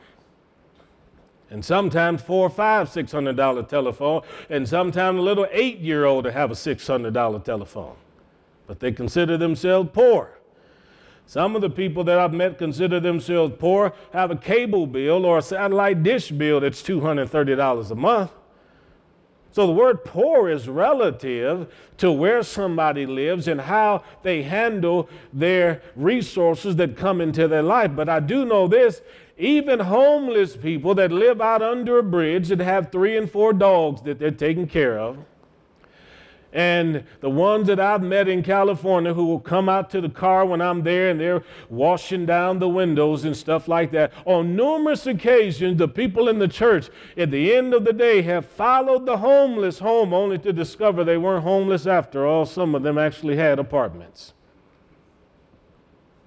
And 1.50 1.64
sometimes 1.64 2.20
four 2.20 2.46
or 2.46 2.50
five 2.50 2.90
$600 2.90 3.68
telephone, 3.68 4.22
and 4.50 4.68
sometimes 4.68 5.18
a 5.18 5.22
little 5.22 5.46
eight 5.50 5.78
year 5.78 6.04
old 6.04 6.24
to 6.24 6.32
have 6.32 6.50
a 6.50 6.54
six 6.54 6.86
hundred 6.86 7.14
dollar 7.14 7.38
telephone. 7.38 7.96
But 8.66 8.80
they 8.80 8.92
consider 8.92 9.38
themselves 9.38 9.88
poor. 9.94 10.38
Some 11.24 11.56
of 11.56 11.62
the 11.62 11.70
people 11.70 12.04
that 12.04 12.18
I've 12.18 12.32
met 12.32 12.58
consider 12.58 13.00
themselves 13.00 13.54
poor, 13.58 13.94
have 14.12 14.30
a 14.30 14.36
cable 14.36 14.86
bill 14.86 15.24
or 15.24 15.38
a 15.38 15.42
satellite 15.42 16.02
dish 16.02 16.30
bill 16.30 16.60
that's 16.60 16.82
$230 16.82 17.90
a 17.90 17.94
month. 17.94 18.30
So 19.50 19.66
the 19.66 19.72
word 19.72 20.04
poor 20.04 20.48
is 20.48 20.68
relative 20.68 21.72
to 21.98 22.12
where 22.12 22.42
somebody 22.42 23.06
lives 23.06 23.48
and 23.48 23.60
how 23.60 24.04
they 24.22 24.42
handle 24.42 25.08
their 25.32 25.82
resources 25.96 26.76
that 26.76 26.96
come 26.96 27.20
into 27.20 27.48
their 27.48 27.62
life. 27.62 27.92
But 27.96 28.08
I 28.08 28.20
do 28.20 28.44
know 28.44 28.68
this 28.68 29.00
even 29.38 29.78
homeless 29.78 30.56
people 30.56 30.94
that 30.96 31.12
live 31.12 31.40
out 31.40 31.62
under 31.62 31.98
a 31.98 32.02
bridge 32.02 32.48
that 32.48 32.60
have 32.60 32.90
three 32.90 33.16
and 33.16 33.30
four 33.30 33.52
dogs 33.52 34.02
that 34.02 34.18
they're 34.18 34.30
taking 34.30 34.66
care 34.66 34.98
of 34.98 35.16
and 36.52 37.04
the 37.20 37.28
ones 37.28 37.66
that 37.66 37.78
I've 37.78 38.02
met 38.02 38.26
in 38.26 38.42
California 38.42 39.12
who 39.12 39.26
will 39.26 39.40
come 39.40 39.68
out 39.68 39.90
to 39.90 40.00
the 40.00 40.08
car 40.08 40.46
when 40.46 40.62
I'm 40.62 40.82
there 40.82 41.10
and 41.10 41.20
they're 41.20 41.42
washing 41.68 42.24
down 42.24 42.58
the 42.58 42.68
windows 42.68 43.24
and 43.24 43.36
stuff 43.36 43.68
like 43.68 43.90
that. 43.92 44.12
On 44.24 44.56
numerous 44.56 45.06
occasions, 45.06 45.78
the 45.78 45.88
people 45.88 46.28
in 46.28 46.38
the 46.38 46.48
church 46.48 46.88
at 47.18 47.30
the 47.30 47.54
end 47.54 47.74
of 47.74 47.84
the 47.84 47.92
day 47.92 48.22
have 48.22 48.46
followed 48.46 49.04
the 49.04 49.18
homeless 49.18 49.78
home 49.78 50.14
only 50.14 50.38
to 50.38 50.52
discover 50.52 51.04
they 51.04 51.18
weren't 51.18 51.44
homeless 51.44 51.86
after 51.86 52.26
all. 52.26 52.46
Some 52.46 52.74
of 52.74 52.82
them 52.82 52.96
actually 52.96 53.36
had 53.36 53.58
apartments. 53.58 54.32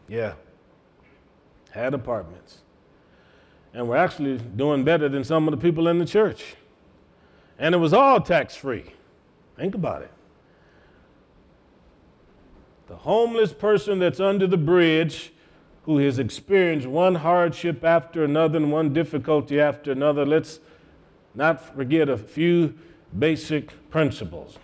Yeah, 0.07 0.33
had 1.71 1.93
apartments. 1.95 2.59
And 3.73 3.87
we're 3.87 3.97
actually 3.97 4.37
doing 4.37 4.83
better 4.83 5.09
than 5.09 5.23
some 5.23 5.47
of 5.47 5.51
the 5.51 5.57
people 5.57 5.87
in 5.87 5.97
the 5.97 6.05
church. 6.05 6.55
And 7.57 7.73
it 7.73 7.77
was 7.79 7.93
all 7.93 8.19
tax 8.19 8.55
free. 8.55 8.93
Think 9.57 9.75
about 9.75 10.01
it. 10.01 10.11
The 12.87 12.95
homeless 12.95 13.53
person 13.53 13.99
that's 13.99 14.19
under 14.19 14.47
the 14.47 14.57
bridge 14.57 15.31
who 15.83 15.97
has 15.99 16.19
experienced 16.19 16.87
one 16.87 17.15
hardship 17.15 17.83
after 17.83 18.23
another 18.23 18.57
and 18.57 18.71
one 18.71 18.93
difficulty 18.93 19.59
after 19.59 19.91
another, 19.91 20.25
let's 20.25 20.59
not 21.33 21.75
forget 21.75 22.09
a 22.09 22.17
few 22.17 22.73
basic 23.17 23.89
principles. 23.89 24.59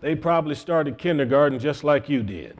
They 0.00 0.14
probably 0.14 0.54
started 0.54 0.98
kindergarten 0.98 1.58
just 1.58 1.84
like 1.84 2.08
you 2.08 2.22
did. 2.22 2.58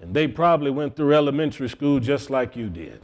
And 0.00 0.14
they 0.14 0.28
probably 0.28 0.70
went 0.70 0.96
through 0.96 1.14
elementary 1.14 1.68
school 1.68 2.00
just 2.00 2.30
like 2.30 2.56
you 2.56 2.68
did. 2.68 3.00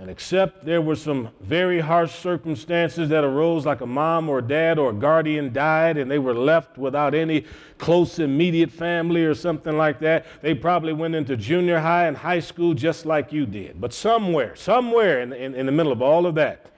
And 0.00 0.08
except 0.08 0.64
there 0.64 0.80
were 0.80 0.96
some 0.96 1.28
very 1.42 1.78
harsh 1.78 2.14
circumstances 2.14 3.10
that 3.10 3.22
arose, 3.22 3.66
like 3.66 3.82
a 3.82 3.86
mom 3.86 4.30
or 4.30 4.38
a 4.38 4.42
dad 4.42 4.78
or 4.78 4.88
a 4.88 4.94
guardian 4.94 5.52
died 5.52 5.98
and 5.98 6.10
they 6.10 6.18
were 6.18 6.32
left 6.32 6.78
without 6.78 7.14
any 7.14 7.44
close 7.76 8.18
immediate 8.18 8.70
family 8.70 9.26
or 9.26 9.34
something 9.34 9.76
like 9.76 10.00
that, 10.00 10.24
they 10.40 10.54
probably 10.54 10.94
went 10.94 11.14
into 11.14 11.36
junior 11.36 11.78
high 11.78 12.06
and 12.06 12.16
high 12.16 12.40
school 12.40 12.72
just 12.72 13.04
like 13.04 13.30
you 13.30 13.44
did. 13.44 13.78
But 13.78 13.92
somewhere, 13.92 14.56
somewhere 14.56 15.20
in, 15.20 15.34
in, 15.34 15.54
in 15.54 15.66
the 15.66 15.72
middle 15.72 15.92
of 15.92 16.00
all 16.00 16.24
of 16.24 16.34
that, 16.36 16.70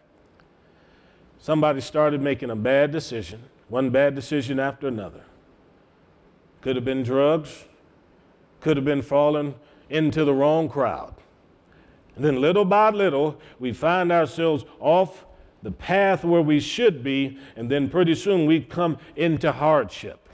somebody 1.39 1.81
started 1.81 2.20
making 2.20 2.51
a 2.51 2.57
bad 2.57 2.91
decision, 2.91 3.41
one 3.68 3.91
bad 3.91 4.16
decision 4.16 4.59
after 4.59 4.89
another. 4.89 5.23
Could 6.61 6.75
have 6.75 6.85
been 6.85 7.05
drugs, 7.05 7.66
could 8.59 8.77
have 8.77 8.85
been 8.85 9.01
falling 9.03 9.55
into 9.89 10.25
the 10.25 10.35
wrong 10.35 10.68
crowd 10.68 11.14
and 12.17 12.25
then 12.25 12.41
little 12.41 12.65
by 12.65 12.91
little, 12.91 13.41
we 13.59 13.73
find 13.73 14.13
ourselves 14.13 14.65
off 14.81 15.25
the 15.63 15.71
path 15.71 16.25
where 16.25 16.43
we 16.43 16.61
should 16.61 17.03
be, 17.03 17.39
and 17.57 17.71
then 17.71 17.89
pretty 17.89 18.15
soon 18.15 18.47
we 18.47 18.61
come 18.61 18.99
into 19.17 19.53
hardship. 19.53 20.29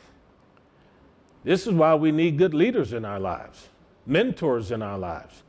This 1.45 1.66
is 1.66 1.72
why 1.72 1.95
we 1.95 2.11
need 2.11 2.39
good 2.39 2.55
leaders 2.55 2.93
in 2.93 3.05
our 3.05 3.20
lives, 3.20 3.68
mentors 4.07 4.70
in 4.70 4.83
our 4.83 4.99
lives. 4.99 5.43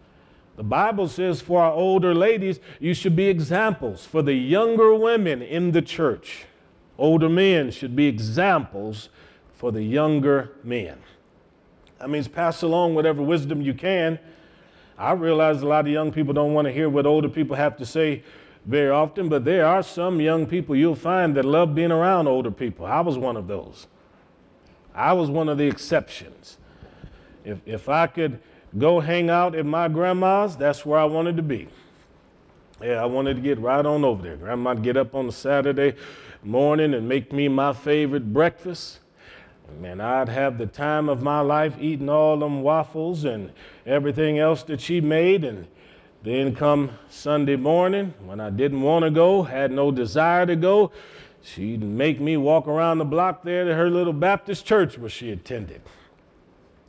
The 0.55 0.63
Bible 0.63 1.07
says 1.07 1.41
for 1.41 1.61
our 1.61 1.71
older 1.71 2.13
ladies, 2.13 2.59
you 2.79 2.93
should 2.93 3.15
be 3.15 3.27
examples. 3.27 4.05
For 4.05 4.21
the 4.21 4.33
younger 4.33 4.93
women 4.93 5.41
in 5.41 5.71
the 5.71 5.81
church, 5.81 6.45
older 6.97 7.29
men 7.29 7.71
should 7.71 7.95
be 7.95 8.07
examples 8.07 9.09
for 9.53 9.71
the 9.71 9.83
younger 9.83 10.51
men. 10.63 10.97
That 11.99 12.09
means 12.09 12.27
pass 12.27 12.61
along 12.61 12.95
whatever 12.95 13.21
wisdom 13.21 13.61
you 13.61 13.73
can 13.73 14.19
I 14.99 15.13
realize 15.13 15.61
a 15.61 15.65
lot 15.65 15.85
of 15.85 15.91
young 15.93 16.11
people 16.11 16.33
don't 16.33 16.53
want 16.53 16.67
to 16.67 16.73
hear 16.73 16.89
what 16.89 17.05
older 17.05 17.29
people 17.29 17.55
have 17.55 17.77
to 17.77 17.85
say 17.85 18.21
very 18.65 18.89
often, 18.89 19.29
but 19.29 19.45
there 19.45 19.65
are 19.65 19.81
some 19.81 20.19
young 20.19 20.45
people 20.45 20.75
you'll 20.75 20.93
find 20.93 21.35
that 21.37 21.45
love 21.45 21.73
being 21.73 21.91
around 21.91 22.27
older 22.27 22.51
people. 22.51 22.85
I 22.85 22.99
was 22.99 23.17
one 23.17 23.37
of 23.37 23.47
those. 23.47 23.87
I 24.93 25.13
was 25.13 25.29
one 25.29 25.47
of 25.47 25.57
the 25.57 25.65
exceptions. 25.65 26.57
If, 27.45 27.59
if 27.65 27.87
I 27.87 28.07
could 28.07 28.41
go 28.77 28.99
hang 28.99 29.29
out 29.29 29.55
at 29.55 29.65
my 29.65 29.87
grandma's, 29.87 30.57
that's 30.57 30.85
where 30.85 30.99
I 30.99 31.05
wanted 31.05 31.37
to 31.37 31.43
be. 31.43 31.69
Yeah, 32.83 33.01
I 33.01 33.05
wanted 33.05 33.35
to 33.35 33.41
get 33.41 33.57
right 33.59 33.85
on 33.85 34.03
over 34.03 34.21
there. 34.21 34.35
Grandma'd 34.35 34.83
get 34.83 34.97
up 34.97 35.15
on 35.15 35.29
a 35.29 35.31
Saturday 35.31 35.95
morning 36.43 36.93
and 36.93 37.07
make 37.07 37.31
me 37.31 37.47
my 37.47 37.71
favorite 37.71 38.33
breakfast. 38.33 38.99
Man, 39.79 40.01
I'd 40.01 40.29
have 40.29 40.57
the 40.57 40.65
time 40.65 41.09
of 41.09 41.21
my 41.21 41.39
life 41.39 41.75
eating 41.79 42.09
all 42.09 42.37
them 42.37 42.61
waffles 42.63 43.23
and 43.23 43.51
everything 43.85 44.39
else 44.39 44.63
that 44.63 44.81
she 44.81 44.99
made. 44.99 45.43
And 45.43 45.67
then 46.23 46.55
come 46.55 46.91
Sunday 47.09 47.55
morning, 47.55 48.13
when 48.25 48.39
I 48.39 48.49
didn't 48.49 48.81
want 48.81 49.05
to 49.05 49.11
go, 49.11 49.43
had 49.43 49.71
no 49.71 49.91
desire 49.91 50.45
to 50.45 50.55
go, 50.55 50.91
she'd 51.41 51.81
make 51.81 52.19
me 52.19 52.35
walk 52.35 52.67
around 52.67 52.97
the 52.97 53.05
block 53.05 53.43
there 53.43 53.63
to 53.63 53.75
her 53.75 53.89
little 53.89 54.13
Baptist 54.13 54.65
church 54.65 54.97
where 54.97 55.09
she 55.09 55.31
attended. 55.31 55.81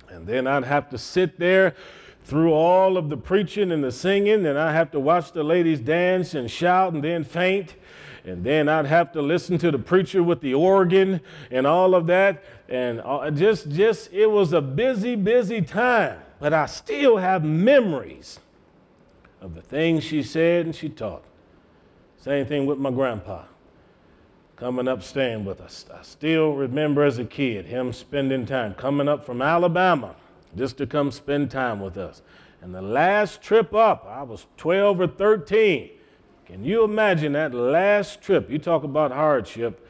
And 0.09 0.27
then 0.27 0.47
I'd 0.47 0.65
have 0.65 0.91
to 0.91 0.99
sit 0.99 1.39
there 1.39 1.77
through 2.25 2.53
all 2.53 2.97
of 2.97 3.09
the 3.09 3.17
preaching 3.17 3.71
and 3.71 3.83
the 3.83 3.93
singing, 3.93 4.47
and 4.47 4.59
I'd 4.59 4.75
have 4.75 4.91
to 4.93 5.01
watch 5.01 5.33
the 5.33 5.45
ladies 5.45 5.81
dance 5.81 6.35
and 6.35 6.51
shout 6.51 6.93
and 6.93 7.03
then 7.03 7.25
faint 7.25 7.77
and 8.25 8.45
then 8.45 8.69
I'd 8.69 8.87
have 8.87 9.13
to 9.13 9.23
listen 9.23 9.59
to 9.59 9.71
the 9.71 9.79
preacher 9.79 10.23
with 10.23 10.41
the 10.41 10.55
organ 10.55 11.21
and 11.51 11.67
all 11.67 11.95
of 11.95 12.07
that. 12.09 12.45
And 12.69 13.01
uh, 13.05 13.31
just, 13.31 13.71
just, 13.71 14.13
it 14.13 14.27
was 14.27 14.53
a 14.53 14.61
busy, 14.61 15.17
busy 15.17 15.63
time. 15.63 16.21
But 16.39 16.53
I 16.53 16.67
still 16.67 17.17
have 17.17 17.45
memories 17.45 18.41
of 19.41 19.55
the 19.55 19.63
things 19.63 20.05
she 20.05 20.23
said 20.23 20.67
and 20.67 20.75
she 20.75 20.89
taught. 20.89 21.25
Same 22.19 22.47
thing 22.47 22.67
with 22.67 22.79
my 22.79 22.91
grandpa 22.91 23.45
coming 24.57 24.87
up 24.87 25.03
staying 25.03 25.45
with 25.45 25.61
us. 25.61 25.87
I 25.93 26.03
still 26.03 26.53
remember 26.53 27.03
as 27.05 27.19
a 27.19 27.25
kid 27.25 27.65
him 27.65 27.95
spending 27.95 28.45
time 28.45 28.75
coming 28.75 29.09
up 29.09 29.25
from 29.25 29.41
Alabama 29.41 30.15
just 30.55 30.77
to 30.79 30.87
come 30.87 31.11
spend 31.11 31.51
time 31.51 31.81
with 31.81 31.97
us. 31.97 32.21
And 32.61 32.75
the 32.75 32.83
last 32.83 33.41
trip 33.41 33.75
up, 33.75 34.07
I 34.07 34.23
was 34.23 34.47
12 34.59 35.01
or 35.01 35.07
13. 35.07 35.91
Can 36.51 36.65
you 36.65 36.83
imagine 36.83 37.35
that 37.35 37.55
last 37.55 38.23
trip? 38.23 38.51
You 38.51 38.59
talk 38.59 38.83
about 38.83 39.13
hardship. 39.13 39.87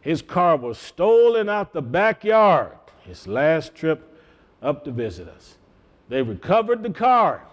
His 0.00 0.20
car 0.20 0.56
was 0.56 0.78
stolen 0.78 1.48
out 1.48 1.72
the 1.72 1.82
backyard, 1.82 2.72
his 3.04 3.28
last 3.28 3.72
trip 3.74 4.20
up 4.60 4.84
to 4.84 4.90
visit 4.90 5.28
us. 5.28 5.58
They 6.08 6.22
recovered 6.22 6.82
the 6.82 6.90
car, 6.90 7.44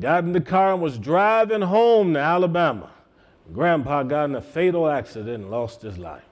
got 0.00 0.24
in 0.24 0.32
the 0.32 0.40
car, 0.40 0.72
and 0.72 0.80
was 0.80 0.98
driving 0.98 1.60
home 1.60 2.14
to 2.14 2.20
Alabama. 2.20 2.90
Grandpa 3.52 4.02
got 4.02 4.24
in 4.24 4.34
a 4.34 4.40
fatal 4.40 4.88
accident 4.88 5.42
and 5.42 5.50
lost 5.50 5.82
his 5.82 5.98
life. 5.98 6.24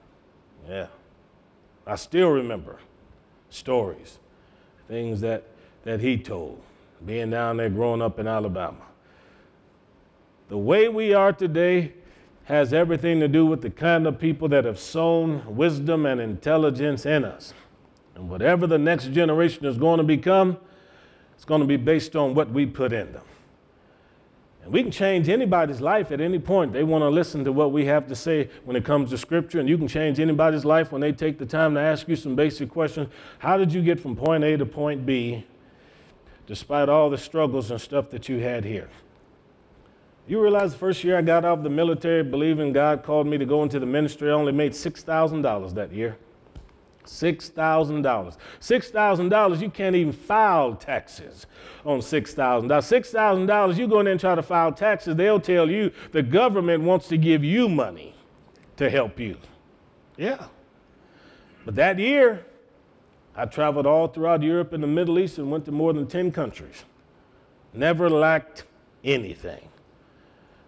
Yeah. 0.67 0.87
I 1.85 1.95
still 1.95 2.29
remember 2.29 2.79
stories, 3.51 4.17
things 4.87 5.21
that, 5.21 5.43
that 5.83 5.99
he 5.99 6.17
told, 6.17 6.59
being 7.05 7.29
down 7.29 7.57
there 7.57 7.69
growing 7.69 8.01
up 8.01 8.17
in 8.17 8.27
Alabama. 8.27 8.81
The 10.53 10.59
way 10.59 10.87
we 10.87 11.15
are 11.15 11.33
today 11.33 11.93
has 12.43 12.73
everything 12.73 13.19
to 13.21 13.27
do 13.27 13.43
with 13.43 13.63
the 13.63 13.71
kind 13.71 14.05
of 14.05 14.19
people 14.19 14.47
that 14.49 14.65
have 14.65 14.77
sown 14.77 15.43
wisdom 15.55 16.05
and 16.05 16.21
intelligence 16.21 17.07
in 17.07 17.25
us. 17.25 17.55
And 18.13 18.29
whatever 18.29 18.67
the 18.67 18.77
next 18.77 19.11
generation 19.13 19.65
is 19.65 19.77
going 19.77 19.97
to 19.97 20.03
become, 20.03 20.57
it's 21.33 21.43
going 21.43 21.61
to 21.61 21.65
be 21.65 21.77
based 21.77 22.15
on 22.15 22.35
what 22.35 22.51
we 22.51 22.67
put 22.67 22.93
in 22.93 23.13
them. 23.13 23.23
And 24.63 24.71
we 24.71 24.83
can 24.83 24.91
change 24.91 25.27
anybody's 25.27 25.81
life 25.81 26.11
at 26.11 26.21
any 26.21 26.37
point. 26.37 26.71
They 26.71 26.83
want 26.83 27.01
to 27.01 27.09
listen 27.09 27.43
to 27.45 27.51
what 27.51 27.71
we 27.71 27.85
have 27.85 28.07
to 28.09 28.15
say 28.15 28.47
when 28.63 28.75
it 28.75 28.85
comes 28.85 29.09
to 29.09 29.17
Scripture, 29.17 29.59
and 29.59 29.67
you 29.67 29.79
can 29.79 29.87
change 29.87 30.19
anybody's 30.19 30.65
life 30.65 30.91
when 30.91 31.01
they 31.01 31.13
take 31.13 31.39
the 31.39 31.47
time 31.47 31.73
to 31.73 31.79
ask 31.79 32.07
you 32.07 32.15
some 32.15 32.35
basic 32.35 32.69
questions. 32.69 33.09
How 33.39 33.57
did 33.57 33.73
you 33.73 33.81
get 33.81 33.99
from 33.99 34.15
point 34.15 34.43
A 34.43 34.55
to 34.57 34.67
point 34.67 35.03
B, 35.03 35.47
despite 36.45 36.89
all 36.89 37.09
the 37.09 37.17
struggles 37.17 37.71
and 37.71 37.81
stuff 37.81 38.11
that 38.11 38.29
you 38.29 38.37
had 38.37 38.63
here? 38.63 38.87
You 40.25 40.41
realize 40.41 40.71
the 40.71 40.79
first 40.79 41.03
year 41.03 41.17
I 41.17 41.21
got 41.21 41.43
out 41.43 41.57
of 41.57 41.63
the 41.63 41.69
military, 41.69 42.23
believing 42.23 42.71
God 42.71 43.03
called 43.03 43.27
me 43.27 43.37
to 43.37 43.45
go 43.45 43.61
into 43.63 43.79
the 43.79 43.85
ministry, 43.85 44.29
I 44.29 44.33
only 44.33 44.53
made 44.53 44.71
$6,000 44.71 45.73
that 45.73 45.91
year. 45.91 46.17
$6,000. 47.05 48.37
$6,000, 48.61 49.61
you 49.61 49.69
can't 49.69 49.95
even 49.95 50.13
file 50.13 50.75
taxes 50.75 51.45
on 51.85 51.99
$6,000. 51.99 52.67
$6,000, 52.67 53.77
you 53.77 53.87
go 53.87 53.99
in 53.99 54.05
there 54.05 54.13
and 54.13 54.21
try 54.21 54.35
to 54.35 54.41
file 54.41 54.71
taxes, 54.71 55.17
they'll 55.17 55.41
tell 55.41 55.69
you 55.69 55.91
the 56.13 56.23
government 56.23 56.83
wants 56.83 57.09
to 57.09 57.17
give 57.17 57.43
you 57.43 57.67
money 57.67 58.15
to 58.77 58.89
help 58.89 59.19
you. 59.19 59.37
Yeah. 60.15 60.45
But 61.65 61.75
that 61.75 61.99
year, 61.99 62.45
I 63.35 63.45
traveled 63.45 63.85
all 63.85 64.07
throughout 64.07 64.41
Europe 64.41 64.71
and 64.71 64.81
the 64.81 64.87
Middle 64.87 65.19
East 65.19 65.37
and 65.37 65.51
went 65.51 65.65
to 65.65 65.71
more 65.71 65.91
than 65.91 66.07
10 66.07 66.31
countries. 66.31 66.85
Never 67.73 68.09
lacked 68.09 68.63
anything. 69.03 69.67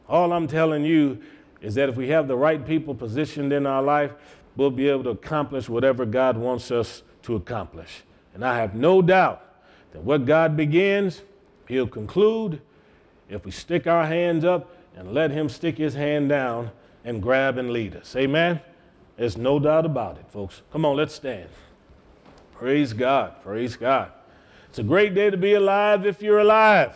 All 0.07 0.33
I'm 0.33 0.47
telling 0.47 0.83
you 0.83 1.21
is 1.61 1.75
that 1.75 1.89
if 1.89 1.95
we 1.95 2.09
have 2.09 2.27
the 2.27 2.35
right 2.35 2.65
people 2.65 2.93
positioned 2.93 3.51
in 3.51 3.65
our 3.65 3.81
life, 3.81 4.13
we'll 4.55 4.71
be 4.71 4.87
able 4.89 5.03
to 5.03 5.09
accomplish 5.11 5.67
whatever 5.67 6.05
God 6.05 6.37
wants 6.37 6.71
us 6.71 7.03
to 7.23 7.35
accomplish. 7.35 8.03
And 8.33 8.45
I 8.45 8.57
have 8.57 8.75
no 8.75 9.01
doubt 9.01 9.41
that 9.93 10.03
what 10.03 10.25
God 10.25 10.55
begins, 10.55 11.21
He'll 11.67 11.87
conclude 11.87 12.61
if 13.29 13.45
we 13.45 13.51
stick 13.51 13.87
our 13.87 14.05
hands 14.05 14.45
up 14.45 14.75
and 14.95 15.13
let 15.13 15.31
Him 15.31 15.49
stick 15.49 15.77
His 15.77 15.95
hand 15.95 16.29
down 16.29 16.71
and 17.03 17.21
grab 17.21 17.57
and 17.57 17.71
lead 17.71 17.95
us. 17.95 18.15
Amen? 18.15 18.59
There's 19.17 19.37
no 19.37 19.59
doubt 19.59 19.85
about 19.85 20.17
it, 20.17 20.25
folks. 20.29 20.61
Come 20.71 20.85
on, 20.85 20.95
let's 20.95 21.15
stand. 21.15 21.49
Praise 22.53 22.93
God. 22.93 23.41
Praise 23.41 23.75
God. 23.75 24.11
It's 24.69 24.79
a 24.79 24.83
great 24.83 25.13
day 25.13 25.29
to 25.29 25.37
be 25.37 25.53
alive 25.53 26.05
if 26.05 26.21
you're 26.21 26.39
alive. 26.39 26.95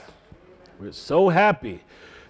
We're 0.79 0.91
so 0.91 1.29
happy 1.29 1.81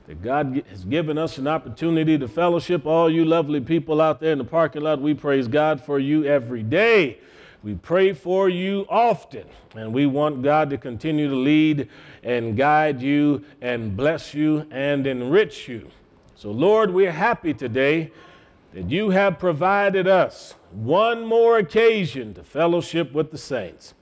that 0.09 0.23
God 0.23 0.63
has 0.71 0.85
given 0.85 1.19
us 1.19 1.37
an 1.37 1.45
opportunity 1.45 2.17
to 2.17 2.27
fellowship. 2.27 2.87
All 2.87 3.11
you 3.11 3.25
lovely 3.25 3.61
people 3.61 4.01
out 4.01 4.19
there 4.19 4.31
in 4.31 4.39
the 4.39 4.43
parking 4.43 4.81
lot, 4.81 4.99
we 4.99 5.13
praise 5.13 5.47
God 5.47 5.79
for 5.79 5.99
you 5.99 6.25
every 6.25 6.63
day. 6.63 7.19
We 7.61 7.75
pray 7.75 8.13
for 8.13 8.49
you 8.49 8.87
often, 8.89 9.45
and 9.75 9.93
we 9.93 10.07
want 10.07 10.41
God 10.41 10.71
to 10.71 10.79
continue 10.79 11.29
to 11.29 11.35
lead 11.35 11.89
and 12.23 12.57
guide 12.57 13.03
you 13.03 13.45
and 13.61 13.95
bless 13.95 14.33
you 14.33 14.65
and 14.71 15.05
enrich 15.05 15.67
you. 15.67 15.87
So, 16.33 16.49
Lord, 16.49 16.91
we're 16.91 17.11
happy 17.11 17.53
today 17.53 18.11
that 18.73 18.89
you 18.89 19.11
have 19.11 19.37
provided 19.37 20.07
us 20.07 20.55
one 20.71 21.23
more 21.23 21.59
occasion 21.59 22.33
to 22.33 22.43
fellowship 22.43 23.13
with 23.13 23.29
the 23.29 23.37
saints. 23.37 23.93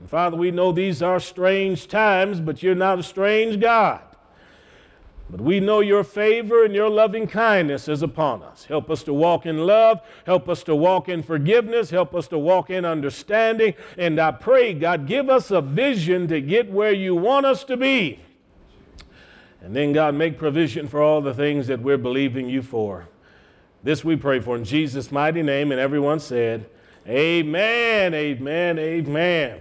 And 0.00 0.08
Father, 0.08 0.38
we 0.38 0.50
know 0.50 0.72
these 0.72 1.02
are 1.02 1.20
strange 1.20 1.88
times, 1.88 2.40
but 2.40 2.62
you're 2.62 2.74
not 2.74 2.98
a 2.98 3.02
strange 3.02 3.60
God. 3.60 4.00
But 5.30 5.40
we 5.40 5.60
know 5.60 5.78
your 5.78 6.02
favor 6.02 6.64
and 6.64 6.74
your 6.74 6.88
loving 6.88 7.28
kindness 7.28 7.86
is 7.88 8.02
upon 8.02 8.42
us. 8.42 8.64
Help 8.64 8.90
us 8.90 9.04
to 9.04 9.14
walk 9.14 9.46
in 9.46 9.58
love. 9.58 10.00
Help 10.26 10.48
us 10.48 10.64
to 10.64 10.74
walk 10.74 11.08
in 11.08 11.22
forgiveness. 11.22 11.90
Help 11.90 12.16
us 12.16 12.26
to 12.28 12.38
walk 12.38 12.68
in 12.68 12.84
understanding. 12.84 13.74
And 13.96 14.18
I 14.18 14.32
pray, 14.32 14.74
God, 14.74 15.06
give 15.06 15.30
us 15.30 15.52
a 15.52 15.60
vision 15.60 16.26
to 16.28 16.40
get 16.40 16.70
where 16.70 16.92
you 16.92 17.14
want 17.14 17.46
us 17.46 17.62
to 17.64 17.76
be. 17.76 18.18
And 19.60 19.76
then, 19.76 19.92
God, 19.92 20.14
make 20.14 20.36
provision 20.36 20.88
for 20.88 21.00
all 21.00 21.20
the 21.20 21.34
things 21.34 21.68
that 21.68 21.80
we're 21.80 21.98
believing 21.98 22.48
you 22.48 22.62
for. 22.62 23.06
This 23.84 24.04
we 24.04 24.16
pray 24.16 24.40
for 24.40 24.56
in 24.56 24.64
Jesus' 24.64 25.12
mighty 25.12 25.42
name. 25.42 25.70
And 25.70 25.80
everyone 25.80 26.18
said, 26.18 26.68
Amen, 27.06 28.14
amen, 28.14 28.78
amen. 28.78 29.60